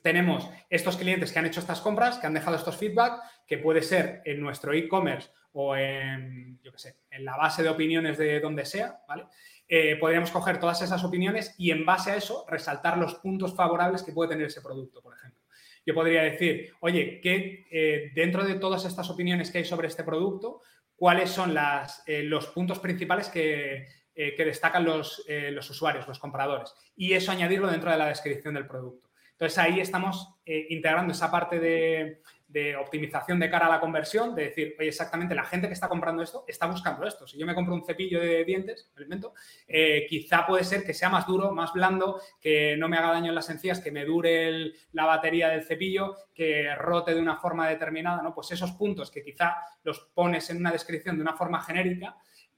tenemos 0.02 0.48
estos 0.68 0.96
clientes 0.96 1.32
que 1.32 1.38
han 1.38 1.46
hecho 1.46 1.60
estas 1.60 1.80
compras, 1.80 2.18
que 2.18 2.26
han 2.26 2.34
dejado 2.34 2.56
estos 2.56 2.76
feedback, 2.76 3.22
que 3.46 3.58
puede 3.58 3.82
ser 3.82 4.20
en 4.26 4.40
nuestro 4.40 4.74
e-commerce 4.74 5.30
o 5.52 5.74
en, 5.74 6.60
yo 6.62 6.70
qué 6.72 6.78
sé, 6.78 6.96
en 7.10 7.24
la 7.24 7.36
base 7.36 7.62
de 7.62 7.70
opiniones 7.70 8.18
de 8.18 8.40
donde 8.40 8.66
sea, 8.66 9.00
¿vale? 9.08 9.24
Eh, 9.66 9.96
podríamos 9.96 10.30
coger 10.30 10.58
todas 10.58 10.80
esas 10.82 11.04
opiniones 11.04 11.54
y 11.58 11.70
en 11.70 11.84
base 11.84 12.10
a 12.10 12.16
eso 12.16 12.46
resaltar 12.48 12.96
los 12.96 13.16
puntos 13.16 13.54
favorables 13.54 14.02
que 14.02 14.12
puede 14.12 14.30
tener 14.30 14.46
ese 14.46 14.62
producto, 14.62 15.02
por 15.02 15.14
ejemplo. 15.14 15.37
Yo 15.88 15.94
podría 15.94 16.22
decir, 16.22 16.74
oye, 16.80 17.18
que 17.22 17.66
eh, 17.70 18.10
dentro 18.14 18.44
de 18.44 18.56
todas 18.56 18.84
estas 18.84 19.08
opiniones 19.08 19.50
que 19.50 19.56
hay 19.56 19.64
sobre 19.64 19.88
este 19.88 20.04
producto, 20.04 20.60
cuáles 20.94 21.30
son 21.30 21.54
las, 21.54 22.02
eh, 22.06 22.22
los 22.22 22.48
puntos 22.48 22.78
principales 22.78 23.30
que, 23.30 23.88
destacan 24.14 24.84
los, 24.84 25.24
los, 25.28 25.70
usuarios, 25.70 26.06
los 26.06 26.18
compradores. 26.18 26.74
Y 26.94 27.14
eso 27.14 27.32
añadirlo 27.32 27.70
dentro 27.70 27.90
de 27.90 27.96
la 27.96 28.08
descripción 28.08 28.52
del 28.52 28.66
producto. 28.66 29.08
Entonces 29.30 29.56
ahí 29.58 29.80
estamos 29.80 30.34
integrando 30.44 31.12
esa 31.12 31.30
parte 31.30 31.60
de, 31.60 32.20
de 32.48 32.76
optimización 32.76 33.38
de 33.38 33.50
cara 33.50 33.66
a 33.66 33.68
la 33.68 33.78
conversión, 33.78 34.34
de 34.34 34.44
decir, 34.44 34.74
oye, 34.78 34.88
exactamente, 34.88 35.34
la 35.34 35.44
gente 35.44 35.66
que 35.66 35.74
está 35.74 35.86
comprando 35.86 36.22
esto 36.22 36.44
está 36.48 36.66
buscando 36.66 37.06
esto. 37.06 37.26
Si 37.26 37.38
yo 37.38 37.44
me 37.44 37.54
compro 37.54 37.74
un 37.74 37.84
cepillo 37.84 38.20
de 38.20 38.42
dientes, 38.44 38.90
elemento, 38.96 39.34
eh, 39.66 40.06
quizá 40.08 40.46
puede 40.46 40.64
ser 40.64 40.82
que 40.82 40.94
sea 40.94 41.10
más 41.10 41.26
duro, 41.26 41.52
más 41.52 41.74
blando, 41.74 42.20
que 42.40 42.74
no 42.78 42.88
me 42.88 42.96
haga 42.96 43.12
daño 43.12 43.28
en 43.28 43.34
las 43.34 43.50
encías, 43.50 43.80
que 43.80 43.92
me 43.92 44.06
dure 44.06 44.72
la 44.92 45.04
batería 45.04 45.50
del 45.50 45.64
cepillo, 45.64 46.16
que 46.34 46.74
rote 46.74 47.14
de 47.14 47.20
una 47.20 47.36
forma 47.36 47.68
determinada, 47.68 48.22
¿no? 48.22 48.34
Pues 48.34 48.50
esos 48.50 48.72
puntos 48.72 49.10
que 49.10 49.22
quizá 49.22 49.56
los 49.82 50.00
pones 50.14 50.48
en 50.48 50.56
una 50.56 50.72
descripción 50.72 51.16
de 51.16 51.22
una 51.22 51.36
forma 51.36 51.62
genérica, 51.62 52.16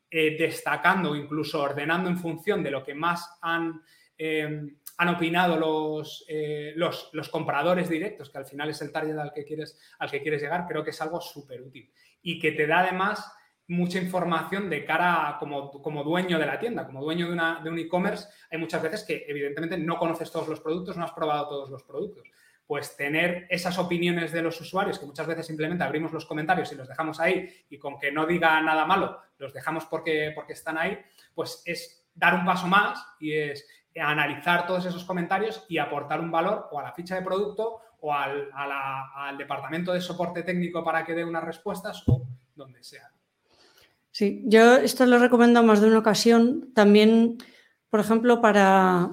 eh, 0.09 0.36
destacando, 0.38 1.16
incluso 1.16 1.61
ordenando 1.61 2.09
en 2.09 2.18
función 2.18 2.62
de 2.62 2.70
lo 2.70 2.84
que 2.84 2.95
más 2.95 3.38
han... 3.43 3.82
Eh, 4.16 4.74
han 5.01 5.09
opinado 5.09 5.57
los, 5.57 6.27
eh, 6.29 6.75
los, 6.77 7.09
los, 7.15 7.31
compradores 7.31 7.89
directos, 7.89 8.29
que 8.29 8.37
al 8.37 8.45
final 8.45 8.69
es 8.69 8.83
el 8.83 8.93
target 8.93 9.17
al 9.17 9.33
que 9.33 9.47
quieres, 9.47 9.81
al 9.99 10.11
que 10.11 10.21
quieres 10.21 10.43
llegar, 10.43 10.67
creo 10.69 10.85
que 10.85 10.91
es 10.91 11.01
algo 11.01 11.23
súper 11.23 11.63
útil. 11.63 11.91
Y 12.21 12.39
que 12.39 12.53
te 12.53 12.67
da 12.67 12.81
además 12.81 13.33
mucha 13.67 13.99
información 13.99 14.69
de 14.69 14.85
cara 14.85 15.37
como, 15.39 15.71
como 15.71 16.05
dueño 16.05 16.39
de 16.39 16.45
la 16.45 16.59
tienda, 16.59 16.85
como 16.85 17.03
dueño 17.03 17.29
de, 17.29 17.33
una, 17.33 17.61
de 17.65 17.71
un 17.71 17.79
e-commerce. 17.79 18.29
Hay 18.51 18.59
muchas 18.59 18.83
veces 18.83 19.03
que 19.03 19.25
evidentemente 19.27 19.79
no 19.79 19.97
conoces 19.97 20.31
todos 20.31 20.49
los 20.49 20.61
productos, 20.61 20.99
no 20.99 21.05
has 21.05 21.13
probado 21.13 21.49
todos 21.49 21.71
los 21.71 21.83
productos. 21.83 22.31
Pues 22.67 22.95
tener 22.95 23.47
esas 23.49 23.79
opiniones 23.79 24.33
de 24.33 24.43
los 24.43 24.61
usuarios, 24.61 24.99
que 24.99 25.07
muchas 25.07 25.27
veces 25.27 25.47
simplemente 25.47 25.83
abrimos 25.83 26.13
los 26.13 26.27
comentarios 26.27 26.71
y 26.73 26.75
los 26.75 26.89
dejamos 26.89 27.21
ahí 27.21 27.49
y 27.71 27.79
con 27.79 27.99
que 27.99 28.13
no 28.13 28.27
diga 28.27 28.61
nada 28.61 28.85
malo, 28.85 29.19
los 29.39 29.55
dejamos 29.55 29.87
porque, 29.87 30.33
porque 30.35 30.53
están 30.53 30.77
ahí, 30.77 30.99
pues 31.35 31.63
es 31.65 32.07
dar 32.15 32.35
un 32.35 32.45
paso 32.45 32.67
más 32.67 33.03
y 33.19 33.33
es 33.33 33.67
analizar 33.99 34.66
todos 34.66 34.86
esos 34.86 35.05
comentarios 35.05 35.64
y 35.68 35.78
aportar 35.78 36.20
un 36.20 36.30
valor 36.30 36.68
o 36.70 36.78
a 36.78 36.82
la 36.82 36.93
ficha 36.93 37.16
de 37.16 37.22
producto 37.22 37.80
o 38.01 38.14
al, 38.14 38.49
al 38.55 39.36
departamento 39.36 39.93
de 39.93 40.01
soporte 40.01 40.43
técnico 40.43 40.84
para 40.84 41.05
que 41.05 41.14
dé 41.14 41.24
unas 41.24 41.45
respuestas 41.45 42.03
o 42.07 42.26
donde 42.55 42.82
sea. 42.82 43.11
Sí, 44.11 44.43
yo 44.47 44.76
esto 44.76 45.07
lo 45.07 45.18
recomiendo 45.18 45.62
más 45.62 45.80
de 45.80 45.88
una 45.88 45.99
ocasión 45.99 46.72
también, 46.74 47.38
por 47.88 48.01
ejemplo, 48.01 48.41
para 48.41 49.11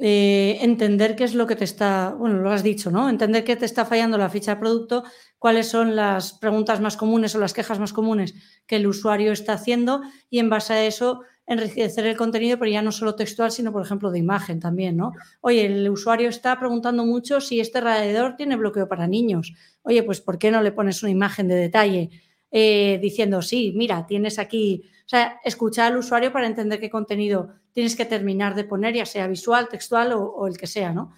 eh, 0.00 0.58
entender 0.60 1.16
qué 1.16 1.24
es 1.24 1.34
lo 1.34 1.46
que 1.46 1.56
te 1.56 1.64
está, 1.64 2.14
bueno, 2.16 2.38
lo 2.38 2.52
has 2.52 2.62
dicho, 2.62 2.90
¿no? 2.90 3.08
Entender 3.08 3.42
qué 3.42 3.56
te 3.56 3.64
está 3.64 3.84
fallando 3.84 4.16
la 4.16 4.30
ficha 4.30 4.54
de 4.54 4.60
producto, 4.60 5.02
cuáles 5.38 5.68
son 5.68 5.96
las 5.96 6.34
preguntas 6.34 6.80
más 6.80 6.96
comunes 6.96 7.34
o 7.34 7.40
las 7.40 7.52
quejas 7.52 7.80
más 7.80 7.92
comunes 7.92 8.34
que 8.66 8.76
el 8.76 8.86
usuario 8.86 9.32
está 9.32 9.54
haciendo 9.54 10.02
y 10.30 10.38
en 10.38 10.50
base 10.50 10.72
a 10.72 10.84
eso 10.84 11.22
enriquecer 11.48 12.06
el 12.06 12.16
contenido, 12.16 12.58
pero 12.58 12.70
ya 12.70 12.82
no 12.82 12.92
solo 12.92 13.16
textual, 13.16 13.50
sino, 13.50 13.72
por 13.72 13.82
ejemplo, 13.82 14.10
de 14.10 14.18
imagen 14.18 14.60
también, 14.60 14.96
¿no? 14.96 15.12
Oye, 15.40 15.66
el 15.66 15.90
usuario 15.90 16.28
está 16.28 16.58
preguntando 16.60 17.04
mucho 17.04 17.40
si 17.40 17.58
este 17.58 17.80
radiador 17.80 18.36
tiene 18.36 18.54
bloqueo 18.54 18.86
para 18.86 19.08
niños. 19.08 19.54
Oye, 19.82 20.02
pues 20.04 20.20
¿por 20.20 20.38
qué 20.38 20.50
no 20.50 20.62
le 20.62 20.72
pones 20.72 21.02
una 21.02 21.10
imagen 21.10 21.48
de 21.48 21.54
detalle 21.54 22.10
eh, 22.50 22.98
diciendo, 23.02 23.42
sí, 23.42 23.72
mira, 23.76 24.06
tienes 24.06 24.38
aquí... 24.38 24.88
O 25.08 25.10
sea, 25.10 25.40
escuchar 25.42 25.92
al 25.92 25.98
usuario 25.98 26.30
para 26.30 26.46
entender 26.46 26.78
qué 26.78 26.90
contenido 26.90 27.54
tienes 27.72 27.96
que 27.96 28.04
terminar 28.04 28.54
de 28.54 28.64
poner, 28.64 28.94
ya 28.94 29.06
sea 29.06 29.26
visual, 29.26 29.66
textual 29.66 30.12
o, 30.12 30.46
el 30.46 30.58
que 30.58 30.66
sea, 30.66 30.92
¿no? 30.92 31.14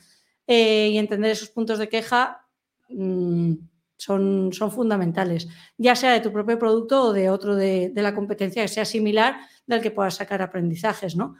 Eh, 0.46 0.90
y 0.92 0.98
entender 0.98 1.32
esos 1.32 1.48
puntos 1.48 1.80
de 1.80 1.88
queja 1.88 2.46
mm, 2.88 3.54
son, 3.96 4.52
son 4.52 4.70
fundamentales, 4.70 5.48
ya 5.76 5.96
sea 5.96 6.12
de 6.12 6.20
tu 6.20 6.32
propio 6.32 6.56
producto 6.56 7.06
o 7.06 7.12
de 7.12 7.30
otro 7.30 7.56
de, 7.56 7.90
de 7.90 8.02
la 8.02 8.14
competencia 8.14 8.62
que 8.62 8.68
sea 8.68 8.84
similar 8.84 9.40
del 9.66 9.80
que 9.80 9.90
puedas 9.90 10.14
sacar 10.14 10.40
aprendizajes, 10.40 11.16
¿no? 11.16 11.34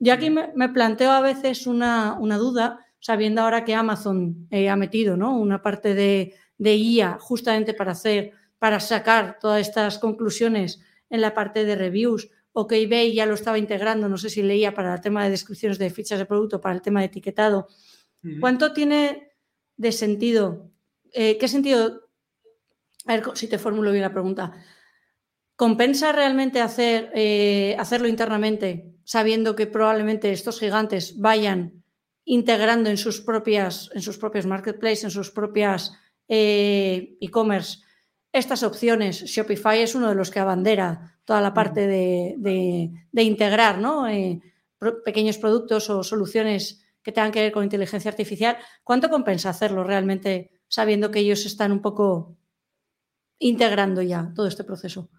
Yo 0.00 0.12
aquí 0.12 0.30
me, 0.30 0.68
planteo 0.70 1.12
a 1.12 1.20
veces 1.20 1.68
una, 1.68 2.18
duda, 2.18 2.80
sabiendo 2.98 3.40
ahora 3.40 3.64
que 3.64 3.76
Amazon 3.76 4.48
eh, 4.50 4.68
ha 4.68 4.74
metido 4.74 5.16
¿no? 5.16 5.38
una 5.38 5.62
parte 5.62 5.94
de, 5.94 6.34
de, 6.58 6.74
IA 6.74 7.18
justamente 7.20 7.72
para 7.72 7.92
hacer, 7.92 8.32
para 8.58 8.80
sacar 8.80 9.38
todas 9.40 9.60
estas 9.60 10.00
conclusiones 10.00 10.80
en 11.12 11.20
la 11.20 11.34
parte 11.34 11.64
de 11.66 11.76
reviews, 11.76 12.30
o 12.52 12.66
que 12.66 12.80
eBay 12.80 13.14
ya 13.14 13.26
lo 13.26 13.34
estaba 13.34 13.58
integrando, 13.58 14.08
no 14.08 14.16
sé 14.16 14.30
si 14.30 14.42
leía 14.42 14.74
para 14.74 14.94
el 14.94 15.00
tema 15.00 15.22
de 15.22 15.30
descripciones 15.30 15.78
de 15.78 15.90
fichas 15.90 16.18
de 16.18 16.24
producto, 16.26 16.60
para 16.60 16.74
el 16.74 16.80
tema 16.80 17.00
de 17.00 17.06
etiquetado. 17.06 17.68
¿Cuánto 18.40 18.72
tiene 18.72 19.32
de 19.76 19.92
sentido? 19.92 20.70
Eh, 21.12 21.36
¿Qué 21.38 21.48
sentido? 21.48 22.08
A 23.06 23.16
ver 23.16 23.24
si 23.34 23.46
te 23.46 23.58
formulo 23.58 23.90
bien 23.90 24.02
la 24.02 24.12
pregunta. 24.12 24.52
¿Compensa 25.54 26.12
realmente 26.12 26.60
hacer, 26.60 27.10
eh, 27.14 27.76
hacerlo 27.78 28.08
internamente, 28.08 28.94
sabiendo 29.04 29.54
que 29.54 29.66
probablemente 29.66 30.32
estos 30.32 30.58
gigantes 30.58 31.18
vayan 31.18 31.84
integrando 32.24 32.88
en 32.88 32.96
sus 32.96 33.20
propias, 33.20 33.90
en 33.92 34.00
sus 34.00 34.16
propios 34.16 34.46
marketplaces, 34.46 35.04
en 35.04 35.10
sus 35.10 35.30
propias 35.30 35.92
eh, 36.28 37.18
e-commerce, 37.20 37.80
estas 38.32 38.62
opciones? 38.62 39.24
Shopify 39.24 39.80
es 39.80 39.94
uno 39.94 40.08
de 40.08 40.14
los 40.14 40.30
que 40.30 40.40
abandera 40.40 41.18
toda 41.24 41.40
la 41.40 41.54
parte 41.54 41.86
de, 41.86 42.90
integrar 43.12 43.78
¿no? 43.78 44.08
Eh, 44.08 44.40
pequeños 45.04 45.38
productos 45.38 45.88
o 45.90 46.02
soluciones 46.02 46.84
que 47.02 47.12
tengan 47.12 47.32
que 47.32 47.40
ver 47.40 47.52
con 47.52 47.64
inteligencia 47.64 48.10
artificial. 48.10 48.56
¿Cuánto 48.84 49.10
compensa 49.10 49.50
hacerlo 49.50 49.84
realmente 49.84 50.50
sabiendo 50.68 51.10
que 51.10 51.20
ellos 51.20 51.44
están 51.46 51.72
un 51.72 51.82
poco 51.82 52.36
integrando 53.38 54.02
ya 54.02 54.32
todo 54.34 54.46
este 54.46 54.64
proceso? 54.64 55.10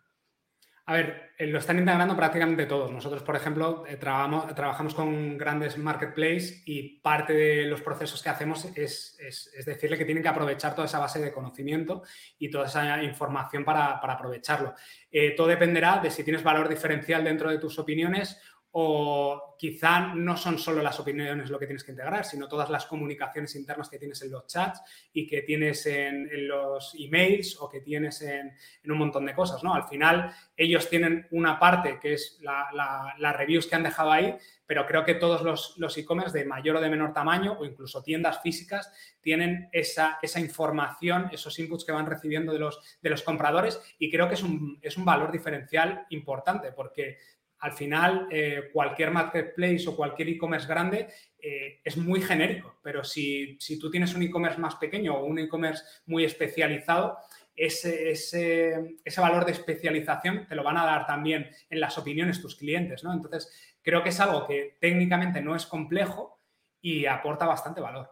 A 0.85 0.93
ver, 0.93 1.31
eh, 1.37 1.47
lo 1.47 1.59
están 1.59 1.79
integrando 1.79 2.13
prácticamente 2.13 2.65
todos. 2.65 2.91
Nosotros, 2.91 3.23
por 3.23 3.37
ejemplo, 3.37 3.85
eh, 3.87 3.95
trabajamos, 3.95 4.93
con 4.93 5.37
grandes 5.37 5.77
marketplaces 5.77 6.61
y 6.65 6.99
parte 6.99 7.31
de 7.31 7.65
los 7.65 7.81
procesos 7.81 8.21
que 8.21 8.27
hacemos 8.27 8.65
es, 8.75 9.17
decirle 9.65 9.97
que 9.97 10.03
tienen 10.03 10.21
que 10.21 10.27
aprovechar 10.27 10.75
toda 10.75 10.87
esa 10.87 10.99
base 10.99 11.21
de 11.21 11.31
conocimiento 11.31 12.03
y 12.37 12.49
toda 12.49 12.65
esa 12.65 13.01
información 13.01 13.63
para, 13.63 13.91
aprovecharlo. 13.91 14.73
Eh, 15.09 15.31
todo 15.37 15.47
dependerá 15.47 15.99
de 15.99 16.11
si 16.11 16.21
tienes 16.21 16.43
valor 16.43 16.67
diferencial 16.67 17.23
dentro 17.23 17.49
de 17.49 17.59
tus 17.59 17.79
opiniones 17.79 18.41
o 18.75 19.55
quizá 19.57 20.15
no 20.15 20.35
son 20.35 20.57
solo 20.57 20.81
las 20.81 20.99
opiniones 20.99 21.51
lo 21.51 21.59
que 21.59 21.67
tienes 21.67 21.83
que 21.83 21.91
integrar, 21.91 22.25
sino 22.25 22.47
todas 22.47 22.71
las 22.71 22.87
comunicaciones 22.87 23.55
internas 23.55 23.87
que 23.87 23.99
tienes 23.99 24.19
en 24.23 24.31
los 24.31 24.47
chats 24.47 24.81
y 25.13 25.27
que 25.27 25.43
tienes 25.43 25.85
en, 25.85 26.27
los 26.47 26.95
emails 26.97 27.57
o 27.59 27.69
que 27.69 27.81
tienes 27.81 28.23
en, 28.23 28.51
un 28.85 28.97
montón 28.97 29.27
de 29.27 29.35
cosas, 29.35 29.63
¿no? 29.63 29.75
Al 29.75 29.83
final, 29.83 30.33
ellos 30.57 30.89
tienen 30.89 31.27
una 31.31 31.59
parte 31.59 31.99
que 32.01 32.13
es 32.13 32.39
las 32.41 33.37
reviews 33.37 33.67
que 33.67 33.75
han 33.75 33.83
dejado 33.83 34.11
ahí, 34.11 34.35
pero 34.65 34.87
creo 34.87 35.05
que 35.05 35.15
todos 35.15 35.43
los, 35.77 35.97
e-commerce 35.97 36.35
de 36.35 36.45
mayor 36.45 36.77
o 36.77 36.81
de 36.81 36.89
menor 36.89 37.13
tamaño 37.13 37.55
o 37.59 37.65
incluso 37.65 38.01
tiendas 38.01 38.41
físicas 38.41 38.91
tienen 39.21 39.69
esa, 39.71 40.17
esa 40.19 40.39
información, 40.39 41.29
esos 41.31 41.59
inputs 41.59 41.85
que 41.85 41.91
van 41.91 42.07
recibiendo 42.07 42.53
de 42.53 42.59
los, 42.59 42.79
de 43.03 43.09
los 43.11 43.21
compradores 43.21 43.79
y 43.99 44.09
creo 44.09 44.27
que 44.27 44.33
es 44.33 44.41
un, 44.41 44.79
es 44.81 44.97
un 44.97 45.05
valor 45.05 45.31
diferencial 45.31 46.07
importante 46.09 46.71
porque 46.71 47.19
al 47.63 47.71
final 47.71 48.27
eh, 48.29 48.69
cualquier 48.73 49.09
marketplace 49.09 49.87
o 49.87 49.95
cualquier 49.95 50.27
e-commerce 50.27 50.67
grande 50.67 51.07
eh, 51.39 51.79
es 51.81 51.95
muy 51.95 52.21
genérico, 52.21 52.77
pero 52.83 53.05
si, 53.05 53.57
tú 53.79 53.89
tienes 53.89 54.13
un 54.15 54.21
e-commerce 54.21 54.59
más 54.59 54.75
pequeño 54.75 55.15
o 55.15 55.23
un 55.23 55.39
e-commerce 55.39 55.81
muy 56.05 56.25
especializado, 56.25 57.17
ese, 57.55 58.11
ese, 58.11 58.97
valor 59.15 59.45
de 59.45 59.53
especialización 59.53 60.45
te 60.45 60.55
lo 60.55 60.63
van 60.63 60.75
a 60.75 60.85
dar 60.85 61.07
también 61.07 61.51
en 61.69 61.79
las 61.79 61.97
opiniones 61.97 62.41
tus 62.41 62.57
clientes, 62.57 63.01
¿no? 63.05 63.13
Entonces, 63.13 63.49
creo 63.81 64.03
que 64.03 64.09
es 64.09 64.19
algo 64.19 64.45
que 64.45 64.75
técnicamente 64.81 65.39
no 65.41 65.55
es 65.55 65.65
complejo 65.65 66.41
y 66.81 67.05
aporta 67.05 67.45
bastante 67.45 67.79
valor. 67.79 68.09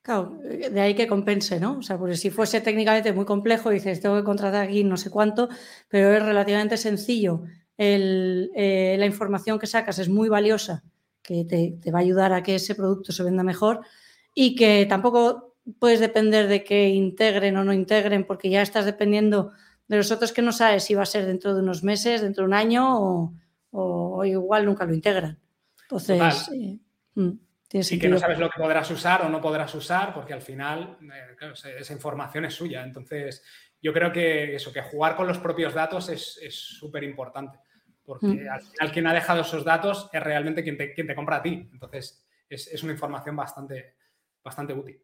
Claro, 0.00 0.38
de 0.40 0.80
ahí 0.80 0.94
que 0.94 1.06
compense, 1.06 1.60
¿no? 1.60 1.78
O 1.78 1.82
sea, 1.82 1.98
porque 1.98 2.16
si 2.16 2.30
fuese 2.30 2.62
técnicamente 2.62 3.12
muy 3.12 3.26
complejo, 3.26 3.68
dices, 3.68 4.00
tengo 4.00 4.16
que 4.16 4.24
contratar 4.24 4.64
aquí 4.64 4.84
no 4.84 4.96
sé 4.96 5.10
cuánto, 5.10 5.50
pero 5.88 6.14
es 6.14 6.22
relativamente 6.22 6.78
sencillo. 6.78 7.42
Eh, 7.76 8.96
la 8.98 9.06
información 9.06 9.58
que 9.58 9.66
sacas 9.66 9.98
es 9.98 10.08
muy 10.08 10.28
valiosa, 10.28 10.84
que 11.22 11.44
te, 11.44 11.90
va 11.90 11.98
a 11.98 12.02
ayudar 12.02 12.32
a 12.32 12.42
que 12.42 12.56
ese 12.56 12.74
producto 12.74 13.12
se 13.12 13.22
venda 13.22 13.42
mejor 13.42 13.80
y 14.34 14.54
que 14.54 14.86
tampoco 14.86 15.56
puedes 15.78 16.00
depender 16.00 16.46
de 16.46 16.62
que 16.62 16.90
integren 16.90 17.56
o 17.56 17.64
no 17.64 17.72
integren, 17.72 18.24
porque 18.24 18.50
ya 18.50 18.62
estás 18.62 18.84
dependiendo 18.84 19.52
de 19.88 19.96
los 19.96 20.10
otros 20.10 20.32
que 20.32 20.42
no 20.42 20.52
sabes 20.52 20.84
si 20.84 20.94
va 20.94 21.02
a 21.02 21.06
ser 21.06 21.26
dentro 21.26 21.54
de 21.54 21.62
unos 21.62 21.82
meses, 21.82 22.20
dentro 22.20 22.42
de 22.42 22.48
un 22.48 22.54
año 22.54 23.34
o, 23.70 24.24
igual 24.24 24.66
nunca 24.66 24.84
lo 24.84 24.94
integran. 24.94 25.38
Entonces, 25.82 26.48
eh, 26.54 26.78
mm. 27.14 27.32
Y 27.72 27.98
que 27.98 28.08
no 28.08 28.18
sabes 28.18 28.38
lo 28.38 28.48
que 28.48 28.60
podrás 28.60 28.88
usar 28.92 29.22
o 29.22 29.28
no 29.28 29.40
podrás 29.40 29.74
usar, 29.74 30.14
porque 30.14 30.32
al 30.32 30.42
final 30.42 30.96
eh, 31.02 31.52
esa 31.80 31.92
información 31.92 32.44
es 32.44 32.54
suya. 32.54 32.84
Entonces, 32.84 33.42
yo 33.82 33.92
creo 33.92 34.12
que 34.12 34.54
eso, 34.54 34.72
que 34.72 34.82
jugar 34.82 35.16
con 35.16 35.26
los 35.26 35.38
propios 35.38 35.74
datos 35.74 36.08
es 36.08 36.54
súper 36.54 37.02
importante, 37.02 37.58
porque 38.04 38.26
mm. 38.26 38.48
al 38.48 38.60
final 38.60 38.92
quien 38.92 39.06
ha 39.06 39.14
dejado 39.14 39.42
esos 39.42 39.64
datos 39.64 40.08
es 40.12 40.22
realmente 40.22 40.62
quien 40.62 40.76
te, 40.76 40.92
quien 40.92 41.06
te 41.06 41.14
compra 41.14 41.36
a 41.36 41.42
ti. 41.42 41.68
Entonces, 41.72 42.24
es, 42.48 42.82
una 42.82 42.92
información 42.92 43.36
bastante, 43.36 43.96
bastante 44.42 44.74
útil. 44.74 45.00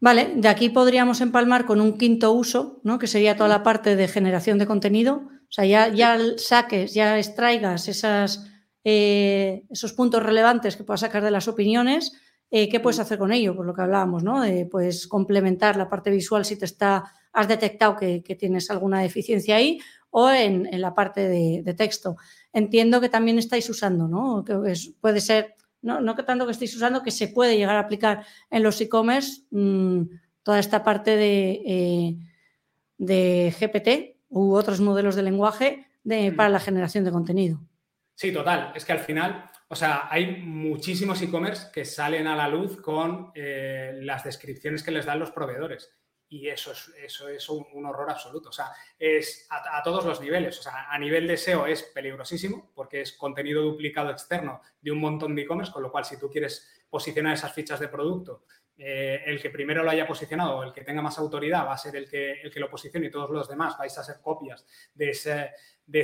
Vale, 0.00 0.32
de 0.36 0.48
aquí 0.48 0.68
podríamos 0.68 1.20
empalmar 1.20 1.64
con 1.64 1.80
un 1.80 1.96
quinto 1.96 2.32
uso, 2.32 2.80
¿no? 2.84 2.98
que 2.98 3.06
sería 3.06 3.36
toda 3.36 3.48
la 3.48 3.62
parte 3.62 3.96
de 3.96 4.08
generación 4.08 4.58
de 4.58 4.66
contenido. 4.66 5.22
O 5.48 5.52
sea, 5.52 5.64
ya, 5.64 5.88
ya 5.88 6.18
saques, 6.36 6.92
ya 6.92 7.18
extraigas 7.18 7.88
esas 7.88 8.50
eh, 8.88 9.64
esos 9.68 9.92
puntos 9.94 10.22
relevantes 10.22 10.76
que 10.76 10.84
puedas 10.84 11.00
sacar 11.00 11.20
de 11.24 11.32
las 11.32 11.48
opiniones, 11.48 12.12
eh, 12.52 12.68
¿qué 12.68 12.78
puedes 12.78 13.00
hacer 13.00 13.18
con 13.18 13.32
ello? 13.32 13.56
Por 13.56 13.66
lo 13.66 13.74
que 13.74 13.82
hablábamos, 13.82 14.22
¿no? 14.22 14.44
pues 14.70 15.08
complementar 15.08 15.76
la 15.76 15.88
parte 15.88 16.08
visual 16.08 16.44
si 16.44 16.56
te 16.56 16.66
está, 16.66 17.02
has 17.32 17.48
detectado 17.48 17.96
que, 17.96 18.20
tienes 18.38 18.70
alguna 18.70 19.00
deficiencia 19.00 19.56
ahí 19.56 19.80
o 20.10 20.30
en, 20.30 20.68
la 20.80 20.94
parte 20.94 21.28
de, 21.28 21.74
texto. 21.74 22.16
Entiendo 22.52 23.00
que 23.00 23.08
también 23.08 23.38
estáis 23.38 23.68
usando, 23.68 24.08
¿no? 24.08 24.44
Que 24.44 24.74
puede 25.00 25.20
ser, 25.20 25.54
no, 25.82 26.00
no 26.00 26.14
que 26.14 26.22
tanto 26.22 26.46
que 26.46 26.52
estéis 26.52 26.74
usando, 26.74 27.02
que 27.02 27.10
se 27.10 27.28
puede 27.28 27.56
llegar 27.56 27.76
a 27.76 27.80
aplicar 27.80 28.24
en 28.50 28.62
los 28.62 28.80
e-commerce 28.80 29.42
mm, 29.50 30.02
toda 30.42 30.58
esta 30.58 30.82
parte 30.82 31.16
de, 31.16 31.62
eh, 31.66 32.16
de 32.98 33.54
GPT 33.58 34.16
u 34.28 34.54
otros 34.54 34.80
modelos 34.80 35.14
de 35.14 35.22
lenguaje 35.22 35.86
para 36.36 36.48
la 36.48 36.60
generación 36.60 37.04
de 37.04 37.10
contenido. 37.10 37.60
Sí, 38.14 38.32
total. 38.32 38.72
Es 38.74 38.84
que 38.84 38.92
al 38.92 39.00
final, 39.00 39.50
o 39.68 39.74
sea, 39.74 40.08
hay 40.10 40.40
muchísimos 40.40 41.20
e-commerce 41.20 41.68
que 41.72 41.84
salen 41.84 42.26
a 42.26 42.36
la 42.36 42.48
luz 42.48 42.80
con 42.80 43.32
eh, 43.34 43.98
las 44.02 44.24
descripciones 44.24 44.82
que 44.82 44.92
les 44.92 45.04
dan 45.04 45.18
los 45.18 45.32
proveedores. 45.32 45.92
Y 46.28 46.48
eso 46.48 46.72
es, 46.72 46.88
eso 47.02 47.28
es 47.28 47.48
un, 47.48 47.86
horror 47.86 48.10
absoluto. 48.10 48.48
O 48.48 48.52
sea, 48.52 48.72
es 48.98 49.46
a, 49.50 49.82
todos 49.82 50.04
los 50.04 50.20
niveles. 50.20 50.58
O 50.58 50.62
sea, 50.62 50.90
a 50.90 50.98
nivel 50.98 51.26
de 51.26 51.36
SEO 51.36 51.66
es 51.66 51.82
peligrosísimo 51.84 52.72
porque 52.74 53.02
es 53.02 53.12
contenido 53.12 53.62
duplicado 53.62 54.10
externo 54.10 54.60
de 54.80 54.90
un 54.90 54.98
montón 54.98 55.34
de 55.34 55.42
e-commerce, 55.42 55.72
con 55.72 55.82
lo 55.82 55.92
cual 55.92 56.04
si 56.04 56.18
tú 56.18 56.28
quieres 56.28 56.84
posicionar 56.90 57.34
esas 57.34 57.52
fichas 57.52 57.78
de 57.78 57.88
producto, 57.88 58.44
eh, 58.78 59.22
el 59.24 59.40
que 59.40 59.48
primero 59.48 59.82
lo 59.82 59.90
haya 59.90 60.06
posicionado, 60.06 60.62
el 60.62 60.72
que 60.72 60.82
tenga 60.82 61.00
más 61.00 61.18
autoridad, 61.18 61.66
va 61.66 61.72
a 61.72 61.78
ser 61.78 61.96
el 61.96 62.08
que, 62.08 62.40
el 62.42 62.52
que 62.52 62.60
lo 62.60 62.68
posicione 62.68 63.06
y 63.06 63.10
todos 63.10 63.30
los 63.30 63.48
demás 63.48 63.78
vais 63.78 63.96
a 63.96 64.04
ser 64.04 64.20
copias 64.20 64.66
de 64.94 65.10
ese, 65.10 65.50
de, 65.86 66.00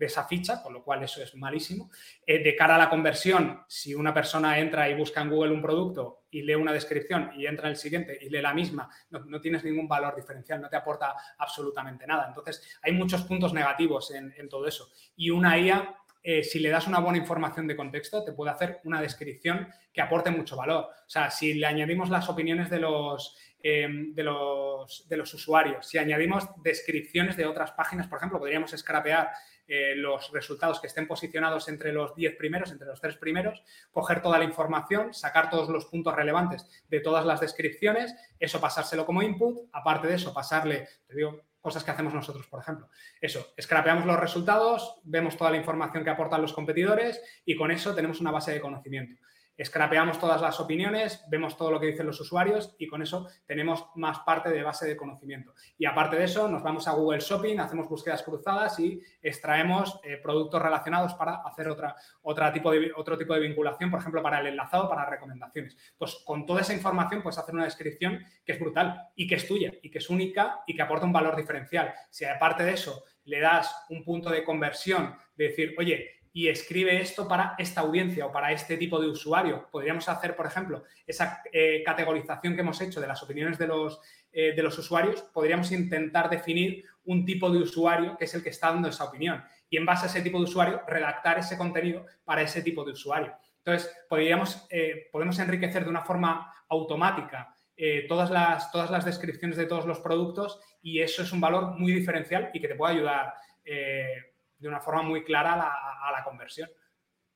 esa 0.00 0.24
ficha, 0.24 0.62
con 0.62 0.74
lo 0.74 0.82
cual 0.82 1.02
eso 1.02 1.22
es 1.22 1.34
malísimo. 1.36 1.90
Eh, 2.26 2.42
de 2.42 2.56
cara 2.56 2.74
a 2.74 2.78
la 2.78 2.90
conversión, 2.90 3.62
si 3.68 3.94
una 3.94 4.12
persona 4.12 4.58
entra 4.58 4.88
y 4.88 4.94
busca 4.94 5.20
en 5.20 5.30
Google 5.30 5.52
un 5.52 5.62
producto 5.62 6.24
y 6.30 6.42
lee 6.42 6.56
una 6.56 6.72
descripción 6.72 7.30
y 7.36 7.46
entra 7.46 7.66
en 7.66 7.72
el 7.72 7.76
siguiente 7.76 8.18
y 8.20 8.28
lee 8.28 8.42
la 8.42 8.52
misma, 8.52 8.90
no, 9.10 9.40
tienes 9.40 9.62
ningún 9.64 9.86
valor 9.86 10.16
diferencial, 10.16 10.60
no 10.60 10.68
te 10.68 10.76
aporta 10.76 11.14
absolutamente 11.38 12.06
nada. 12.06 12.26
Entonces, 12.26 12.78
hay 12.82 12.92
muchos 12.92 13.22
puntos 13.22 13.52
negativos 13.52 14.10
en, 14.10 14.48
todo 14.48 14.66
eso. 14.66 14.90
Y 15.16 15.30
una 15.30 15.58
IA, 15.58 15.96
eh, 16.28 16.42
si 16.42 16.58
le 16.58 16.70
das 16.70 16.88
una 16.88 16.98
buena 16.98 17.18
información 17.18 17.68
de 17.68 17.76
contexto, 17.76 18.24
te 18.24 18.32
puede 18.32 18.50
hacer 18.50 18.80
una 18.82 19.00
descripción 19.00 19.68
que 19.92 20.02
aporte 20.02 20.32
mucho 20.32 20.56
valor. 20.56 20.88
O 20.90 21.08
sea, 21.08 21.30
si 21.30 21.54
le 21.54 21.66
añadimos 21.66 22.10
las 22.10 22.28
opiniones 22.28 22.68
de 22.68 22.80
los 22.80 23.36
Em, 23.68 24.14
de, 24.14 24.22
los, 24.22 25.08
de, 25.08 25.16
los, 25.16 25.34
usuarios. 25.34 25.88
Si 25.88 25.98
añadimos 25.98 26.46
descripciones 26.62 27.36
de 27.36 27.46
otras 27.46 27.72
páginas, 27.72 28.06
por 28.06 28.18
ejemplo, 28.18 28.38
podríamos 28.38 28.70
scrapear 28.70 29.30
eh, 29.66 29.94
los 29.96 30.30
resultados 30.30 30.78
que 30.78 30.86
estén 30.86 31.08
posicionados 31.08 31.68
entre 31.68 31.92
los 31.92 32.14
10 32.14 32.36
primeros, 32.36 32.70
entre 32.70 32.86
los 32.86 33.00
3 33.00 33.16
primeros, 33.16 33.64
coger 33.90 34.22
toda 34.22 34.38
la 34.38 34.44
información, 34.44 35.12
sacar 35.12 35.50
todos 35.50 35.68
los 35.68 35.86
puntos 35.86 36.14
relevantes 36.14 36.64
de 36.88 37.00
todas 37.00 37.26
las 37.26 37.40
descripciones, 37.40 38.14
eso 38.38 38.60
pasárselo 38.60 39.04
como 39.04 39.20
input, 39.20 39.68
aparte 39.72 40.06
de 40.06 40.14
eso, 40.14 40.32
pasarle, 40.32 40.86
te 41.08 41.16
digo, 41.16 41.40
cosas 41.66 41.82
que 41.82 41.90
hacemos 41.90 42.14
nosotros, 42.14 42.46
por 42.46 42.60
ejemplo. 42.60 42.88
Eso, 43.20 43.52
scrapeamos 43.60 44.06
los 44.06 44.20
resultados, 44.20 45.00
vemos 45.02 45.36
toda 45.36 45.50
la 45.50 45.56
información 45.56 46.04
que 46.04 46.10
aportan 46.10 46.40
los 46.40 46.52
competidores 46.52 47.20
y 47.44 47.56
con 47.56 47.72
eso 47.72 47.92
tenemos 47.92 48.20
una 48.20 48.30
base 48.30 48.52
de 48.52 48.60
conocimiento. 48.60 49.20
Scrapeamos 49.64 50.18
todas 50.18 50.40
las 50.40 50.60
opiniones, 50.60 51.24
vemos 51.28 51.56
todo 51.56 51.70
lo 51.70 51.80
que 51.80 51.86
dicen 51.86 52.06
los 52.06 52.20
usuarios 52.20 52.74
y 52.78 52.86
con 52.86 53.02
eso 53.02 53.28
tenemos 53.46 53.86
más 53.94 54.20
parte 54.20 54.50
de 54.50 54.62
base 54.62 54.86
de 54.86 54.96
conocimiento. 54.96 55.54
Y 55.78 55.86
aparte 55.86 56.16
de 56.16 56.24
eso, 56.24 56.48
nos 56.48 56.62
vamos 56.62 56.86
a 56.88 56.92
Google 56.92 57.20
Shopping, 57.20 57.58
hacemos 57.58 57.88
búsquedas 57.88 58.22
cruzadas 58.22 58.78
y 58.80 59.00
extraemos 59.22 59.98
eh, 60.04 60.18
productos 60.22 60.60
relacionados 60.60 61.14
para 61.14 61.36
hacer 61.36 61.68
otra, 61.68 62.52
tipo 62.52 62.70
de, 62.70 62.92
otro 62.96 63.16
tipo 63.16 63.34
de 63.34 63.40
vinculación, 63.40 63.90
por 63.90 64.00
ejemplo, 64.00 64.22
para 64.22 64.40
el 64.40 64.48
enlazado, 64.48 64.88
para 64.88 65.08
recomendaciones. 65.08 65.76
Pues 65.96 66.22
con 66.24 66.44
toda 66.44 66.60
esa 66.60 66.74
información 66.74 67.22
puedes 67.22 67.38
hacer 67.38 67.54
una 67.54 67.64
descripción 67.64 68.24
que 68.44 68.52
es 68.52 68.60
brutal 68.60 69.08
y 69.14 69.26
que 69.26 69.36
es 69.36 69.48
tuya 69.48 69.72
y 69.82 69.90
que 69.90 69.98
es 69.98 70.10
única 70.10 70.60
y 70.66 70.74
que 70.74 70.82
aporta 70.82 71.06
un 71.06 71.12
valor 71.12 71.34
diferencial. 71.34 71.94
Si 72.10 72.24
aparte 72.24 72.62
de 72.62 72.74
eso 72.74 73.04
le 73.24 73.40
das 73.40 73.74
un 73.90 74.04
punto 74.04 74.30
de 74.30 74.44
conversión, 74.44 75.16
de 75.34 75.48
decir, 75.48 75.74
oye, 75.78 76.15
y 76.36 76.48
escribe 76.48 77.00
esto 77.00 77.26
para 77.26 77.54
esta 77.56 77.80
audiencia 77.80 78.26
o 78.26 78.30
para 78.30 78.52
este 78.52 78.76
tipo 78.76 79.00
de 79.00 79.08
usuario. 79.08 79.70
Podríamos 79.72 80.06
hacer, 80.06 80.36
por 80.36 80.44
ejemplo, 80.44 80.84
esa 81.06 81.40
eh, 81.50 81.82
categorización 81.82 82.54
que 82.54 82.60
hemos 82.60 82.78
hecho 82.82 83.00
de 83.00 83.06
las 83.06 83.22
opiniones 83.22 83.56
de 83.56 83.66
los, 83.66 83.98
eh, 84.30 84.52
de 84.54 84.62
los 84.62 84.76
usuarios, 84.76 85.22
podríamos 85.32 85.72
intentar 85.72 86.28
definir 86.28 86.84
un 87.06 87.24
tipo 87.24 87.50
de 87.50 87.60
usuario 87.60 88.18
que 88.18 88.26
es 88.26 88.34
el 88.34 88.42
que 88.42 88.50
está 88.50 88.70
dando 88.70 88.88
esa 88.88 89.04
opinión 89.04 89.42
y 89.70 89.78
en 89.78 89.86
base 89.86 90.04
a 90.04 90.08
ese 90.10 90.20
tipo 90.20 90.36
de 90.36 90.44
usuario 90.44 90.82
redactar 90.86 91.38
ese 91.38 91.56
contenido 91.56 92.04
para 92.22 92.42
ese 92.42 92.60
tipo 92.60 92.84
de 92.84 92.92
usuario. 92.92 93.32
Entonces, 93.64 93.90
podríamos, 94.06 94.66
eh, 94.68 95.08
podemos 95.10 95.38
enriquecer 95.38 95.84
de 95.84 95.90
una 95.90 96.02
forma 96.02 96.52
automática 96.68 97.50
todas, 98.08 98.30
las, 98.30 98.70
todas 98.72 98.90
las 98.90 99.04
descripciones 99.06 99.56
de 99.56 99.66
todos 99.66 99.86
los 99.86 100.00
productos 100.00 100.60
y 100.82 101.00
eso 101.00 101.22
es 101.22 101.32
un 101.32 101.40
valor 101.40 101.78
muy 101.78 101.92
diferencial 101.92 102.50
y 102.52 102.60
que 102.60 102.68
te 102.68 102.74
puede 102.74 102.94
ayudar 102.94 103.34
de 104.58 104.68
una 104.68 104.80
forma 104.80 105.02
muy 105.02 105.24
clara 105.24 105.52
a 105.54 106.12
la, 106.12 106.24
conversión. 106.24 106.68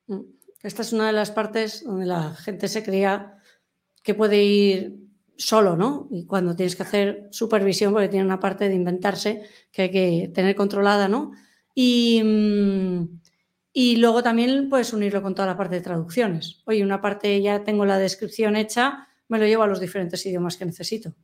Mm. 0.07 0.21
Esta 0.63 0.81
es 0.81 0.93
una 0.93 1.07
de 1.07 1.13
las 1.13 1.31
partes 1.31 1.83
donde 1.83 2.05
la 2.05 2.35
gente 2.35 2.67
se 2.67 2.83
creía 2.83 3.37
que 4.03 4.13
puede 4.13 4.43
ir 4.43 4.97
solo, 5.37 5.75
¿no? 5.75 6.07
Y 6.11 6.25
cuando 6.25 6.55
tienes 6.55 6.75
que 6.75 6.83
hacer 6.83 7.27
supervisión, 7.31 7.93
porque 7.93 8.09
tiene 8.09 8.25
una 8.25 8.39
parte 8.39 8.69
de 8.69 8.75
inventarse 8.75 9.43
que 9.71 9.83
hay 9.83 9.91
que 9.91 10.31
tener 10.33 10.55
controlada, 10.55 11.07
¿no? 11.07 11.31
Y, 11.73 12.21
mm, 12.23 13.21
y 13.73 13.95
luego 13.97 14.21
también 14.21 14.69
puedes 14.69 14.93
unirlo 14.93 15.21
con 15.21 15.33
toda 15.33 15.47
la 15.47 15.57
parte 15.57 15.75
de 15.75 15.81
traducciones. 15.81 16.61
Oye, 16.65 16.83
una 16.83 17.01
parte 17.01 17.41
ya 17.41 17.63
tengo 17.63 17.85
la 17.85 17.97
descripción 17.97 18.55
hecha, 18.55 19.07
me 19.29 19.39
lo 19.39 19.45
llevo 19.45 19.63
a 19.63 19.67
los 19.67 19.79
diferentes 19.79 20.25
idiomas 20.25 20.57
que 20.57 20.65
necesito. 20.65 21.15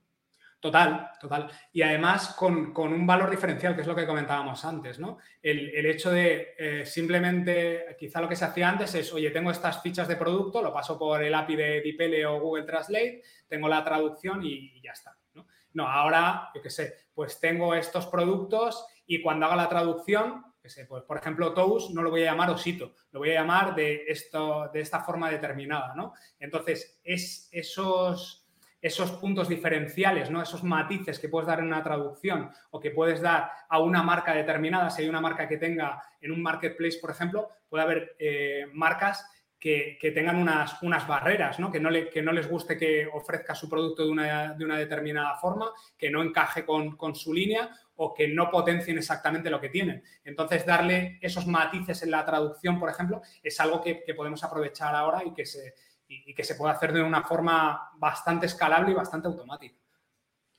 Total, 0.59 1.11
total. 1.19 1.51
Y 1.71 1.83
además 1.83 2.29
con, 2.29 2.75
un 2.75 3.05
valor 3.05 3.29
diferencial, 3.29 3.75
que 3.75 3.81
es 3.81 3.87
lo 3.87 3.95
que 3.95 4.07
comentábamos 4.07 4.65
antes, 4.65 4.97
¿no? 4.97 5.19
El, 5.39 5.85
hecho 5.85 6.09
de 6.09 6.55
eh, 6.57 6.85
simplemente, 6.85 7.95
quizá 7.99 8.21
lo 8.21 8.27
que 8.27 8.35
se 8.35 8.45
hacía 8.45 8.67
antes 8.67 8.95
es, 8.95 9.13
oye, 9.13 9.29
tengo 9.29 9.51
estas 9.51 9.81
fichas 9.83 10.07
de 10.07 10.15
producto, 10.15 10.63
lo 10.63 10.73
paso 10.73 10.97
por 10.97 11.21
el 11.23 11.35
API 11.35 11.55
de 11.55 11.81
DeepL 11.81 12.25
o 12.25 12.39
Google 12.39 12.63
Translate, 12.63 13.21
tengo 13.47 13.67
la 13.69 13.83
traducción 13.83 14.43
y, 14.43 14.81
ya 14.81 14.93
está, 14.93 15.15
¿no? 15.35 15.45
No, 15.73 15.87
ahora, 15.87 16.49
yo 16.55 16.61
qué 16.61 16.71
sé, 16.71 16.95
pues 17.13 17.39
tengo 17.39 17.75
estos 17.75 18.07
productos 18.07 18.83
y 19.05 19.21
cuando 19.21 19.45
haga 19.45 19.55
la 19.55 19.69
traducción, 19.69 20.43
que 20.59 20.69
sé, 20.69 20.85
pues 20.85 21.03
por 21.03 21.17
ejemplo, 21.17 21.53
Tous 21.53 21.91
no 21.91 22.01
lo 22.01 22.09
voy 22.09 22.23
a 22.23 22.31
llamar 22.31 22.49
Osito, 22.49 22.95
lo 23.11 23.19
voy 23.19 23.29
a 23.29 23.41
llamar 23.41 23.75
de, 23.75 24.05
esto, 24.07 24.71
de 24.73 24.79
esta 24.79 25.01
forma 25.01 25.29
determinada, 25.29 25.93
¿no? 25.93 26.13
Entonces, 26.39 26.99
es 27.03 27.47
esos 27.51 28.46
esos 28.81 29.11
puntos 29.13 29.49
diferenciales, 29.49 30.29
¿no? 30.29 30.41
esos 30.41 30.63
matices 30.63 31.19
que 31.19 31.29
puedes 31.29 31.47
dar 31.47 31.59
en 31.59 31.65
una 31.65 31.83
traducción 31.83 32.51
o 32.69 32.79
que 32.79 32.91
puedes 32.91 33.21
dar 33.21 33.51
a 33.69 33.79
una 33.79 34.03
marca 34.03 34.33
determinada, 34.33 34.89
si 34.89 35.01
hay 35.01 35.09
una 35.09 35.21
marca 35.21 35.47
que 35.47 35.57
tenga 35.57 36.01
en 36.21 36.31
un 36.31 36.41
marketplace, 36.41 36.99
por 36.99 37.11
ejemplo, 37.11 37.49
puede 37.69 37.83
haber 37.83 38.15
eh, 38.19 38.67
marcas 38.73 39.25
que, 39.59 40.11
tengan 40.13 40.37
unas, 40.37 40.81
unas 40.83 41.07
barreras, 41.07 41.59
¿no? 41.59 41.71
Que, 41.71 41.79
no 41.79 41.89
le, 41.89 42.09
que 42.09 42.21
no 42.21 42.31
les 42.31 42.47
guste 42.47 42.77
que 42.77 43.07
ofrezca 43.11 43.55
su 43.55 43.67
producto 43.67 44.05
de 44.05 44.11
una, 44.11 44.53
de 44.53 44.63
una 44.63 44.77
determinada 44.77 45.35
forma, 45.35 45.71
que 45.97 46.09
no 46.09 46.21
encaje 46.21 46.63
con, 46.63 46.95
con, 46.95 47.15
su 47.15 47.33
línea 47.33 47.69
o 47.95 48.13
que 48.13 48.27
no 48.27 48.51
potencien 48.51 48.97
exactamente 48.97 49.49
lo 49.49 49.59
que 49.59 49.69
tienen. 49.69 50.03
Entonces, 50.23 50.65
darle 50.65 51.17
esos 51.21 51.47
matices 51.47 52.03
en 52.03 52.11
la 52.11 52.23
traducción, 52.23 52.79
por 52.79 52.89
ejemplo, 52.89 53.21
es 53.41 53.59
algo 53.59 53.81
que, 53.81 54.03
que 54.03 54.13
podemos 54.13 54.43
aprovechar 54.43 54.95
ahora 54.95 55.23
y 55.25 55.33
que, 55.33 55.45
se, 55.45 55.73
y, 56.07 56.33
que 56.33 56.43
se 56.43 56.55
puede 56.55 56.73
hacer 56.73 56.93
de 56.93 57.03
una 57.03 57.23
forma 57.23 57.91
bastante 57.97 58.45
escalable 58.45 58.91
y 58.91 58.95
bastante 58.95 59.27
automática. 59.27 59.75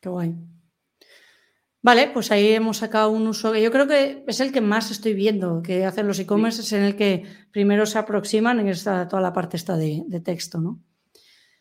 Qué 0.01 0.09
guay. 0.09 0.34
Vale, 1.80 2.11
pues 2.12 2.30
ahí 2.32 2.53
hemos 2.53 2.78
sacado 2.78 3.11
un 3.11 3.26
uso 3.26 3.53
que 3.53 3.62
yo 3.62 3.70
creo 3.70 3.86
que 3.86 4.24
es 4.26 4.40
el 4.40 4.53
que 4.53 4.61
más 4.61 4.90
estoy 4.90 5.14
viendo 5.14 5.62
que 5.62 5.86
hacen 5.86 6.07
los 6.07 6.18
e-commerce, 6.18 6.61
es 6.61 6.72
en 6.72 6.82
el 6.82 6.96
que 6.96 7.24
primero 7.53 7.86
se 7.86 7.99
aproximan 7.99 8.59
en 8.59 8.68
esta, 8.68 9.07
toda 9.07 9.22
la 9.22 9.32
parte 9.32 9.57
esta 9.57 9.76
de, 9.76 10.05
texto, 10.24 10.61
¿no? 10.61 10.82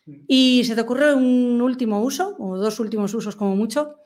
¿Y 0.06 0.64
se 0.64 0.74
te 0.74 0.82
ocurre 0.82 1.14
un 1.14 1.62
último 1.62 2.02
uso 2.02 2.36
o 2.40 2.58
dos 2.58 2.80
últimos 2.80 3.14
usos 3.14 3.36
como 3.36 3.56
mucho? 3.56 3.98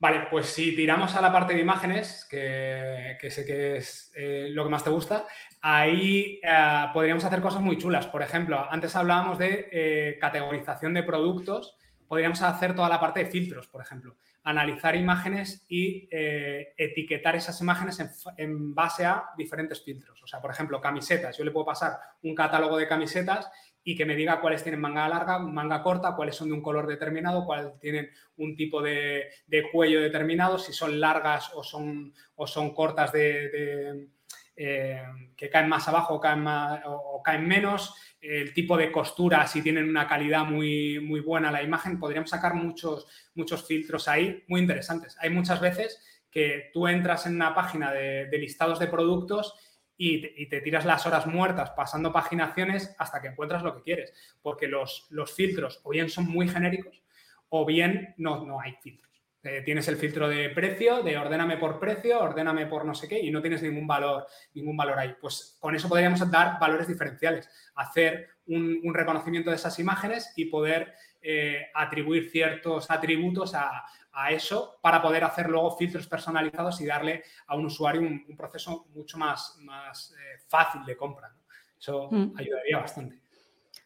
Vale, 0.00 0.28
pues 0.30 0.46
si 0.46 0.76
tiramos 0.76 1.16
a 1.16 1.20
la 1.20 1.32
parte 1.32 1.54
de 1.54 1.60
imágenes, 1.60 2.24
que, 2.30 3.16
sé 3.30 3.44
que 3.44 3.78
es 3.78 4.12
eh, 4.14 4.48
lo 4.50 4.62
que 4.62 4.70
más 4.70 4.84
te 4.84 4.90
gusta, 4.90 5.26
ahí 5.60 6.40
eh, 6.40 6.86
podríamos 6.92 7.24
hacer 7.24 7.40
cosas 7.40 7.60
muy 7.60 7.78
chulas. 7.78 8.06
Por 8.06 8.22
ejemplo, 8.22 8.64
antes 8.70 8.94
hablábamos 8.94 9.38
de 9.38 9.68
eh, 9.72 10.18
categorización 10.20 10.94
de 10.94 11.02
productos, 11.02 11.76
podríamos 12.06 12.40
hacer 12.42 12.76
toda 12.76 12.88
la 12.88 13.00
parte 13.00 13.24
de 13.24 13.30
filtros, 13.30 13.66
por 13.66 13.82
ejemplo 13.82 14.16
analizar 14.44 14.96
imágenes 14.96 15.66
y 15.68 16.08
etiquetar 16.10 17.36
esas 17.36 17.60
imágenes 17.60 18.00
en, 18.38 18.74
base 18.74 19.04
a 19.04 19.24
diferentes 19.36 19.84
filtros. 19.84 20.22
O 20.22 20.26
sea, 20.26 20.40
por 20.40 20.50
ejemplo, 20.50 20.80
camisetas. 20.80 21.36
Yo 21.36 21.44
le 21.44 21.50
puedo 21.50 21.66
pasar 21.66 21.98
un 22.22 22.34
catálogo 22.34 22.78
de 22.78 22.88
camisetas 22.88 23.50
y 23.84 23.96
que 23.96 24.04
me 24.04 24.16
diga 24.16 24.40
cuáles 24.40 24.62
tienen 24.62 24.80
manga 24.80 25.08
larga, 25.08 25.38
manga 25.38 25.82
corta, 25.82 26.14
cuáles 26.14 26.36
son 26.36 26.48
de 26.48 26.54
un 26.54 26.62
color 26.62 26.86
determinado, 26.86 27.44
cuáles 27.46 27.78
tienen 27.80 28.10
un 28.36 28.54
tipo 28.56 28.82
de, 28.82 29.30
cuello 29.72 30.00
determinado, 30.00 30.58
si 30.58 30.72
son 30.72 31.00
largas 31.00 31.52
o 31.54 31.62
son, 31.62 32.12
o 32.36 32.46
son 32.46 32.74
cortas 32.74 33.12
de, 33.12 34.08
eh, 34.56 35.02
que 35.36 35.48
caen 35.48 35.68
más 35.68 35.88
abajo 35.88 36.14
o 36.14 36.20
caen, 36.20 36.44
o 36.86 37.22
caen 37.22 37.46
menos 37.46 37.94
el 38.20 38.52
tipo 38.52 38.76
de 38.76 38.90
costura, 38.90 39.46
si 39.46 39.62
tienen 39.62 39.88
una 39.88 40.08
calidad 40.08 40.44
muy, 40.44 40.98
muy 41.00 41.20
buena 41.20 41.52
la 41.52 41.62
imagen, 41.62 42.00
podríamos 42.00 42.30
sacar 42.30 42.54
muchos, 42.54 43.06
muchos 43.34 43.66
filtros 43.66 44.08
ahí 44.08 44.44
muy 44.48 44.60
interesantes. 44.60 45.16
Hay 45.20 45.30
muchas 45.30 45.60
veces 45.60 46.02
que 46.30 46.70
tú 46.72 46.88
entras 46.88 47.26
en 47.26 47.36
una 47.36 47.54
página 47.54 47.92
de, 47.92 48.28
listados 48.38 48.78
de 48.78 48.88
productos 48.88 49.54
y 49.98 50.46
te, 50.46 50.60
tiras 50.60 50.86
las 50.86 51.04
horas 51.06 51.26
muertas 51.26 51.70
pasando 51.70 52.12
paginaciones 52.12 52.94
hasta 52.98 53.20
que 53.20 53.28
encuentras 53.28 53.62
lo 53.62 53.76
que 53.76 53.82
quieres, 53.82 54.14
porque 54.40 54.68
los, 54.68 55.08
los 55.10 55.32
filtros 55.32 55.80
o 55.82 55.90
bien 55.90 56.08
son 56.08 56.26
muy 56.26 56.48
genéricos 56.48 57.02
o 57.48 57.66
bien 57.66 58.14
no, 58.16 58.46
no 58.46 58.60
hay 58.60 58.74
filtros. 58.80 59.08
Eh, 59.42 59.62
tienes 59.64 59.86
el 59.86 59.96
filtro 59.96 60.28
de 60.28 60.50
precio, 60.50 61.02
de 61.02 61.16
ordéname 61.16 61.56
por 61.56 61.78
precio, 61.78 62.20
ordéname 62.20 62.66
por 62.66 62.84
no 62.84 62.94
sé 62.94 63.08
qué, 63.08 63.20
y 63.20 63.30
no 63.30 63.40
tienes 63.40 63.62
ningún 63.62 63.86
valor, 63.86 64.26
ningún 64.54 64.76
valor 64.76 64.98
ahí. 64.98 65.14
Pues 65.20 65.56
con 65.60 65.74
eso 65.74 65.88
podríamos 65.88 66.28
dar 66.30 66.58
valores 66.58 66.88
diferenciales, 66.88 67.48
hacer 67.76 68.28
un, 68.46 68.92
reconocimiento 68.92 69.50
de 69.50 69.56
esas 69.56 69.78
imágenes 69.78 70.32
y 70.36 70.46
poder 70.46 70.92
eh, 71.22 71.66
atribuir 71.74 72.30
ciertos 72.30 72.90
atributos 72.90 73.54
a, 73.54 73.84
eso 74.30 74.78
para 74.82 75.00
poder 75.00 75.24
hacer 75.24 75.48
luego 75.48 75.76
filtros 75.76 76.06
personalizados 76.06 76.80
y 76.80 76.86
darle 76.86 77.22
a 77.46 77.56
un 77.56 77.66
usuario 77.66 78.00
un, 78.00 78.36
proceso 78.36 78.86
mucho 78.94 79.16
más, 79.16 79.56
más 79.60 80.12
eh, 80.12 80.40
fácil 80.46 80.84
de 80.84 80.96
compra. 80.96 81.34
Eso 81.78 82.08
mm. 82.10 82.32
ayudaría 82.36 82.78
bastante. 82.78 83.20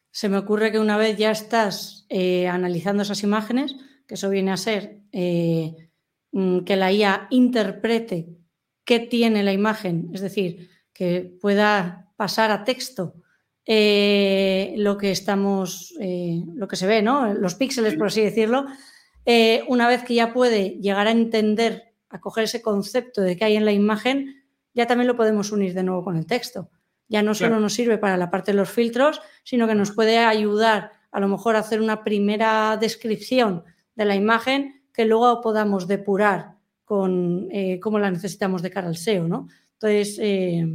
Se 0.09 0.29
me 0.29 0.37
ocurre 0.37 0.71
que 0.71 0.79
una 0.79 0.97
vez 0.97 1.17
ya 1.17 1.31
estás 1.31 2.07
analizando 2.49 3.03
esas 3.03 3.23
imágenes, 3.23 3.75
que 4.07 4.15
eso 4.15 4.29
viene 4.29 4.51
a 4.51 4.57
ser 4.57 4.99
eh, 5.11 5.89
mm, 6.31 6.59
que 6.59 6.75
la 6.75 6.91
IA 6.91 7.27
interprete 7.29 8.29
qué 8.85 8.99
tiene 8.99 9.43
la 9.43 9.53
imagen, 9.53 10.09
es 10.13 10.21
decir, 10.21 10.69
que 10.93 11.35
pueda 11.41 12.11
pasar 12.15 12.51
a 12.51 12.63
texto 12.63 13.15
eh, 13.65 14.73
lo 14.77 14.97
que 14.97 15.11
estamos, 15.11 15.93
eh, 15.99 16.43
lo 16.53 16.67
que 16.67 16.75
se 16.75 16.87
ve, 16.87 17.01
¿no? 17.01 17.33
Los 17.33 17.55
píxeles, 17.55 17.95
por 17.95 18.07
así 18.07 18.21
decirlo. 18.21 18.65
Una 19.67 19.87
vez 19.87 20.03
que 20.03 20.15
ya 20.15 20.33
puede 20.33 20.71
llegar 20.81 21.07
a 21.07 21.11
entender, 21.11 21.93
a 22.09 22.19
coger 22.19 22.45
ese 22.45 22.61
concepto 22.61 23.21
de 23.21 23.37
que 23.37 23.45
hay 23.45 23.55
en 23.55 23.65
la 23.65 23.71
imagen, 23.71 24.43
ya 24.73 24.87
también 24.87 25.07
lo 25.07 25.15
podemos 25.15 25.51
unir 25.51 25.73
de 25.73 25.83
nuevo 25.83 26.03
con 26.03 26.17
el 26.17 26.25
texto. 26.25 26.69
Ya 27.07 27.21
no 27.21 27.35
solo 27.35 27.59
nos 27.59 27.73
sirve 27.73 27.97
para 27.97 28.17
la 28.17 28.31
parte 28.31 28.51
de 28.51 28.57
los 28.57 28.69
filtros, 28.69 29.21
sino 29.43 29.67
que 29.67 29.75
nos 29.75 29.91
puede 29.91 30.17
ayudar 30.17 30.91
a 31.11 31.19
lo 31.19 31.27
mejor 31.27 31.55
a 31.55 31.59
hacer 31.59 31.79
una 31.79 32.03
primera 32.03 32.75
descripción 32.77 33.63
de 33.95 34.05
la 34.05 34.15
imagen 34.15 34.83
que 34.91 35.05
luego 35.05 35.41
podamos 35.41 35.87
depurar 35.87 36.55
con 36.85 37.47
eh, 37.51 37.79
cómo 37.79 37.99
la 37.99 38.11
necesitamos 38.11 38.61
de 38.61 38.71
cara 38.71 38.87
al 38.87 38.97
SEO, 38.97 39.27
¿no? 39.27 39.47
Entonces, 39.73 40.17
eh, 40.21 40.65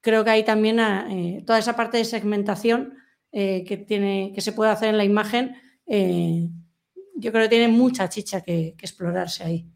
creo 0.00 0.24
que 0.24 0.30
hay 0.30 0.44
también 0.44 0.80
eh, 0.80 1.42
toda 1.46 1.58
esa 1.58 1.76
parte 1.76 1.98
de 1.98 2.04
segmentación 2.04 2.94
que, 3.30 3.84
tiene, 3.86 4.32
que 4.34 4.40
se 4.40 4.52
puede 4.52 4.70
hacer 4.70 4.88
en 4.88 4.96
la 4.96 5.04
imagen, 5.04 5.54
yo 7.18 7.32
creo 7.32 7.44
que 7.44 7.48
tiene 7.50 7.68
mucha 7.68 8.08
chicha 8.08 8.40
que, 8.40 8.74
que 8.76 8.86
explorarse 8.86 9.44
ahí. 9.44 9.66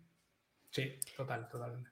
Sí, 0.71 0.99
total, 1.17 1.49
totalmente. 1.49 1.91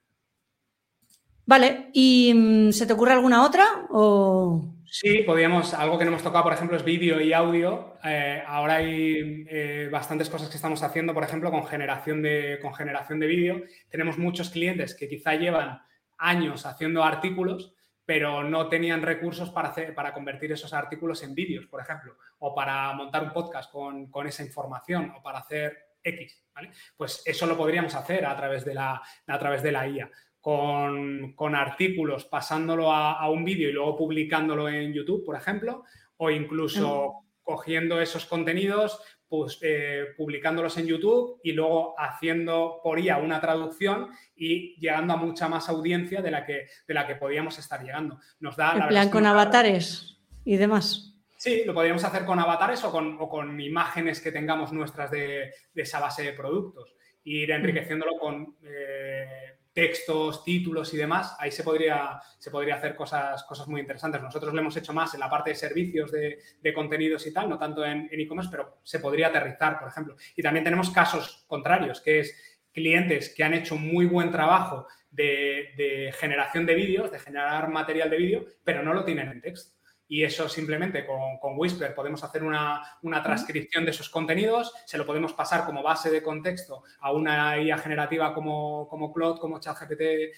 Vale, 1.51 1.91
¿y 1.93 2.33
mm, 2.33 2.71
se 2.71 2.87
te 2.87 2.93
ocurre 2.93 3.13
alguna 3.13 3.45
otra? 3.45 3.87
O... 3.91 4.77
Sí, 4.85 5.23
podríamos, 5.27 5.75
algo 5.75 5.99
que 5.99 6.05
no 6.05 6.13
hemos 6.13 6.23
tocado, 6.23 6.45
por 6.45 6.53
ejemplo, 6.53 6.77
es 6.77 6.85
vídeo 6.85 7.21
y 7.21 7.33
audio. 7.33 7.95
Eh, 8.05 8.43
ahora 8.47 8.77
hay 8.77 9.47
eh, 9.49 9.89
bastantes 9.91 10.31
cosas 10.31 10.49
que 10.49 10.55
estamos 10.55 10.83
haciendo, 10.83 11.13
por 11.13 11.25
ejemplo, 11.25 11.51
con 11.51 11.67
generación 11.67 12.23
de, 12.23 12.59
con 12.63 12.73
generación 12.73 13.19
de 13.19 13.27
vídeo. 13.27 13.63
Tenemos 13.89 14.17
muchos 14.17 14.51
clientes 14.51 14.95
que 14.95 15.09
quizá 15.09 15.35
llevan 15.35 15.81
años 16.19 16.67
haciendo 16.67 17.03
artículos, 17.03 17.75
pero 18.11 18.43
no 18.43 18.69
tenían 18.69 19.03
recursos 19.03 19.51
para, 19.51 19.69
hacer, 19.69 19.95
para 19.95 20.13
convertir 20.13 20.51
esos 20.51 20.75
artículos 20.75 21.23
en 21.23 21.33
vídeos, 21.33 21.67
por 21.67 21.81
ejemplo, 21.81 22.17
o 22.41 22.53
para 22.53 22.93
montar 22.93 23.23
un 23.23 23.33
podcast 23.33 23.71
con, 23.71 24.11
con 24.11 24.27
esa 24.27 24.43
información, 24.43 25.13
o 25.17 25.23
para 25.23 25.39
hacer 25.39 25.95
X. 26.03 26.45
¿vale? 26.53 26.73
Pues 26.97 27.23
eso 27.25 27.47
lo 27.47 27.57
podríamos 27.57 27.95
hacer 27.95 28.27
a 28.27 28.37
través 28.37 28.65
de 28.65 28.75
la, 28.75 29.01
a 29.29 29.39
través 29.39 29.63
de 29.63 29.71
la 29.71 29.87
IA 29.87 30.11
con, 30.41 31.55
artículos 31.55 32.25
pasándolo 32.25 32.91
a, 32.93 33.31
un 33.31 33.45
vídeo 33.45 33.69
y 33.69 33.73
luego 33.73 33.97
publicándolo 33.97 34.69
en 34.69 34.93
YouTube, 34.93 35.25
por 35.25 35.37
ejemplo, 35.37 35.85
o 36.17 36.31
incluso 36.33 37.27
cogiendo 37.45 38.01
esos 38.01 38.27
contenidos, 38.27 39.01
pues, 39.31 39.59
eh, 39.63 40.07
publicándolos 40.17 40.77
en 40.77 40.89
YouTube 40.89 41.41
y 41.45 41.53
luego 41.53 41.95
haciendo 41.97 42.81
por 42.83 42.99
IA 42.99 43.19
una 43.19 43.41
traducción 43.41 44.09
y 44.35 44.75
llegando 44.81 45.15
a 45.15 45.17
mucha 45.17 45.49
más 45.49 45.69
audiencia 45.69 46.21
de 46.21 46.33
la 46.33 46.45
que, 46.45 46.67
de 46.87 46.95
la 46.95 47.07
que 47.07 47.15
podíamos 47.15 47.57
estar 47.61 47.81
llegando. 47.81 48.19
Nos 48.41 48.57
da 48.57 48.73
en 48.73 48.89
plan 48.89 49.09
con 49.09 49.25
avatares 49.25 50.19
y 50.45 50.57
demás. 50.57 51.15
Sí, 51.37 51.63
lo 51.65 51.73
podríamos 51.73 52.03
hacer 52.03 52.25
con 52.25 52.41
avatares 52.41 52.83
o 52.83 52.91
con, 52.91 53.61
imágenes 53.61 54.21
que 54.21 54.33
tengamos 54.33 54.73
nuestras 54.73 55.13
de, 55.13 55.55
esa 55.77 56.01
base 56.01 56.25
de 56.25 56.33
productos. 56.33 56.93
ir 57.23 57.53
enriqueciéndolo 57.53 58.19
con 58.19 58.57
eh, 58.65 59.60
textos, 59.81 60.45
títulos 60.45 60.93
y 60.93 60.99
demás, 60.99 61.35
ahí 61.39 61.51
se 61.51 61.65
podría, 61.65 62.21
se 62.39 62.51
podría 62.51 62.75
hacer 62.75 62.95
cosas, 62.95 63.43
cosas 63.45 63.67
muy 63.67 63.81
interesantes. 63.81 64.21
Nosotros 64.21 64.53
lo 64.53 64.61
hemos 64.61 64.77
hecho 64.77 64.93
más 64.93 65.15
en 65.15 65.21
la 65.21 65.31
parte 65.31 65.49
de 65.49 65.57
servicios 65.57 66.13
de, 66.13 66.75
contenidos 66.75 67.27
y 67.27 67.33
tal, 67.33 67.49
no 67.49 67.59
tanto 67.59 67.83
en 67.83 68.07
e-commerce, 68.13 68.51
pero 68.51 68.81
se 68.83 69.01
podría 69.01 69.29
aterrizar, 69.29 69.79
por 69.79 69.89
ejemplo. 69.89 70.17
Y 70.37 70.43
también 70.43 70.65
tenemos 70.65 70.91
casos 70.91 71.47
contrarios, 71.47 72.03
que 72.03 72.21
es 72.21 72.37
clientes 72.75 73.33
que 73.35 73.43
han 73.43 73.55
hecho 73.55 73.77
muy 73.77 74.05
buen 74.05 74.31
trabajo 74.31 74.87
de, 75.11 75.71
de 75.79 76.13
generación 76.13 76.67
de 76.67 76.75
vídeos, 76.75 77.11
de 77.11 77.19
generar 77.19 77.71
material 77.71 78.11
de 78.11 78.19
vídeo, 78.19 78.45
pero 78.63 78.83
no 78.83 78.93
lo 78.93 79.03
tienen 79.03 79.29
en 79.29 79.41
texto 79.41 79.80
y 80.11 80.25
eso 80.25 80.49
simplemente 80.49 81.07
con, 81.07 81.39
con 81.39 81.57
Whisper 81.57 81.95
podemos 81.95 82.25
hacer 82.25 82.43
una, 82.43 82.83
transcripción 83.23 83.85
de 83.85 83.93
esos 83.93 84.11
contenidos, 84.11 84.75
se 84.85 84.99
lo 84.99 85.07
podemos 85.07 85.33
pasar 85.35 85.65
como 85.65 85.85
base 85.85 86.11
de 86.11 86.21
contexto 86.21 86.83
a 86.99 87.13
una 87.13 87.57
IA 87.63 87.79
generativa 87.79 88.35
como, 88.35 88.89
como 88.89 89.13
Cloud, 89.13 89.39
como 89.39 89.61
ChatGPT, 89.61 90.01
eh, 90.01 90.33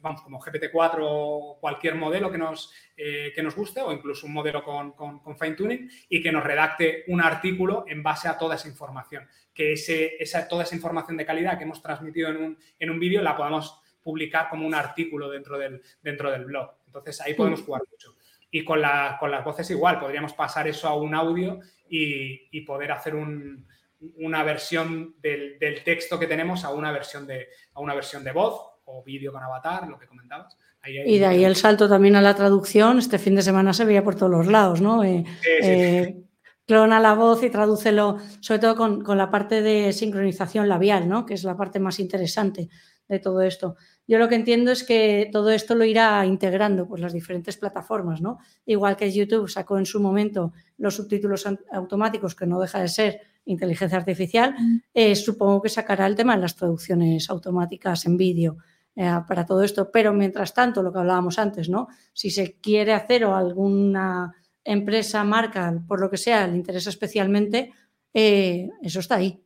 vamos, 0.00 0.22
como 0.22 0.40
GPT-4 0.40 0.98
o 1.00 1.58
cualquier 1.60 1.96
modelo 1.96 2.30
que 2.30 2.38
nos, 2.38 2.72
eh, 2.96 3.32
que 3.34 3.42
nos 3.42 3.56
guste 3.56 3.80
o 3.80 3.92
incluso 3.92 4.28
un 4.28 4.32
modelo 4.32 4.62
con, 4.62 4.92
con, 4.92 5.36
fine 5.36 5.56
tuning 5.56 5.90
y 6.08 6.22
que 6.22 6.30
nos 6.30 6.44
redacte 6.44 7.02
un 7.08 7.20
artículo 7.20 7.86
en 7.88 8.00
base 8.00 8.28
a 8.28 8.38
toda 8.38 8.54
esa 8.54 8.68
información. 8.68 9.26
Que 9.52 9.72
ese, 9.72 10.22
esa, 10.22 10.46
toda 10.46 10.62
esa 10.62 10.76
información 10.76 11.16
de 11.16 11.26
calidad 11.26 11.58
que 11.58 11.64
hemos 11.64 11.82
transmitido 11.82 12.28
en 12.28 12.36
un, 12.36 12.58
en 12.78 12.90
un 12.90 13.00
vídeo 13.00 13.22
la 13.22 13.36
podamos 13.36 13.80
publicar 14.04 14.48
como 14.48 14.68
un 14.68 14.74
artículo 14.74 15.28
dentro 15.30 15.58
del, 15.58 15.82
dentro 16.00 16.30
del 16.30 16.44
blog. 16.44 16.70
Entonces 16.86 17.20
ahí 17.22 17.34
podemos 17.34 17.60
jugar 17.62 17.82
mucho. 17.90 18.14
Y 18.56 18.64
con, 18.64 18.80
las 18.80 19.44
voces 19.44 19.68
igual, 19.72 19.98
podríamos 19.98 20.32
pasar 20.32 20.68
eso 20.68 20.86
a 20.86 20.94
un 20.94 21.12
audio 21.12 21.58
y, 21.88 22.60
poder 22.60 22.92
hacer 22.92 23.16
una 23.16 24.44
versión 24.44 25.16
del, 25.20 25.58
texto 25.84 26.20
que 26.20 26.28
tenemos 26.28 26.64
a 26.64 26.70
una 26.70 26.92
versión 26.92 27.26
de, 27.26 27.48
a 27.72 27.80
una 27.80 27.96
versión 27.96 28.22
de 28.22 28.30
voz 28.30 28.60
o 28.84 29.02
vídeo 29.02 29.32
con 29.32 29.42
avatar, 29.42 29.88
lo 29.88 29.98
que 29.98 30.06
comentabas. 30.06 30.56
y 30.84 31.18
de 31.18 31.26
ahí 31.26 31.44
el 31.44 31.56
salto 31.56 31.88
también 31.88 32.14
a 32.14 32.22
la 32.22 32.36
traducción. 32.36 33.00
Este 33.00 33.18
fin 33.18 33.34
de 33.34 33.42
semana 33.42 33.72
se 33.72 33.84
veía 33.84 34.04
por 34.04 34.14
todos 34.14 34.30
los 34.30 34.46
lados, 34.46 34.80
¿no? 34.80 35.02
Eh, 35.02 35.24
eh, 35.60 36.22
clona 36.64 37.00
la 37.00 37.14
voz 37.14 37.42
y 37.42 37.50
tradúcelo, 37.50 38.18
sobre 38.38 38.60
todo 38.60 38.76
con, 38.76 39.18
la 39.18 39.32
parte 39.32 39.62
de 39.62 39.92
sincronización 39.92 40.68
labial, 40.68 41.08
¿no? 41.08 41.26
Que 41.26 41.34
es 41.34 41.42
la 41.42 41.56
parte 41.56 41.80
más 41.80 41.98
interesante 41.98 42.68
de 43.08 43.18
todo 43.18 43.42
esto. 43.42 43.74
Yo 44.06 44.18
lo 44.18 44.28
que 44.28 44.34
entiendo 44.34 44.70
es 44.70 44.84
que 44.84 45.28
todo 45.32 45.50
esto 45.50 45.74
lo 45.74 45.84
irá 45.84 46.24
integrando 46.26 46.86
pues, 46.86 47.00
las 47.00 47.12
diferentes 47.12 47.56
plataformas, 47.56 48.20
¿no? 48.20 48.38
Igual 48.66 48.96
que 48.96 49.10
YouTube 49.10 49.48
sacó 49.48 49.78
en 49.78 49.86
su 49.86 50.00
momento 50.00 50.52
los 50.76 50.96
subtítulos 50.96 51.46
automáticos, 51.72 52.34
que 52.34 52.46
no 52.46 52.60
deja 52.60 52.80
de 52.80 52.88
ser 52.88 53.20
inteligencia 53.46 53.98
artificial, 53.98 54.54
eh, 54.92 55.14
supongo 55.16 55.62
que 55.62 55.68
sacará 55.68 56.06
el 56.06 56.16
tema 56.16 56.34
de 56.34 56.42
las 56.42 56.56
traducciones 56.56 57.28
automáticas 57.30 58.06
en 58.06 58.16
vídeo 58.16 58.56
eh, 58.96 59.20
para 59.26 59.46
todo 59.46 59.62
esto. 59.62 59.90
Pero 59.90 60.12
mientras 60.12 60.54
tanto, 60.54 60.82
lo 60.82 60.92
que 60.92 60.98
hablábamos 60.98 61.38
antes, 61.38 61.68
¿no? 61.68 61.88
Si 62.12 62.30
se 62.30 62.58
quiere 62.60 62.92
hacer 62.92 63.24
o 63.24 63.34
alguna 63.34 64.34
empresa, 64.62 65.24
marca, 65.24 65.82
por 65.86 66.00
lo 66.00 66.10
que 66.10 66.16
sea, 66.16 66.46
le 66.46 66.56
interesa 66.56 66.90
especialmente, 66.90 67.72
eh, 68.12 68.70
eso 68.82 69.00
está 69.00 69.16
ahí, 69.16 69.42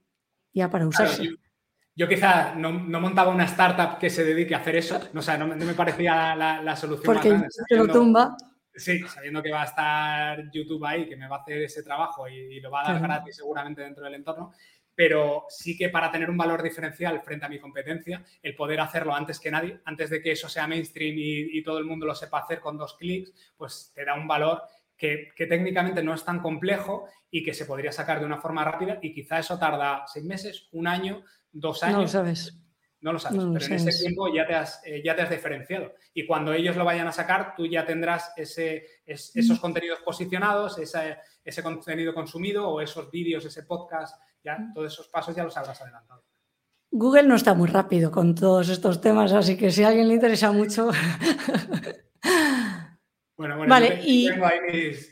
ya 0.53 0.71
para 0.71 0.87
usarse. 0.87 1.29
Yo, 1.99 2.09
quizá 2.09 2.55
no, 2.55 2.71
montaba 2.71 3.33
una 3.33 3.45
startup 3.45 3.99
que 3.99 4.09
se 4.09 4.23
dedique 4.23 4.55
a 4.55 4.59
hacer 4.59 4.77
eso, 4.77 5.01
no, 5.13 5.21
o 5.21 5.37
no, 5.37 5.47
me 5.49 5.75
parecía 5.75 6.37
la, 6.37 6.77
solución. 6.77 7.13
Porque 7.13 7.33
más 7.33 7.57
lo 7.71 7.89
tumba. 7.89 8.37
Sí, 8.73 9.01
sabiendo 9.09 9.43
que 9.43 9.51
va 9.51 9.63
a 9.63 9.65
estar 9.65 10.51
YouTube 10.53 10.85
ahí, 10.85 11.09
que 11.09 11.17
me 11.17 11.27
va 11.27 11.39
a 11.39 11.41
hacer 11.41 11.63
ese 11.63 11.83
trabajo 11.83 12.29
y, 12.29 12.61
lo 12.61 12.71
va 12.71 12.83
a 12.83 12.93
dar 12.93 13.03
gratis 13.03 13.35
seguramente 13.35 13.83
dentro 13.83 14.05
del 14.05 14.15
entorno, 14.15 14.53
pero 14.95 15.47
sí 15.49 15.77
que 15.77 15.89
para 15.89 16.13
tener 16.13 16.31
un 16.31 16.37
valor 16.37 16.63
diferencial 16.63 17.21
frente 17.23 17.47
a 17.47 17.49
mi 17.49 17.59
competencia, 17.59 18.25
el 18.43 18.55
poder 18.55 18.79
hacerlo 18.79 19.13
antes 19.13 19.41
que 19.41 19.51
nadie, 19.51 19.81
antes 19.85 20.11
de 20.11 20.23
que 20.23 20.31
eso 20.31 20.49
sea 20.49 20.69
mainstream 20.69 21.17
y, 21.19 21.63
todo 21.65 21.79
el 21.79 21.85
mundo 21.85 22.07
lo 22.07 22.15
sepa 22.15 22.39
hacer 22.39 22.61
con 22.61 22.79
dos 22.79 22.97
clics, 22.97 23.33
pues 23.57 23.91
te 23.93 24.05
da 24.05 24.15
un 24.15 24.29
valor 24.29 24.63
que, 24.97 25.33
técnicamente 25.37 26.03
no 26.05 26.15
es 26.15 26.25
tan 26.25 26.41
complejo 26.41 27.09
y 27.29 27.43
que 27.43 27.55
se 27.55 27.65
podría 27.65 27.91
sacar 27.91 28.21
de 28.21 28.27
una 28.27 28.41
forma 28.41 28.65
rápida 28.65 29.01
y 29.03 29.13
quizá 29.13 29.41
eso 29.41 29.59
tarda 29.59 30.05
seis 30.07 30.25
meses, 30.25 30.69
un 30.71 30.87
año, 30.87 31.25
dos 31.53 31.83
años. 31.83 31.97
No 31.97 32.03
lo 32.03 32.09
sabes. 32.09 32.59
No 33.01 33.13
lo 33.13 33.21
sabes, 33.21 33.39
pero 33.53 33.65
en 33.67 33.89
ese 33.89 34.03
tiempo 34.07 34.35
ya 34.35 34.45
te, 34.45 34.55
has, 34.57 34.83
eh, 34.85 35.01
ya 35.05 35.15
te 35.15 35.23
has 35.23 35.31
diferenciado. 35.31 35.95
Y 36.15 36.27
cuando 36.27 36.53
ellos 36.53 36.75
lo 36.75 36.85
vayan 36.85 37.07
a 37.07 37.13
sacar, 37.13 37.55
tú 37.57 37.65
ya 37.65 37.87
tendrás 37.87 38.33
ese, 38.37 38.87
esos 39.07 39.61
contenidos 39.61 40.01
posicionados, 40.01 40.79
ese 40.79 41.63
contenido 41.63 42.13
consumido 42.13 42.69
o 42.69 42.81
esos 42.81 43.09
vídeos, 43.09 43.45
ese 43.45 43.63
podcast, 43.63 44.21
ya 44.43 44.59
todos 44.75 44.93
esos 44.93 45.07
pasos 45.09 45.37
ya 45.37 45.45
los 45.45 45.57
habrás 45.57 45.81
adelantado. 45.81 46.25
Google 46.91 47.23
no 47.25 47.37
está 47.37 47.55
muy 47.55 47.69
rápido 47.69 48.11
con 48.11 48.35
todos 48.35 48.69
estos 48.69 49.01
temas, 49.01 49.33
así 49.33 49.57
que 49.57 49.71
si 49.71 49.85
a 49.85 49.89
alguien 49.89 50.09
le 50.09 50.15
interesa 50.15 50.51
mucho. 50.51 50.91
bueno, 53.37 53.59
bueno, 53.59 53.71
vale, 53.71 54.01
y... 54.03 54.29
tengo 54.29 54.47
ahí 54.47 54.59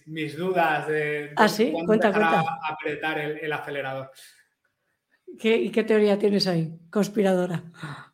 mis, 0.07 0.37
dudas 0.37 0.89
de, 0.89 1.33
¿Ah, 1.37 1.49
sí? 1.49 1.73
cuenta, 1.87 2.13
cuenta. 2.13 2.43
apretar 2.69 3.19
el 3.21 3.53
acelerador. 3.53 4.11
¿Y 5.43 5.71
qué 5.71 5.85
teoría 5.85 6.19
tienes 6.19 6.47
ahí, 6.47 6.79
conspiradora? 6.91 7.63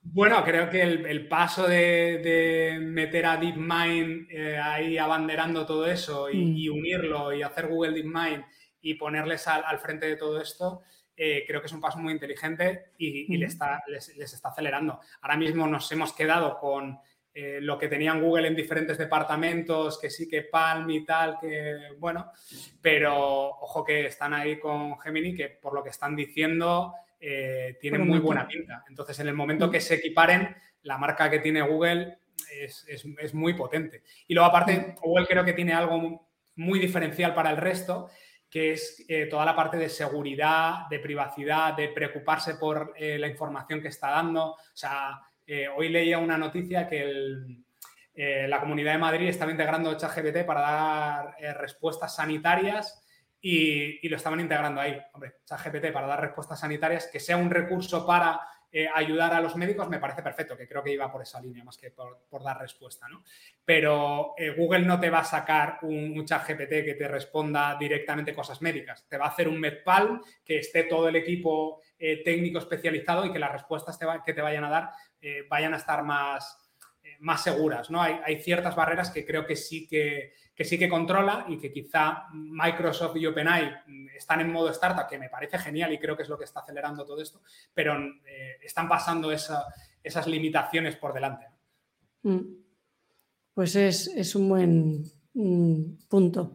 Bueno, 0.04 0.42
creo 0.44 0.68
que 0.68 0.82
el, 0.82 1.28
paso 1.28 1.66
de, 1.66 2.78
meter 2.82 3.24
a 3.24 3.36
DeepMind 3.36 4.30
eh, 4.30 4.58
ahí 4.58 4.98
abanderando 4.98 5.64
todo 5.64 5.86
eso 5.86 6.28
y, 6.28 6.68
mm. 6.68 6.72
unirlo 6.72 7.32
y 7.32 7.42
hacer 7.42 7.68
Google 7.68 7.92
DeepMind 7.92 8.44
y 8.82 8.94
ponerles 8.94 9.46
al, 9.46 9.78
frente 9.78 10.06
de 10.06 10.16
todo 10.16 10.40
esto, 10.40 10.82
eh, 11.16 11.44
creo 11.46 11.60
que 11.60 11.66
es 11.66 11.72
un 11.72 11.80
paso 11.80 11.98
muy 11.98 12.12
inteligente 12.12 12.92
y, 12.98 13.38
mm. 13.38 13.42
está, 13.44 13.82
les, 13.86 14.08
está 14.08 14.48
acelerando. 14.48 15.00
Ahora 15.20 15.36
mismo 15.36 15.66
nos 15.68 15.90
hemos 15.92 16.12
quedado 16.12 16.58
con 16.58 16.98
eh, 17.32 17.60
lo 17.62 17.78
que 17.78 17.88
tenían 17.88 18.20
Google 18.20 18.48
en 18.48 18.56
diferentes 18.56 18.98
departamentos, 18.98 19.98
que 19.98 20.10
sí 20.10 20.28
que 20.28 20.42
Palm 20.42 20.90
y 20.90 21.04
tal, 21.06 21.38
que 21.40 21.92
bueno, 21.98 22.32
pero 22.82 23.48
ojo 23.48 23.84
que 23.84 24.06
están 24.06 24.34
ahí 24.34 24.58
con 24.58 24.98
Gemini, 24.98 25.34
que 25.34 25.48
por 25.48 25.72
lo 25.72 25.82
que 25.82 25.90
están 25.90 26.14
diciendo 26.14 26.92
eh, 27.24 27.78
tiene 27.80 27.98
muy 27.98 28.18
buena 28.18 28.48
pinta. 28.48 28.82
Entonces, 28.88 29.20
en 29.20 29.28
el 29.28 29.34
momento 29.34 29.70
que 29.70 29.80
se 29.80 29.94
equiparen, 29.94 30.56
la 30.82 30.98
marca 30.98 31.30
que 31.30 31.38
tiene 31.38 31.62
Google 31.62 32.18
es, 32.50 33.32
muy 33.32 33.54
potente. 33.54 34.02
Y 34.26 34.34
luego, 34.34 34.48
aparte, 34.48 34.96
Google 35.00 35.28
creo 35.28 35.44
que 35.44 35.52
tiene 35.52 35.72
algo 35.72 36.28
muy 36.56 36.80
diferencial 36.80 37.32
para 37.32 37.50
el 37.50 37.58
resto, 37.58 38.10
que 38.50 38.72
es 38.72 39.04
eh, 39.08 39.26
toda 39.26 39.44
la 39.44 39.54
parte 39.54 39.76
de 39.76 39.88
seguridad, 39.88 40.88
de 40.90 40.98
privacidad, 40.98 41.76
de 41.76 41.90
preocuparse 41.90 42.56
por 42.56 42.92
eh, 42.96 43.16
la 43.20 43.28
información 43.28 43.80
que 43.80 43.88
está 43.88 44.10
dando. 44.10 44.54
O 44.54 44.56
sea, 44.74 45.20
hoy 45.76 45.90
leía 45.90 46.18
una 46.18 46.36
noticia 46.38 46.88
que 46.88 47.34
la 48.14 48.58
Comunidad 48.58 48.92
de 48.92 48.98
Madrid 48.98 49.28
estaba 49.28 49.50
integrando 49.50 49.96
ChatGPT 49.96 50.44
para 50.44 50.60
dar 50.60 51.36
respuestas 51.58 52.16
sanitarias 52.16 53.01
y, 53.44 54.08
lo 54.08 54.16
estaban 54.16 54.40
integrando 54.40 54.80
ahí. 54.80 54.96
Hombre, 55.12 55.34
ChatGPT 55.44 55.92
para 55.92 56.06
dar 56.06 56.20
respuestas 56.20 56.60
sanitarias, 56.60 57.08
que 57.08 57.18
sea 57.18 57.36
un 57.36 57.50
recurso 57.50 58.06
para 58.06 58.40
eh, 58.70 58.88
ayudar 58.94 59.34
a 59.34 59.40
los 59.40 59.56
médicos, 59.56 59.88
me 59.88 59.98
parece 59.98 60.22
perfecto, 60.22 60.56
que 60.56 60.68
creo 60.68 60.82
que 60.82 60.92
iba 60.92 61.10
por 61.10 61.22
esa 61.22 61.40
línea 61.40 61.64
más 61.64 61.76
que 61.76 61.90
por, 61.90 62.42
dar 62.42 62.60
respuesta, 62.60 63.08
¿no? 63.08 63.24
Pero 63.64 64.34
eh, 64.38 64.54
Google 64.56 64.86
no 64.86 65.00
te 65.00 65.10
va 65.10 65.18
a 65.18 65.24
sacar 65.24 65.80
un, 65.82 66.24
ChatGPT 66.24 66.84
que 66.84 66.94
te 66.96 67.08
responda 67.08 67.76
directamente 67.78 68.32
cosas 68.32 68.62
médicas. 68.62 69.04
Te 69.08 69.18
va 69.18 69.26
a 69.26 69.30
hacer 69.30 69.48
un 69.48 69.58
MedPal 69.58 70.20
que 70.44 70.58
esté 70.58 70.84
todo 70.84 71.08
el 71.08 71.16
equipo 71.16 71.82
eh, 71.98 72.22
técnico 72.22 72.60
especializado 72.60 73.26
y 73.26 73.32
que 73.32 73.40
las 73.40 73.52
respuestas 73.52 73.98
que 74.24 74.32
te 74.32 74.40
vayan 74.40 74.64
a 74.64 74.70
dar 74.70 74.90
vayan 75.48 75.72
a 75.72 75.76
estar 75.76 76.02
más, 76.02 76.61
más 77.22 77.42
seguras, 77.42 77.90
¿no? 77.90 78.02
Hay, 78.02 78.38
ciertas 78.42 78.76
barreras 78.76 79.10
que 79.10 79.24
creo 79.24 79.46
que 79.46 79.56
sí 79.56 79.88
que 79.88 80.34
sí 80.64 80.78
que 80.78 80.88
controla 80.88 81.46
y 81.48 81.58
que 81.58 81.72
quizá 81.72 82.26
Microsoft 82.32 83.16
y 83.16 83.26
OpenAI 83.26 83.72
están 84.16 84.40
en 84.40 84.52
modo 84.52 84.70
startup, 84.70 85.08
que 85.08 85.18
me 85.18 85.28
parece 85.28 85.58
genial 85.58 85.92
y 85.92 85.98
creo 85.98 86.16
que 86.16 86.22
es 86.22 86.28
lo 86.28 86.38
que 86.38 86.44
está 86.44 86.60
acelerando 86.60 87.04
todo 87.04 87.20
esto, 87.20 87.42
pero 87.74 87.96
eh, 88.26 88.58
están 88.62 88.88
pasando 88.88 89.32
esas 89.32 90.26
limitaciones 90.26 90.96
por 90.96 91.12
delante. 91.12 91.46
Mm. 92.22 92.40
Pues 93.54 93.76
es, 93.76 94.34
un 94.34 94.48
buen 94.48 95.04
mm, 95.34 96.06
punto. 96.08 96.52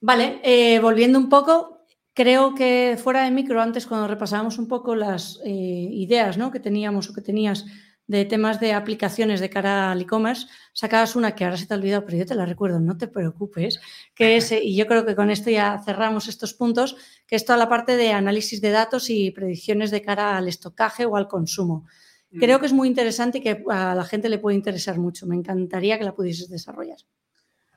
Vale, 0.00 0.40
eh, 0.42 0.78
volviendo 0.80 1.18
un 1.18 1.28
poco, 1.28 1.84
creo 2.12 2.54
que 2.54 2.98
fuera 3.00 3.24
de 3.24 3.30
micro, 3.30 3.60
antes 3.60 3.86
cuando 3.86 4.08
repasábamos 4.08 4.58
un 4.58 4.66
poco 4.66 4.94
las 4.94 5.40
eh, 5.44 5.50
ideas 5.50 6.36
¿no? 6.36 6.50
que 6.50 6.60
teníamos 6.60 7.08
o 7.08 7.14
que 7.14 7.20
tenías 7.20 7.64
de 8.06 8.24
temas 8.24 8.60
de 8.60 8.72
aplicaciones 8.72 9.40
de 9.40 9.50
cara 9.50 9.90
al 9.90 10.00
e-commerce, 10.00 10.46
sacabas 10.72 11.16
una 11.16 11.34
que 11.34 11.44
ahora 11.44 11.56
se 11.56 11.66
te 11.66 11.74
ha 11.74 11.76
olvidado, 11.76 12.04
pero 12.04 12.18
yo 12.18 12.26
te 12.26 12.34
la 12.34 12.46
recuerdo, 12.46 12.78
no 12.78 12.96
te 12.96 13.08
preocupes, 13.08 13.80
que 14.14 14.36
es, 14.36 14.52
y 14.52 14.76
yo 14.76 14.86
creo 14.86 15.04
que 15.04 15.16
con 15.16 15.30
esto 15.30 15.50
ya 15.50 15.82
cerramos 15.84 16.28
estos 16.28 16.54
puntos, 16.54 16.96
que 17.26 17.36
es 17.36 17.44
toda 17.44 17.58
la 17.58 17.68
parte 17.68 17.96
de 17.96 18.12
análisis 18.12 18.60
de 18.60 18.70
datos 18.70 19.10
y 19.10 19.30
predicciones 19.30 19.90
de 19.90 20.02
cara 20.02 20.36
al 20.36 20.48
estocaje 20.48 21.06
o 21.06 21.16
al 21.16 21.28
consumo. 21.28 21.86
Creo 22.30 22.58
mm. 22.58 22.60
que 22.60 22.66
es 22.66 22.72
muy 22.72 22.88
interesante 22.88 23.38
y 23.38 23.40
que 23.40 23.64
a 23.70 23.94
la 23.94 24.04
gente 24.04 24.28
le 24.28 24.38
puede 24.38 24.56
interesar 24.56 24.98
mucho. 24.98 25.26
Me 25.26 25.36
encantaría 25.36 25.98
que 25.98 26.04
la 26.04 26.14
pudieses 26.14 26.48
desarrollar. 26.48 26.98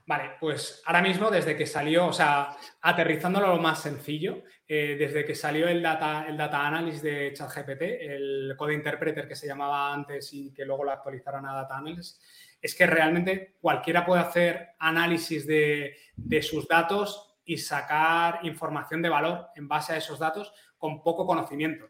Vale, 0.09 0.31
pues 0.39 0.81
ahora 0.87 1.03
mismo 1.03 1.29
desde 1.29 1.55
que 1.55 1.67
salió, 1.67 2.07
o 2.07 2.13
sea, 2.13 2.57
aterrizándolo 2.81 3.45
lo 3.45 3.61
más 3.61 3.83
sencillo, 3.83 4.41
eh, 4.67 4.95
desde 4.97 5.23
que 5.23 5.35
salió 5.35 5.67
el 5.67 5.83
data, 5.83 6.25
el 6.27 6.35
data 6.35 6.65
analysis 6.65 7.03
de 7.03 7.31
ChatGPT, 7.31 7.81
el 7.83 8.55
code 8.57 8.73
interpreter 8.73 9.27
que 9.27 9.35
se 9.35 9.45
llamaba 9.45 9.93
antes 9.93 10.33
y 10.33 10.51
que 10.51 10.65
luego 10.65 10.83
lo 10.83 10.93
actualizaron 10.93 11.45
a 11.45 11.53
data 11.53 11.77
analysis, 11.77 12.19
es 12.59 12.73
que 12.73 12.87
realmente 12.87 13.57
cualquiera 13.61 14.03
puede 14.03 14.23
hacer 14.23 14.69
análisis 14.79 15.45
de, 15.45 15.95
sus 16.41 16.67
datos 16.67 17.37
y 17.45 17.59
sacar 17.59 18.39
información 18.41 19.03
de 19.03 19.09
valor 19.09 19.49
en 19.55 19.67
base 19.67 19.93
a 19.93 19.97
esos 19.97 20.17
datos 20.17 20.51
con 20.79 21.03
poco 21.03 21.27
conocimiento, 21.27 21.87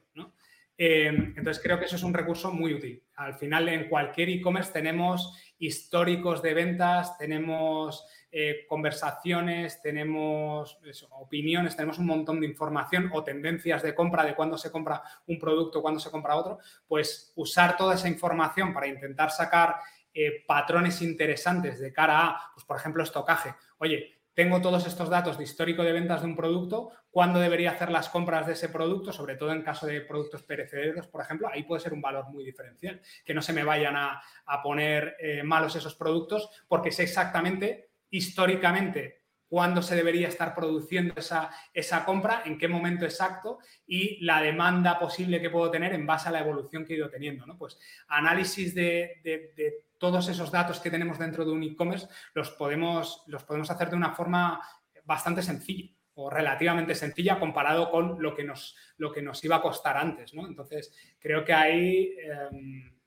eh, 0.78 1.07
entonces 1.07 1.61
creo 1.63 1.80
que 1.80 1.86
eso 1.86 1.95
es 1.95 2.03
un 2.03 2.13
recurso 2.13 2.51
muy 2.51 2.74
útil. 2.74 3.03
Al 3.15 3.36
final 3.36 3.67
en 3.67 3.89
cualquier 3.89 4.30
e-commerce 4.30 4.72
tenemos 4.72 5.49
históricos 5.60 6.41
de 6.41 6.53
ventas, 6.53 7.18
tenemos 7.18 8.05
eh, 8.32 8.66
conversaciones, 8.68 9.82
tenemos 9.82 10.80
opiniones, 11.12 11.76
tenemos 11.76 11.99
un 11.99 12.05
montón 12.05 12.39
de 12.39 12.47
información 12.47 13.12
o 13.14 13.24
tendencias 13.24 13.84
de 13.84 13.93
compra 13.93 14.24
de 14.24 14.36
cuándo 14.36 14.57
se 14.57 14.72
compra 14.72 15.03
un 15.28 15.38
producto, 15.38 15.82
cuándo 15.82 15.99
se 15.99 16.10
compra 16.10 16.36
otro, 16.36 16.60
pues 16.88 17.34
usar 17.36 17.76
toda 17.76 17.95
esa 17.95 18.07
información 18.07 18.74
para 18.74 18.88
intentar 18.88 19.32
sacar 19.32 19.76
eh, 20.14 20.43
patrones 20.47 21.01
interesantes 21.01 21.80
de 21.80 21.93
cara 21.93 22.28
a, 22.28 22.51
pues, 22.53 22.66
por 22.66 22.78
ejemplo, 22.78 23.03
estocaje. 23.03 23.53
Oye, 23.78 24.18
tengo 24.34 24.61
todos 24.61 24.86
estos 24.86 25.09
datos 25.09 25.38
de 25.38 25.43
histórico 25.43 25.84
de 25.84 25.91
ventas 25.91 26.21
de 26.21 26.27
un 26.27 26.36
producto, 26.36 26.91
cuándo 27.09 27.39
debería 27.39 27.71
hacer 27.71 27.91
las 27.91 28.09
compras 28.09 28.47
de 28.47 28.53
ese 28.53 28.69
producto, 28.69 29.11
sobre 29.11 29.36
todo 29.36 29.51
en 29.51 29.63
caso 29.63 29.86
de 29.86 30.01
productos 30.01 30.43
perecederos, 30.43 31.07
por 31.07 31.21
ejemplo, 31.21 31.49
ahí 31.51 31.63
puede 31.63 31.82
ser 31.82 31.93
un 31.93 32.01
valor 32.01 32.30
muy 32.30 32.43
diferencial, 32.43 33.01
que 33.25 33.34
no 33.34 33.41
se 33.41 33.53
me 33.53 33.63
vayan 33.63 33.95
a, 33.95 34.21
poner 34.63 35.15
eh, 35.19 35.43
malos 35.43 35.75
esos 35.75 35.95
productos, 35.95 36.49
porque 36.67 36.91
sé 36.91 37.03
exactamente, 37.03 37.89
históricamente, 38.09 39.19
cuándo 39.47 39.82
se 39.82 39.95
debería 39.95 40.27
estar 40.27 40.53
produciendo 40.53 41.15
esa, 41.17 41.49
esa, 41.73 42.05
compra, 42.05 42.43
en 42.45 42.57
qué 42.57 42.67
momento 42.67 43.05
exacto 43.05 43.59
y 43.88 44.23
la 44.23 44.41
demanda 44.41 44.99
posible 44.99 45.41
que 45.41 45.49
puedo 45.49 45.71
tener 45.71 45.93
en 45.93 46.05
base 46.05 46.30
a 46.30 46.32
la 46.32 46.41
evolución 46.41 46.86
que 46.86 46.93
he 46.93 46.97
ido 46.97 47.09
teniendo. 47.09 47.47
¿no? 47.47 47.57
Pues 47.57 47.80
análisis 48.07 48.75
de, 48.75 49.19
de 49.23 49.89
todos 50.00 50.28
esos 50.30 50.52
datos 50.52 50.80
que 50.80 50.89
tenemos 50.89 51.20
dentro 51.20 51.45
de 51.45 51.52
un 51.52 51.62
e-commerce 51.62 52.08
los 52.34 52.50
podemos, 52.52 53.24
los 53.28 53.43
podemos 53.43 53.70
hacer 53.70 53.89
de 53.89 53.97
una 53.97 54.14
forma 54.14 54.60
bastante 55.04 55.43
sencilla 55.43 55.91
o 56.16 56.30
relativamente 56.30 56.95
sencilla 56.95 57.39
comparado 57.39 57.89
con 57.91 58.22
lo 58.22 58.36
que 58.36 58.43
nos, 58.43 58.76
lo 58.97 59.12
que 59.12 59.22
nos 59.22 59.43
iba 59.43 59.58
a 59.58 59.62
costar 59.62 59.97
antes. 59.97 60.34
¿no? 60.34 60.47
Entonces, 60.47 60.93
creo 61.20 61.45
que 61.45 61.54
ahí 61.54 62.14
em, 62.20 63.00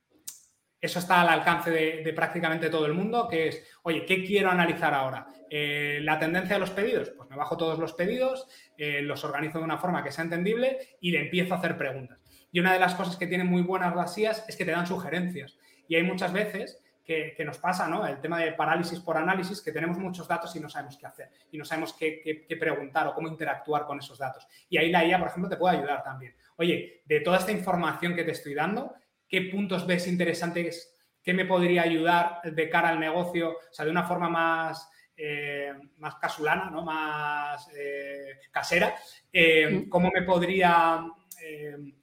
eso 0.80 0.99
está 0.99 1.20
al 1.20 1.28
alcance 1.28 1.70
de, 1.70 2.12
prácticamente 2.12 2.70
todo 2.70 2.86
el 2.86 2.95
mundo, 2.95 3.28
que 3.28 3.49
es, 3.49 3.64
oye, 3.82 4.05
¿qué 4.05 4.24
quiero 4.24 4.51
analizar 4.51 4.93
ahora? 4.95 5.28
Eh, 5.49 6.01
¿La 6.03 6.18
tendencia 6.18 6.57
de 6.57 6.61
los 6.61 6.70
pedidos? 6.70 7.11
Pues 7.11 7.28
me 7.30 7.36
bajo 7.36 7.57
todos 7.57 7.78
los 7.78 7.93
pedidos, 7.93 8.49
eh, 8.76 9.01
los 9.03 9.22
organizo 9.24 9.59
de 9.59 9.64
una 9.64 9.78
forma 9.78 10.03
que 10.03 10.11
sea 10.11 10.24
entendible 10.24 10.97
y 11.01 11.12
le 11.12 11.20
empiezo 11.20 11.55
a 11.55 11.59
hacer 11.59 11.76
preguntas. 11.76 12.18
Y 12.51 12.61
una 12.61 12.72
de 12.72 12.80
las 12.80 12.95
cosas 12.95 13.16
que 13.16 13.26
tienen 13.26 13.47
muy 13.47 13.62
buenas 13.62 13.95
las 13.95 14.18
es 14.18 14.57
que 14.57 14.64
te 14.64 14.72
dan 14.72 14.86
sugerencias. 14.86 15.57
Y 15.89 15.97
hay 15.97 16.03
muchas 16.03 16.33
veces 16.33 16.83
que, 17.05 17.45
nos 17.45 17.59
pasa, 17.59 17.89
¿no? 17.89 18.07
El 18.07 18.20
tema 18.20 18.39
de 18.39 18.53
parálisis 18.53 19.01
por 19.01 19.16
análisis, 19.16 19.61
que 19.61 19.72
tenemos 19.72 19.99
muchos 19.99 20.26
datos 20.26 20.55
y 20.57 20.61
no 20.61 20.68
sabemos 20.68 20.97
qué 20.97 21.07
hacer, 21.07 21.30
y 21.51 21.59
no 21.59 21.64
sabemos 21.64 21.95
qué, 21.95 22.47
preguntar 22.59 23.07
o 23.09 23.14
cómo 23.14 23.28
interactuar 23.28 23.85
con 23.85 23.99
esos 23.99 24.18
datos. 24.18 24.47
Y 24.68 24.78
ahí 24.78 24.91
la 24.91 25.05
IA, 25.05 25.18
por 25.18 25.28
ejemplo, 25.28 25.51
te 25.51 25.57
puede 25.57 25.78
ayudar 25.78 26.03
también. 26.03 26.35
Oye, 26.57 27.03
de 27.05 27.20
toda 27.20 27.39
esta 27.39 27.53
información 27.53 28.14
que 28.14 28.24
te 28.24 28.30
estoy 28.30 28.55
dando, 28.55 28.95
¿qué 29.28 29.43
puntos 29.43 29.87
ves 29.87 30.07
interesantes? 30.07 30.97
¿Qué 31.22 31.35
me 31.35 31.45
podría 31.45 31.83
ayudar 31.83 32.41
de 32.45 32.68
cara 32.68 32.89
al 32.89 33.01
negocio? 33.01 33.51
O 33.51 33.72
sea, 33.72 33.85
de 33.85 33.91
una 33.91 34.05
forma 34.05 34.28
más, 34.28 34.89
eh, 35.16 35.72
más 35.99 36.16
casulana, 36.16 36.70
¿no? 36.70 36.83
Más 36.83 37.68
eh, 37.76 38.39
casera. 38.51 38.95
Eh, 39.33 39.87
¿Cómo 39.89 40.11
me 40.11 40.22
podría... 40.22 41.05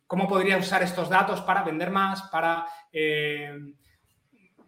¿Cómo 0.08 0.28
podría 0.28 0.58
usar 0.58 0.84
estos 0.84 1.10
datos 1.10 1.42
para 1.42 1.64
vender 1.64 1.92
más, 1.92 2.24
para 2.24 2.66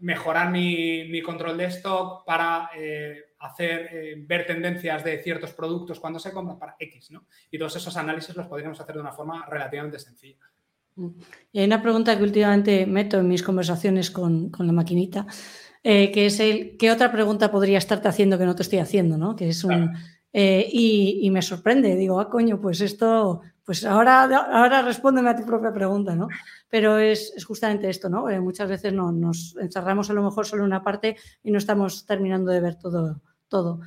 mejorar 0.02 0.52
mi, 0.52 1.22
control 1.22 1.58
de 1.58 1.66
stock, 1.66 2.26
para 2.26 2.72
eh, 2.76 3.18
hacer, 3.40 3.90
eh, 3.92 4.16
ver 4.18 4.46
tendencias 4.46 5.04
de 5.04 5.20
ciertos 5.20 5.54
productos 5.54 6.00
cuando 6.00 6.20
se 6.20 6.32
compran 6.32 6.60
para 6.60 6.76
X, 6.78 7.12
¿no? 7.12 7.26
Y 7.50 7.58
todos 7.58 7.76
esos 7.76 7.96
análisis 7.96 8.36
los 8.36 8.48
podríamos 8.48 8.80
hacer 8.82 8.96
de 8.96 9.02
una 9.02 9.12
forma 9.12 9.46
relativamente 9.48 10.00
sencilla. 10.00 10.38
Y 11.52 11.60
hay 11.60 11.66
una 11.66 11.82
pregunta 11.82 12.18
que 12.18 12.24
últimamente 12.24 12.86
meto 12.86 13.20
en 13.20 13.28
mis 13.28 13.44
conversaciones 13.44 14.12
con, 14.12 14.52
la 14.58 14.74
maquinita, 14.74 15.26
eh, 15.84 16.12
que 16.12 16.26
es 16.26 16.40
el, 16.40 16.78
¿qué 16.78 16.92
otra 16.92 17.12
pregunta 17.12 17.52
podría 17.52 17.78
estarte 17.78 18.08
haciendo 18.08 18.38
que 18.38 18.46
no 18.46 18.56
te 18.56 18.64
estoy 18.64 18.80
haciendo? 18.80 19.18
¿no? 19.18 19.36
Que 19.36 19.50
es 19.50 19.64
un, 19.64 19.94
y, 20.34 21.30
me 21.32 21.42
sorprende, 21.42 21.96
digo, 21.96 22.20
ah, 22.20 22.30
coño, 22.30 22.60
pues 22.60 22.82
esto, 22.82 23.42
pues 23.66 23.86
ahora, 23.86 24.24
ahora 24.24 24.82
respóndeme 24.82 25.30
a 25.30 25.36
tu 25.36 25.46
propia 25.46 25.74
pregunta, 25.74 26.16
¿no? 26.16 26.28
Pero 26.70 26.98
es, 27.00 27.34
justamente 27.46 27.90
esto, 27.90 28.10
¿no? 28.10 28.30
Eh, 28.30 28.40
muchas 28.40 28.70
veces 28.70 28.94
no, 28.94 29.12
nos 29.12 29.56
encerramos 29.60 30.10
a 30.10 30.14
lo 30.14 30.24
mejor 30.24 30.46
solo 30.46 30.64
en 30.64 30.68
una 30.68 30.84
parte 30.84 31.18
y 31.44 31.52
no 31.52 31.58
estamos 31.58 32.06
terminando 32.06 32.52
de 32.52 32.62
ver 32.62 32.76
todo, 32.76 33.22
todo. 33.48 33.82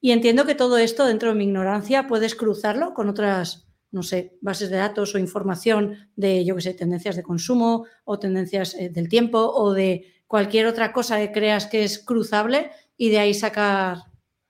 Y 0.00 0.12
entiendo 0.12 0.46
que 0.46 0.54
todo 0.54 0.78
esto, 0.78 1.06
dentro 1.06 1.30
de 1.30 1.34
mi 1.34 1.44
ignorancia, 1.44 2.06
puedes 2.06 2.34
cruzarlo 2.34 2.94
con 2.94 3.08
otras, 3.08 3.66
no 3.90 4.02
sé, 4.02 4.36
bases 4.40 4.70
de 4.70 4.76
datos 4.76 5.14
o 5.14 5.18
información 5.18 6.10
de, 6.14 6.44
yo 6.44 6.54
qué 6.54 6.60
sé, 6.60 6.74
tendencias 6.74 7.16
de 7.16 7.22
consumo 7.22 7.86
o 8.04 8.18
tendencias 8.18 8.74
eh, 8.74 8.90
del 8.90 9.08
tiempo 9.08 9.38
o 9.38 9.72
de 9.72 10.12
cualquier 10.26 10.66
otra 10.66 10.92
cosa 10.92 11.18
que 11.18 11.32
creas 11.32 11.66
que 11.66 11.82
es 11.82 11.98
cruzable 11.98 12.70
y 12.96 13.08
de 13.08 13.18
ahí 13.18 13.34
sacar 13.34 13.98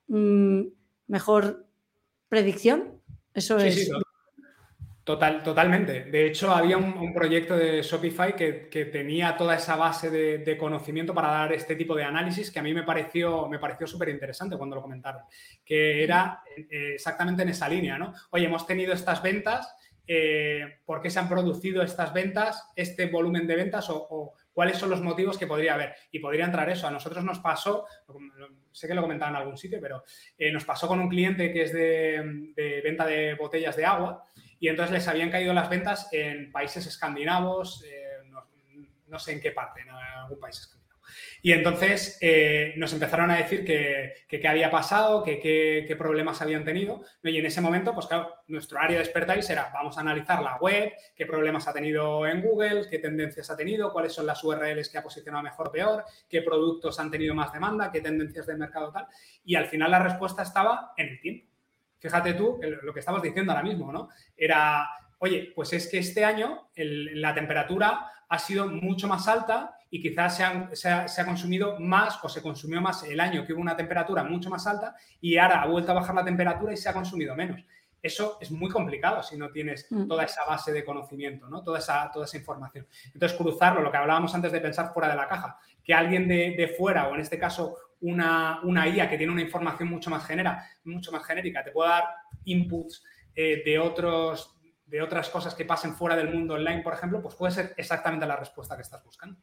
mm, 0.09 0.63
mejor 1.09 1.67
predicción. 2.29 3.01
Eso 3.35 3.59
es. 3.59 3.91
Total, 5.09 5.43
totalmente. 5.43 6.05
De 6.05 6.27
hecho, 6.27 6.53
había 6.53 6.77
un, 6.77 7.15
proyecto 7.15 7.57
de 7.57 7.81
Shopify 7.81 8.37
que, 8.37 8.91
tenía 8.93 9.39
toda 9.39 9.55
esa 9.55 9.75
base 9.75 10.11
de, 10.11 10.59
conocimiento 10.59 11.15
para 11.15 11.29
dar 11.29 11.53
este 11.55 11.77
tipo 11.77 11.95
de 11.95 12.05
análisis 12.05 12.51
que 12.51 12.59
a 12.59 12.63
mí 12.63 12.75
me 12.75 12.83
pareció, 12.83 13.49
me 13.49 13.59
pareció 13.59 13.87
súper 13.87 14.11
interesante 14.11 14.59
cuando 14.59 14.77
lo 14.77 14.83
comentaron, 14.83 15.23
que 15.65 16.05
era 16.05 16.43
eh, 16.55 16.93
exactamente 16.93 17.43
en 17.43 17.49
esa 17.49 17.71
línea, 17.71 17.97
¿no? 17.97 18.13
Oye, 18.33 18.45
hemos 18.45 18.67
tenido 18.67 18.93
estas 18.93 19.23
ventas, 19.23 19.75
eh, 20.07 20.81
¿por 20.85 21.01
qué 21.01 21.09
se 21.09 21.21
han 21.21 21.29
producido 21.31 21.81
estas 21.83 22.13
ventas, 22.13 22.71
este 22.77 23.07
volumen 23.07 23.47
de 23.47 23.57
ventas 23.57 23.87
o, 23.89 24.35
cuáles 24.53 24.77
son 24.77 24.91
los 24.91 25.01
motivos 25.01 25.39
que 25.39 25.47
podría 25.47 25.73
haber? 25.73 25.95
Y 26.11 26.19
podría 26.19 26.45
entrar 26.45 26.69
eso. 26.69 26.87
A 26.87 26.91
nosotros 26.91 27.25
nos 27.25 27.39
pasó, 27.39 27.87
sé 28.79 28.89
que 28.89 28.95
lo 28.95 29.03
comentaba 29.03 29.31
en 29.31 29.37
algún 29.37 29.57
sitio, 29.57 29.79
pero 29.81 30.05
eh, 30.37 30.51
nos 30.53 30.65
pasó 30.65 30.87
con 30.89 31.01
un 31.01 31.09
cliente 31.09 31.53
que 31.53 31.63
es 31.63 31.73
de 31.73 32.81
venta 32.83 33.05
de 33.07 33.35
botellas 33.35 33.77
de 33.77 33.85
agua 33.85 34.25
y 34.61 34.69
entonces 34.69 34.93
les 34.93 35.09
habían 35.09 35.31
caído 35.31 35.55
las 35.55 35.69
ventas 35.69 36.09
en 36.13 36.51
países 36.51 36.87
escandinavos, 36.87 37.85
eh, 37.85 38.29
no, 39.07 39.19
sé 39.19 39.33
en 39.33 39.41
qué 39.41 39.53
parte, 39.53 39.83
en 39.83 39.91
algún 39.91 40.41
país 40.41 40.59
escandinavo. 40.59 40.78
Y 41.43 41.53
entonces 41.53 42.19
eh, 42.21 42.75
nos 42.77 42.93
empezaron 42.93 43.31
a 43.31 43.37
decir 43.37 43.65
qué 43.65 44.15
que, 44.29 44.49
había 44.49 44.71
pasado, 44.71 45.23
qué 45.23 45.39
que, 45.41 45.97
problemas 45.97 46.43
habían 46.43 46.65
tenido. 46.65 47.03
Y 47.23 47.39
en 47.39 47.47
ese 47.47 47.61
momento, 47.61 47.95
pues 47.95 48.07
claro, 48.07 48.35
nuestro 48.49 48.79
área 48.81 48.99
de 48.99 49.05
expertise 49.05 49.51
era, 49.51 49.71
vamos 49.73 49.99
a 49.99 50.01
analizar 50.01 50.43
la 50.43 50.57
web, 50.57 50.93
qué 51.15 51.27
problemas 51.27 51.69
ha 51.69 51.73
tenido 51.73 52.27
en 52.27 52.43
Google, 52.43 52.89
qué 52.91 52.99
tendencias 52.99 53.51
ha 53.51 53.57
tenido, 53.57 53.93
cuáles 53.93 54.13
son 54.13 54.27
las 54.27 54.43
URLs 54.43 54.89
que 54.89 54.99
ha 54.99 55.03
posicionado 55.03 55.43
mejor 55.43 55.69
o 55.69 55.73
peor, 55.73 56.05
qué 56.29 56.43
productos 56.43 56.99
han 56.99 57.11
tenido 57.11 57.35
más 57.35 57.53
demanda, 57.53 57.91
qué 57.93 58.01
tendencias 58.01 58.47
de 58.47 58.57
mercado 58.57 58.93
tal. 58.93 59.07
Y 59.45 59.55
al 59.55 59.67
final 59.67 59.91
la 59.91 60.01
respuesta 60.01 60.43
estaba 60.43 60.93
en 60.97 61.09
el 61.09 61.21
tiempo. 61.21 61.49
Fíjate 61.99 62.35
tú 62.35 62.61
lo 62.83 62.93
que 62.93 63.01
estabas 63.01 63.23
diciendo 63.23 63.53
ahora 63.53 63.65
mismo, 63.65 63.93
¿no? 63.93 64.09
Era, 64.37 64.89
oye, 65.19 65.53
pues 65.55 65.73
es 65.73 65.89
que 65.89 65.99
este 65.99 66.25
año 66.25 66.71
la 66.77 67.35
temperatura 67.35 68.13
ha 68.29 68.39
sido 68.39 68.67
mucho 68.67 69.09
más 69.09 69.27
alta 69.29 69.75
y 69.91 70.03
quizás 70.03 70.37
se, 70.75 70.89
ha, 70.89 71.25
consumido 71.25 71.81
más 71.81 72.23
o 72.23 72.29
se 72.29 72.43
consumió 72.43 72.81
más 72.81 73.05
el 73.05 73.21
año 73.21 73.45
que 73.47 73.55
hubo 73.55 73.63
una 73.63 73.77
temperatura 73.77 74.23
mucho 74.23 74.51
más 74.51 74.67
alta 74.67 74.95
y 75.21 75.39
ahora 75.39 75.63
ha 75.63 75.67
vuelto 75.67 75.93
a 75.93 75.95
bajar 75.95 76.15
la 76.15 76.25
temperatura 76.25 76.73
y 76.73 76.77
se 76.77 76.89
ha 76.89 76.93
consumido 76.93 77.35
menos. 77.35 77.65
Eso 78.01 78.39
es 78.41 78.51
muy 78.51 78.71
complicado 78.71 79.23
si 79.23 79.37
no 79.37 79.51
tienes 79.51 79.87
mm. 79.91 80.07
toda 80.07 80.25
esa 80.25 80.45
base 80.45 80.73
de 80.73 80.85
conocimiento, 80.85 81.49
¿no? 81.49 81.63
toda, 81.63 81.79
esa, 81.79 82.11
toda 82.13 82.27
esa 82.27 82.37
información. 82.37 82.87
Entonces, 83.13 83.37
cruzarlo, 83.37 83.81
lo 83.81 83.91
que 83.91 83.97
hablábamos 83.97 84.33
antes 84.35 84.53
de 84.53 84.61
pensar 84.61 84.93
fuera 84.93 85.09
de 85.09 85.17
la 85.17 85.27
caja, 85.27 85.59
que 85.83 85.95
alguien 85.95 86.29
de, 86.29 86.55
de 86.57 86.69
fuera, 86.69 87.09
o 87.09 87.15
en 87.15 87.23
este 87.23 87.39
caso 87.39 87.77
una, 88.01 88.61
una, 88.63 88.87
IA 88.87 89.09
que 89.09 89.17
tiene 89.17 89.33
una 89.33 89.43
información 89.43 89.89
mucho 89.89 90.11
más, 90.11 90.25
genera, 90.25 90.65
mucho 90.85 91.11
más 91.11 91.25
genérica, 91.25 91.65
te 91.65 91.73
puede 91.73 91.91
dar 91.91 92.05
inputs 92.45 93.03
eh, 93.35 93.63
de, 93.65 93.79
otros, 93.79 94.58
de 94.89 95.03
otras 95.03 95.29
cosas 95.29 95.55
que 95.55 95.65
pasen 95.65 95.95
fuera 95.95 96.17
del 96.17 96.33
mundo 96.33 96.55
online, 96.55 96.83
por 96.83 96.95
ejemplo, 96.95 97.21
pues 97.21 97.35
puede 97.35 97.53
ser 97.53 97.75
exactamente 97.77 98.27
la 98.27 98.37
respuesta 98.37 98.75
que 98.77 98.83
estás 98.83 99.05
buscando. 99.05 99.39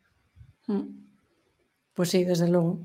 Mm. 0.67 1.05
Pues 1.93 2.09
sí, 2.09 2.23
desde 2.23 2.47
luego. 2.47 2.79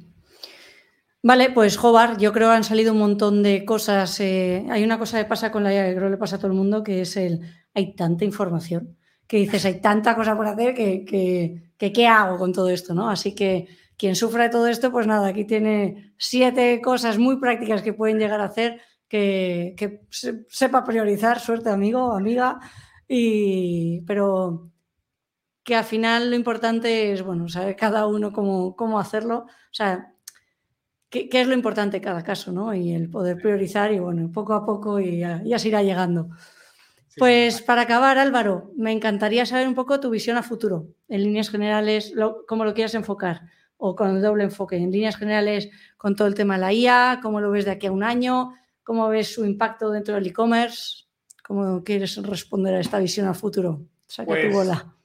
Vale, 1.23 1.51
pues 1.51 1.77
Jobar, 1.77 2.17
yo 2.19 2.33
creo 2.33 2.49
que 2.49 2.57
han 2.57 2.65
salido 2.65 2.93
un 2.93 2.99
montón 2.99 3.43
de 3.43 3.65
cosas. 3.65 4.21
Eh, 4.21 4.67
hay 4.71 4.85
una 4.85 4.99
cosa 4.99 5.19
que 5.19 5.29
pasa 5.29 5.51
con 5.51 5.65
la 5.65 5.75
IA 5.75 5.87
que 5.87 5.95
creo 5.95 6.07
que 6.07 6.13
le 6.13 6.17
pasa 6.17 6.37
a 6.37 6.39
todo 6.39 6.51
el 6.51 6.57
mundo, 6.57 6.83
que 6.83 7.03
es 7.03 7.17
el 7.17 7.41
hay 7.75 7.95
tanta 7.95 8.25
información, 8.25 8.97
que 9.27 9.37
dices, 9.37 9.65
hay 9.65 9.81
tanta 9.81 10.15
cosa 10.17 10.37
por 10.37 10.47
hacer 10.47 10.75
que, 10.75 11.05
que 11.05 11.93
¿qué 11.93 12.07
hago 12.07 12.39
con 12.39 12.53
todo 12.53 12.69
esto? 12.69 12.95
¿no? 12.95 13.09
Así 13.09 13.35
que 13.35 13.69
quien 13.97 14.17
sufra 14.17 14.45
de 14.45 14.51
todo 14.51 14.67
esto, 14.67 14.91
pues 14.91 15.07
nada, 15.07 15.29
aquí 15.29 15.45
tiene 15.45 16.15
siete 16.17 16.81
cosas 16.81 17.19
muy 17.19 17.39
prácticas 17.39 17.83
que 17.83 17.93
pueden 17.93 18.19
llegar 18.19 18.41
a 18.41 18.45
hacer, 18.45 18.81
que, 19.11 20.07
sepa 20.49 20.85
priorizar, 20.85 21.41
suerte 21.41 21.69
amigo, 21.69 22.13
amiga, 22.13 22.61
y, 23.09 24.03
pero 24.03 24.71
que 25.65 25.75
al 25.75 25.85
final 25.85 26.31
lo 26.31 26.37
importante 26.37 27.13
es, 27.13 27.23
bueno, 27.23 27.49
saber 27.49 27.75
cada 27.75 28.07
uno 28.07 28.33
cómo, 28.33 28.77
cómo 28.77 29.01
hacerlo, 29.01 29.47
o 29.47 29.73
sea, 29.73 30.15
qué, 31.11 31.29
es 31.31 31.47
lo 31.49 31.55
importante 31.55 31.97
en 31.97 32.03
cada 32.05 32.23
caso, 32.23 32.53
¿no? 32.53 32.73
Y 32.73 32.93
el 32.93 33.11
poder 33.11 33.37
priorizar 33.37 33.93
y, 33.93 33.99
bueno, 33.99 34.31
poco 34.33 34.55
a 34.55 34.65
poco 34.65 35.01
y 35.01 35.19
ya, 35.19 35.59
se 35.59 35.69
irá 35.69 35.83
llegando. 35.83 36.31
Pues 37.17 37.61
para 37.63 37.83
acabar, 37.83 38.17
Álvaro, 38.17 38.71
me 38.77 38.93
encantaría 38.93 39.45
saber 39.45 39.67
un 39.67 39.75
poco 39.75 39.99
tu 39.99 40.09
visión 40.11 40.37
a 40.37 40.45
futuro, 40.45 40.87
en 41.09 41.25
líneas 41.25 41.51
generales, 41.51 42.15
cómo 42.47 42.65
lo 42.65 42.73
quieras 42.73 42.95
enfocar 42.95 43.43
o 43.77 43.97
con 43.97 44.15
el 44.15 44.23
doble 44.23 44.45
enfoque? 44.45 44.77
En 44.77 44.93
líneas 44.93 45.17
generales, 45.17 45.71
con 45.97 46.15
todo 46.15 46.29
el 46.29 46.35
tema 46.35 46.55
de 46.55 46.61
la 46.61 46.73
IA, 46.73 47.19
¿cómo 47.21 47.41
lo 47.41 47.51
ves 47.51 47.65
de 47.65 47.73
aquí 47.73 47.89
a 47.89 47.93
un 47.93 48.05
año? 48.05 48.55
¿Cómo 48.91 49.09
ves 49.09 49.33
su 49.33 49.47
impacto 49.47 49.89
dentro 49.93 50.17
del 50.17 50.27
e-commerce? 50.27 51.05
¿Cómo 51.45 51.85
quieres 51.85 52.21
responder 52.25 52.75
a 52.75 52.81
esta 52.81 52.99
visión 52.99 53.29
al 53.29 53.37
futuro? 53.37 53.83
Saca 54.05 54.35
tu 54.35 54.41
pues, 54.41 54.53
bola. 54.53 54.97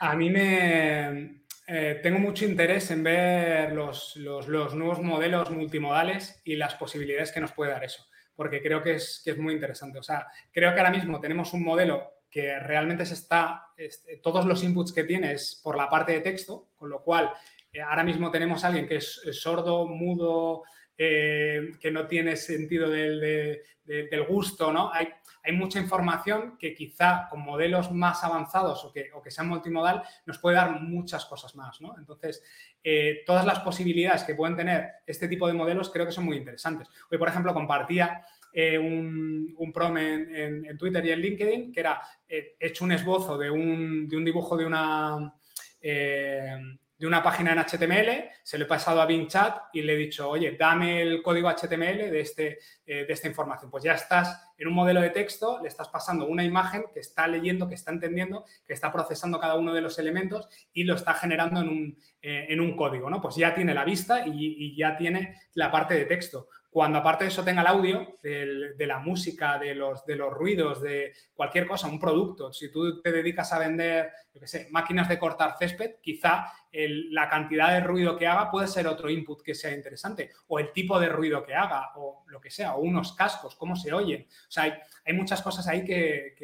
A 0.00 0.16
mí 0.16 0.30
me, 0.30 1.42
eh, 1.66 2.00
tengo 2.02 2.18
mucho 2.18 2.46
interés 2.46 2.90
en 2.90 3.02
ver 3.02 3.72
los, 3.72 4.16
nuevos 4.16 5.02
modelos 5.02 5.50
multimodales 5.50 6.40
y 6.42 6.56
las 6.56 6.76
posibilidades 6.76 7.32
que 7.32 7.40
nos 7.40 7.52
puede 7.52 7.72
dar 7.72 7.84
eso, 7.84 8.06
porque 8.34 8.62
creo 8.62 8.82
que 8.82 8.94
es, 8.94 9.20
que 9.22 9.32
es 9.32 9.36
muy 9.36 9.52
interesante. 9.52 9.98
O 9.98 10.02
sea, 10.02 10.26
creo 10.50 10.72
que 10.72 10.80
ahora 10.80 10.90
mismo 10.90 11.20
tenemos 11.20 11.52
un 11.52 11.64
modelo 11.64 12.22
que 12.30 12.58
realmente 12.60 13.04
se 13.04 13.12
está, 13.12 13.66
este, 13.76 14.16
todos 14.22 14.46
los 14.46 14.64
inputs 14.64 14.94
que 14.94 15.04
tienes 15.04 15.60
por 15.62 15.76
la 15.76 15.90
parte 15.90 16.12
de 16.12 16.20
texto, 16.20 16.70
con 16.76 16.88
lo 16.88 17.02
cual 17.02 17.30
eh, 17.74 17.82
ahora 17.82 18.04
mismo 18.04 18.30
tenemos 18.30 18.64
a 18.64 18.68
alguien 18.68 18.86
que 18.86 18.96
es, 18.96 19.20
sordo, 19.32 19.86
mudo, 19.86 20.62
eh, 20.96 21.72
que 21.80 21.90
no 21.90 22.06
tiene 22.06 22.36
sentido 22.36 22.88
del, 22.88 23.60
gusto, 24.28 24.72
¿no? 24.72 24.92
Hay, 24.92 25.08
hay, 25.42 25.52
mucha 25.52 25.80
información 25.80 26.56
que 26.56 26.72
quizá 26.72 27.26
con 27.28 27.40
modelos 27.40 27.90
más 27.90 28.22
avanzados 28.22 28.84
o 28.84 28.92
que, 28.92 29.10
o 29.12 29.20
que 29.20 29.32
sean 29.32 29.48
multimodal 29.48 30.04
nos 30.24 30.38
puede 30.38 30.56
dar 30.56 30.80
muchas 30.80 31.26
cosas 31.26 31.56
más, 31.56 31.80
¿no? 31.80 31.96
Entonces, 31.98 32.44
eh, 32.82 33.24
todas 33.26 33.44
las 33.44 33.58
posibilidades 33.60 34.22
que 34.22 34.36
pueden 34.36 34.56
tener 34.56 34.88
este 35.04 35.26
tipo 35.26 35.48
de 35.48 35.54
modelos 35.54 35.90
creo 35.90 36.06
que 36.06 36.12
son 36.12 36.26
muy 36.26 36.36
interesantes. 36.36 36.88
Hoy, 37.10 37.18
por 37.18 37.28
ejemplo, 37.28 37.52
compartía 37.52 38.24
eh, 38.52 38.78
un, 38.78 39.52
un, 39.58 39.72
prom 39.72 39.98
en, 39.98 40.78
Twitter 40.78 41.04
y 41.06 41.10
en 41.10 41.20
LinkedIn, 41.20 41.72
que 41.72 41.80
era 41.80 42.00
hecho 42.28 42.84
un 42.84 42.92
esbozo 42.92 43.36
de 43.36 43.50
un, 43.50 44.08
dibujo 44.08 44.56
de 44.56 44.64
una, 44.64 45.34
una 47.06 47.22
página 47.22 47.52
en 47.52 47.58
HTML, 47.58 48.30
se 48.42 48.58
lo 48.58 48.64
he 48.64 48.68
pasado 48.68 49.00
a 49.00 49.06
Bing 49.06 49.26
Chat 49.28 49.56
y 49.72 49.82
le 49.82 49.94
he 49.94 49.96
dicho, 49.96 50.28
oye, 50.28 50.56
dame 50.58 51.02
el 51.02 51.22
código 51.22 51.50
HTML 51.50 52.10
de, 52.10 52.20
este, 52.20 52.58
de 52.86 53.06
esta 53.08 53.28
información. 53.28 53.70
Pues 53.70 53.84
ya 53.84 53.92
estás 53.92 54.52
en 54.56 54.68
un 54.68 54.74
modelo 54.74 55.00
de 55.00 55.10
texto, 55.10 55.60
le 55.60 55.68
estás 55.68 55.88
pasando 55.88 56.26
una 56.26 56.44
imagen 56.44 56.84
que 56.92 57.00
está 57.00 57.26
leyendo, 57.26 57.68
que 57.68 57.74
está 57.74 57.90
entendiendo, 57.90 58.44
que 58.66 58.72
está 58.72 58.92
procesando 58.92 59.40
cada 59.40 59.56
uno 59.56 59.74
de 59.74 59.80
los 59.80 59.98
elementos 59.98 60.48
y 60.72 60.84
lo 60.84 60.94
está 60.94 61.14
generando 61.14 61.60
en 61.60 61.68
un, 61.68 61.98
en 62.22 62.60
un 62.60 62.76
código, 62.76 63.10
¿no? 63.10 63.20
Pues 63.20 63.36
ya 63.36 63.54
tiene 63.54 63.74
la 63.74 63.84
vista 63.84 64.24
y 64.26 64.76
ya 64.76 64.96
tiene 64.96 65.40
la 65.54 65.70
parte 65.70 65.94
de 65.94 66.04
texto. 66.04 66.48
Cuando 66.74 66.98
aparte 66.98 67.22
de 67.22 67.30
eso 67.30 67.44
tenga 67.44 67.60
el 67.60 67.68
audio, 67.68 68.18
de, 68.20 68.74
la 68.84 68.98
música, 68.98 69.60
de 69.60 69.76
los, 69.76 70.02
ruidos, 70.32 70.82
de 70.82 71.12
cualquier 71.32 71.68
cosa, 71.68 71.86
un 71.86 72.00
producto, 72.00 72.52
si 72.52 72.68
tú 72.68 73.00
te 73.00 73.12
dedicas 73.12 73.52
a 73.52 73.60
vender, 73.60 74.10
máquinas 74.70 75.08
de 75.08 75.16
cortar 75.16 75.54
césped, 75.56 76.00
quizá 76.02 76.52
la 76.72 77.28
cantidad 77.28 77.72
de 77.72 77.78
ruido 77.78 78.16
que 78.16 78.26
haga 78.26 78.50
puede 78.50 78.66
ser 78.66 78.88
otro 78.88 79.08
input 79.08 79.40
que 79.40 79.54
sea 79.54 79.72
interesante, 79.72 80.32
o 80.48 80.58
el 80.58 80.72
tipo 80.72 80.98
de 80.98 81.08
ruido 81.08 81.44
que 81.44 81.54
haga, 81.54 81.92
o 81.94 82.24
lo 82.26 82.40
que 82.40 82.50
sea, 82.50 82.74
o 82.74 82.80
unos 82.80 83.12
cascos, 83.12 83.54
cómo 83.54 83.76
se 83.76 83.92
oyen. 83.92 84.26
O 84.26 84.50
sea, 84.50 84.82
hay, 85.04 85.12
muchas 85.14 85.42
cosas 85.42 85.68
ahí 85.68 85.84
que, 85.84 86.34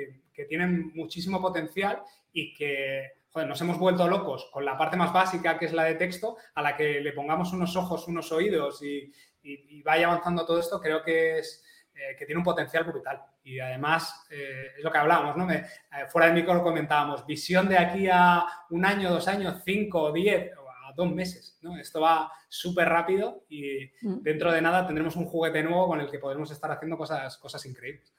tienen 0.48 0.92
muchísimo 0.94 1.42
potencial 1.42 2.04
y 2.32 2.54
que, 2.54 3.14
nos 3.34 3.60
hemos 3.60 3.78
vuelto 3.78 4.08
locos 4.08 4.48
con 4.52 4.64
la 4.64 4.76
parte 4.76 4.96
más 4.96 5.12
básica, 5.12 5.56
que 5.58 5.66
es 5.66 5.72
la 5.72 5.84
de 5.84 5.94
texto, 5.94 6.36
a 6.54 6.62
la 6.62 6.76
que 6.76 7.00
le 7.00 7.12
pongamos 7.12 7.52
unos 7.52 7.76
ojos, 7.76 8.08
unos 8.08 8.32
oídos 8.32 8.82
y, 8.82 9.12
y, 9.42 9.82
vaya 9.82 10.06
avanzando 10.06 10.44
todo 10.44 10.60
esto, 10.60 10.80
creo 10.80 11.02
que 11.02 11.38
es 11.38 11.64
eh, 11.94 12.16
que 12.18 12.26
tiene 12.26 12.38
un 12.38 12.44
potencial 12.44 12.84
brutal. 12.84 13.20
Y 13.42 13.58
además, 13.58 14.26
eh, 14.30 14.72
es 14.76 14.84
lo 14.84 14.92
que 14.92 14.98
hablábamos, 14.98 15.36
¿no? 15.36 15.50
Eh, 15.50 15.64
fuera 16.08 16.26
del 16.26 16.36
micro 16.36 16.62
comentábamos, 16.62 17.26
visión 17.26 17.68
de 17.68 17.78
aquí 17.78 18.08
a 18.10 18.44
un 18.70 18.84
año, 18.84 19.10
dos 19.10 19.26
años, 19.28 19.62
cinco, 19.64 20.12
diez, 20.12 20.56
o 20.56 20.68
a 20.68 20.92
dos 20.94 21.10
meses, 21.12 21.58
¿no? 21.62 21.76
Esto 21.78 22.00
va 22.00 22.30
súper 22.48 22.88
rápido 22.88 23.44
y 23.48 23.90
mm. 24.02 24.22
dentro 24.22 24.52
de 24.52 24.60
nada 24.60 24.86
tendremos 24.86 25.16
un 25.16 25.26
juguete 25.26 25.62
nuevo 25.62 25.88
con 25.88 26.00
el 26.00 26.10
que 26.10 26.18
podremos 26.18 26.50
estar 26.50 26.70
haciendo 26.70 26.96
cosas, 26.96 27.36
cosas 27.38 27.64
increíbles. 27.66 28.12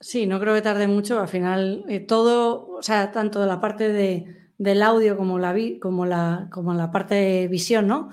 Sí, 0.00 0.26
no 0.26 0.38
creo 0.38 0.54
que 0.54 0.62
tarde 0.62 0.86
mucho. 0.86 1.20
Al 1.20 1.28
final, 1.28 1.84
todo, 2.06 2.68
o 2.68 2.82
sea, 2.82 3.10
tanto 3.10 3.44
la 3.44 3.60
parte 3.60 3.88
de, 3.88 4.52
del 4.56 4.82
audio 4.82 5.16
como 5.16 5.38
la, 5.38 5.54
como, 5.80 6.06
la, 6.06 6.48
como 6.52 6.74
la 6.74 6.90
parte 6.90 7.14
de 7.14 7.48
visión, 7.48 7.88
¿no? 7.88 8.10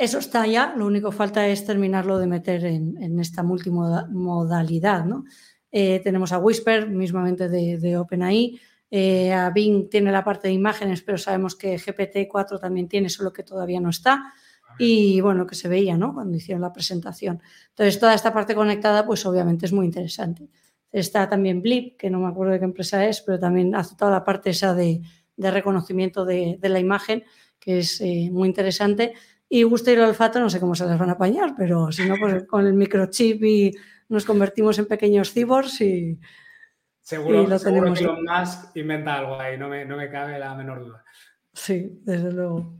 Eso 0.00 0.18
está 0.18 0.46
ya, 0.46 0.72
lo 0.74 0.86
único 0.86 1.10
que 1.10 1.16
falta 1.18 1.46
es 1.46 1.66
terminarlo 1.66 2.18
de 2.18 2.26
meter 2.26 2.64
en, 2.64 3.20
esta 3.20 3.42
multimodalidad. 3.42 5.04
¿no? 5.04 5.26
Eh, 5.70 6.00
tenemos 6.02 6.32
a 6.32 6.38
Whisper, 6.38 6.88
mismamente 6.88 7.50
de, 7.50 7.98
OpenAI, 7.98 8.58
eh, 8.90 9.30
a 9.30 9.50
Bing 9.50 9.90
tiene 9.90 10.10
la 10.10 10.24
parte 10.24 10.48
de 10.48 10.54
imágenes, 10.54 11.02
pero 11.02 11.18
sabemos 11.18 11.54
que 11.54 11.76
GPT-4 11.76 12.58
también 12.58 12.88
tiene, 12.88 13.10
solo 13.10 13.30
que 13.30 13.42
todavía 13.42 13.78
no 13.78 13.90
está. 13.90 14.32
Y 14.78 15.20
bueno, 15.20 15.46
que 15.46 15.54
se 15.54 15.68
veía 15.68 15.98
¿no? 15.98 16.14
cuando 16.14 16.34
hicieron 16.34 16.62
la 16.62 16.72
presentación. 16.72 17.42
Entonces, 17.68 18.00
toda 18.00 18.14
esta 18.14 18.32
parte 18.32 18.54
conectada, 18.54 19.04
pues 19.04 19.26
obviamente 19.26 19.66
es 19.66 19.72
muy 19.74 19.84
interesante. 19.84 20.48
Está 20.90 21.28
también 21.28 21.60
Blip, 21.60 21.98
que 21.98 22.08
no 22.08 22.20
me 22.20 22.28
acuerdo 22.28 22.54
de 22.54 22.58
qué 22.58 22.64
empresa 22.64 23.06
es, 23.06 23.20
pero 23.20 23.38
también 23.38 23.74
hace 23.74 23.96
toda 23.96 24.12
la 24.12 24.24
parte 24.24 24.48
esa 24.48 24.74
de, 24.74 25.02
reconocimiento 25.36 26.24
de, 26.24 26.58
la 26.62 26.78
imagen, 26.78 27.22
que 27.58 27.80
es 27.80 28.00
eh, 28.00 28.30
muy 28.32 28.48
interesante. 28.48 29.12
Y 29.52 29.64
gusto 29.64 29.90
y 29.90 29.94
el 29.94 30.02
olfato, 30.02 30.38
no 30.38 30.48
sé 30.48 30.60
cómo 30.60 30.76
se 30.76 30.86
las 30.86 30.96
van 30.96 31.08
a 31.08 31.14
apañar, 31.14 31.54
pero 31.58 31.90
si 31.90 32.08
no, 32.08 32.14
pues 32.20 32.44
con 32.44 32.64
el 32.68 32.74
microchip 32.74 33.42
y 33.42 33.76
nos 34.08 34.24
convertimos 34.24 34.78
en 34.78 34.86
pequeños 34.86 35.32
cyborgs 35.32 35.80
y. 35.80 36.20
Seguro, 37.00 37.44
lo 37.48 37.58
seguro 37.58 37.92
que 37.92 38.00
Elon 38.00 38.24
Musk 38.24 38.76
inventa 38.76 39.18
algo 39.18 39.40
ahí, 39.40 39.58
no 39.58 39.68
me, 39.68 39.84
no 39.84 39.96
me 39.96 40.08
cabe 40.08 40.38
la 40.38 40.54
menor 40.54 40.84
duda. 40.84 41.04
Sí, 41.52 42.00
desde 42.04 42.30
luego. 42.30 42.72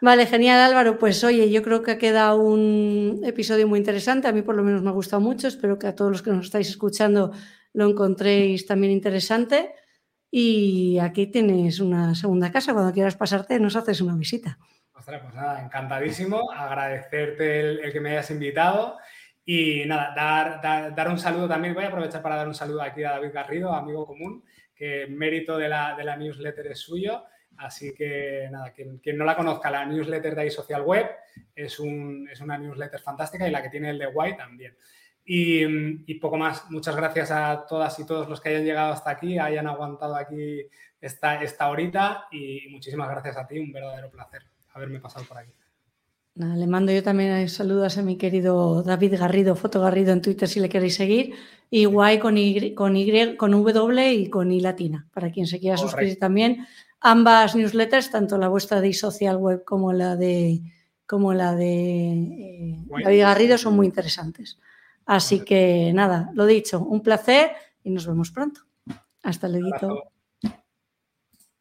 Vale, 0.00 0.26
genial 0.26 0.58
Álvaro. 0.58 0.98
Pues 0.98 1.22
oye, 1.22 1.48
yo 1.48 1.62
creo 1.62 1.84
que 1.84 1.92
ha 1.92 1.98
quedado 1.98 2.40
un 2.40 3.20
episodio 3.22 3.68
muy 3.68 3.78
interesante. 3.78 4.26
A 4.26 4.32
mí 4.32 4.42
por 4.42 4.56
lo 4.56 4.64
menos 4.64 4.82
me 4.82 4.88
ha 4.88 4.92
gustado 4.92 5.22
mucho. 5.22 5.46
Espero 5.46 5.78
que 5.78 5.86
a 5.86 5.94
todos 5.94 6.10
los 6.10 6.22
que 6.22 6.32
nos 6.32 6.46
estáis 6.46 6.68
escuchando 6.68 7.30
lo 7.74 7.88
encontréis 7.88 8.66
también 8.66 8.92
interesante. 8.92 9.72
Y 10.32 10.98
aquí 10.98 11.28
tienes 11.28 11.78
una 11.78 12.16
segunda 12.16 12.50
casa. 12.50 12.72
Cuando 12.72 12.92
quieras 12.92 13.14
pasarte, 13.14 13.60
nos 13.60 13.76
haces 13.76 14.00
una 14.00 14.16
visita 14.16 14.58
pues 15.04 15.34
nada, 15.34 15.62
encantadísimo, 15.62 16.50
agradecerte 16.52 17.60
el, 17.60 17.92
que 17.92 18.00
me 18.00 18.10
hayas 18.10 18.30
invitado. 18.30 18.98
Y 19.44 19.84
nada, 19.86 20.14
dar, 20.14 20.94
dar, 20.94 21.08
un 21.08 21.18
saludo 21.18 21.48
también, 21.48 21.74
voy 21.74 21.84
a 21.84 21.88
aprovechar 21.88 22.22
para 22.22 22.36
dar 22.36 22.46
un 22.46 22.54
saludo 22.54 22.80
aquí 22.80 23.02
a 23.02 23.12
David 23.12 23.32
Garrido, 23.32 23.74
amigo 23.74 24.06
común, 24.06 24.44
que 24.74 25.08
mérito 25.08 25.58
de 25.58 25.68
la, 25.68 25.96
de 25.96 26.04
la 26.04 26.16
newsletter 26.16 26.68
es 26.68 26.78
suyo, 26.78 27.24
así 27.56 27.92
que 27.92 28.48
nada, 28.52 28.72
quien, 28.72 29.18
no 29.18 29.24
la 29.24 29.36
conozca, 29.36 29.70
la 29.70 29.84
newsletter 29.84 30.36
de 30.36 30.46
iSocial 30.46 30.82
Web 30.82 31.10
es, 31.56 31.80
un, 31.80 32.28
es 32.30 32.40
una 32.40 32.56
newsletter 32.56 33.00
fantástica 33.00 33.48
y 33.48 33.50
la 33.50 33.62
que 33.62 33.70
tiene 33.70 33.90
el 33.90 33.98
de 33.98 34.06
White 34.06 34.38
también. 34.38 34.76
Y, 35.24 35.64
y, 36.10 36.14
poco 36.14 36.36
más. 36.36 36.68
Muchas 36.70 36.96
gracias 36.96 37.30
a 37.30 37.64
todas 37.68 37.96
y 38.00 38.06
todos 38.06 38.28
los 38.28 38.40
que 38.40 38.48
hayan 38.48 38.64
llegado 38.64 38.92
hasta 38.92 39.10
aquí, 39.10 39.38
hayan 39.38 39.68
aguantado 39.68 40.16
aquí 40.16 40.68
esta, 41.00 41.42
esta 41.42 41.68
horita 41.68 42.26
y 42.30 42.68
muchísimas 42.70 43.08
gracias 43.08 43.36
a 43.36 43.46
ti, 43.46 43.58
un 43.58 43.72
verdadero 43.72 44.10
placer 44.10 44.51
haberme 44.72 45.00
pasado 45.00 45.24
por 45.26 45.38
aquí. 45.38 45.52
le 46.34 46.66
mando 46.66 46.92
yo 46.92 47.02
también 47.02 47.48
saludos 47.48 47.98
a 47.98 48.02
mi 48.02 48.16
querido 48.16 48.82
David 48.82 49.18
Garrido, 49.18 49.54
Foto 49.54 49.80
Garrido 49.80 50.12
en 50.12 50.22
Twitter 50.22 50.48
si 50.48 50.60
le 50.60 50.68
queréis 50.68 50.96
seguir. 50.96 51.34
Y 51.70 51.86
guay 51.86 52.18
con 52.18 52.36
Y, 52.36 52.74
con, 52.74 52.96
y, 52.96 53.36
con 53.36 53.50
W 53.50 54.12
y 54.12 54.28
con 54.28 54.52
I 54.52 54.60
latina, 54.60 55.08
para 55.12 55.30
quien 55.30 55.46
se 55.46 55.58
quiera 55.58 55.76
suscribir 55.76 56.18
también. 56.18 56.66
Ambas 57.00 57.56
newsletters, 57.56 58.10
tanto 58.10 58.38
la 58.38 58.48
vuestra 58.48 58.80
de 58.80 58.92
Social 58.92 59.36
Web 59.36 59.64
como 59.64 59.92
la 59.92 60.16
de 60.16 60.60
como 61.06 61.34
la 61.34 61.54
de 61.54 62.12
eh, 62.12 62.78
David 63.04 63.20
Garrido, 63.20 63.58
son 63.58 63.74
muy 63.76 63.86
interesantes. 63.86 64.58
Así 65.04 65.44
que 65.44 65.92
nada, 65.92 66.30
lo 66.34 66.46
dicho, 66.46 66.80
un 66.80 67.02
placer 67.02 67.50
y 67.82 67.90
nos 67.90 68.06
vemos 68.06 68.30
pronto. 68.30 68.62
Hasta 69.22 69.48
luego. 69.48 70.11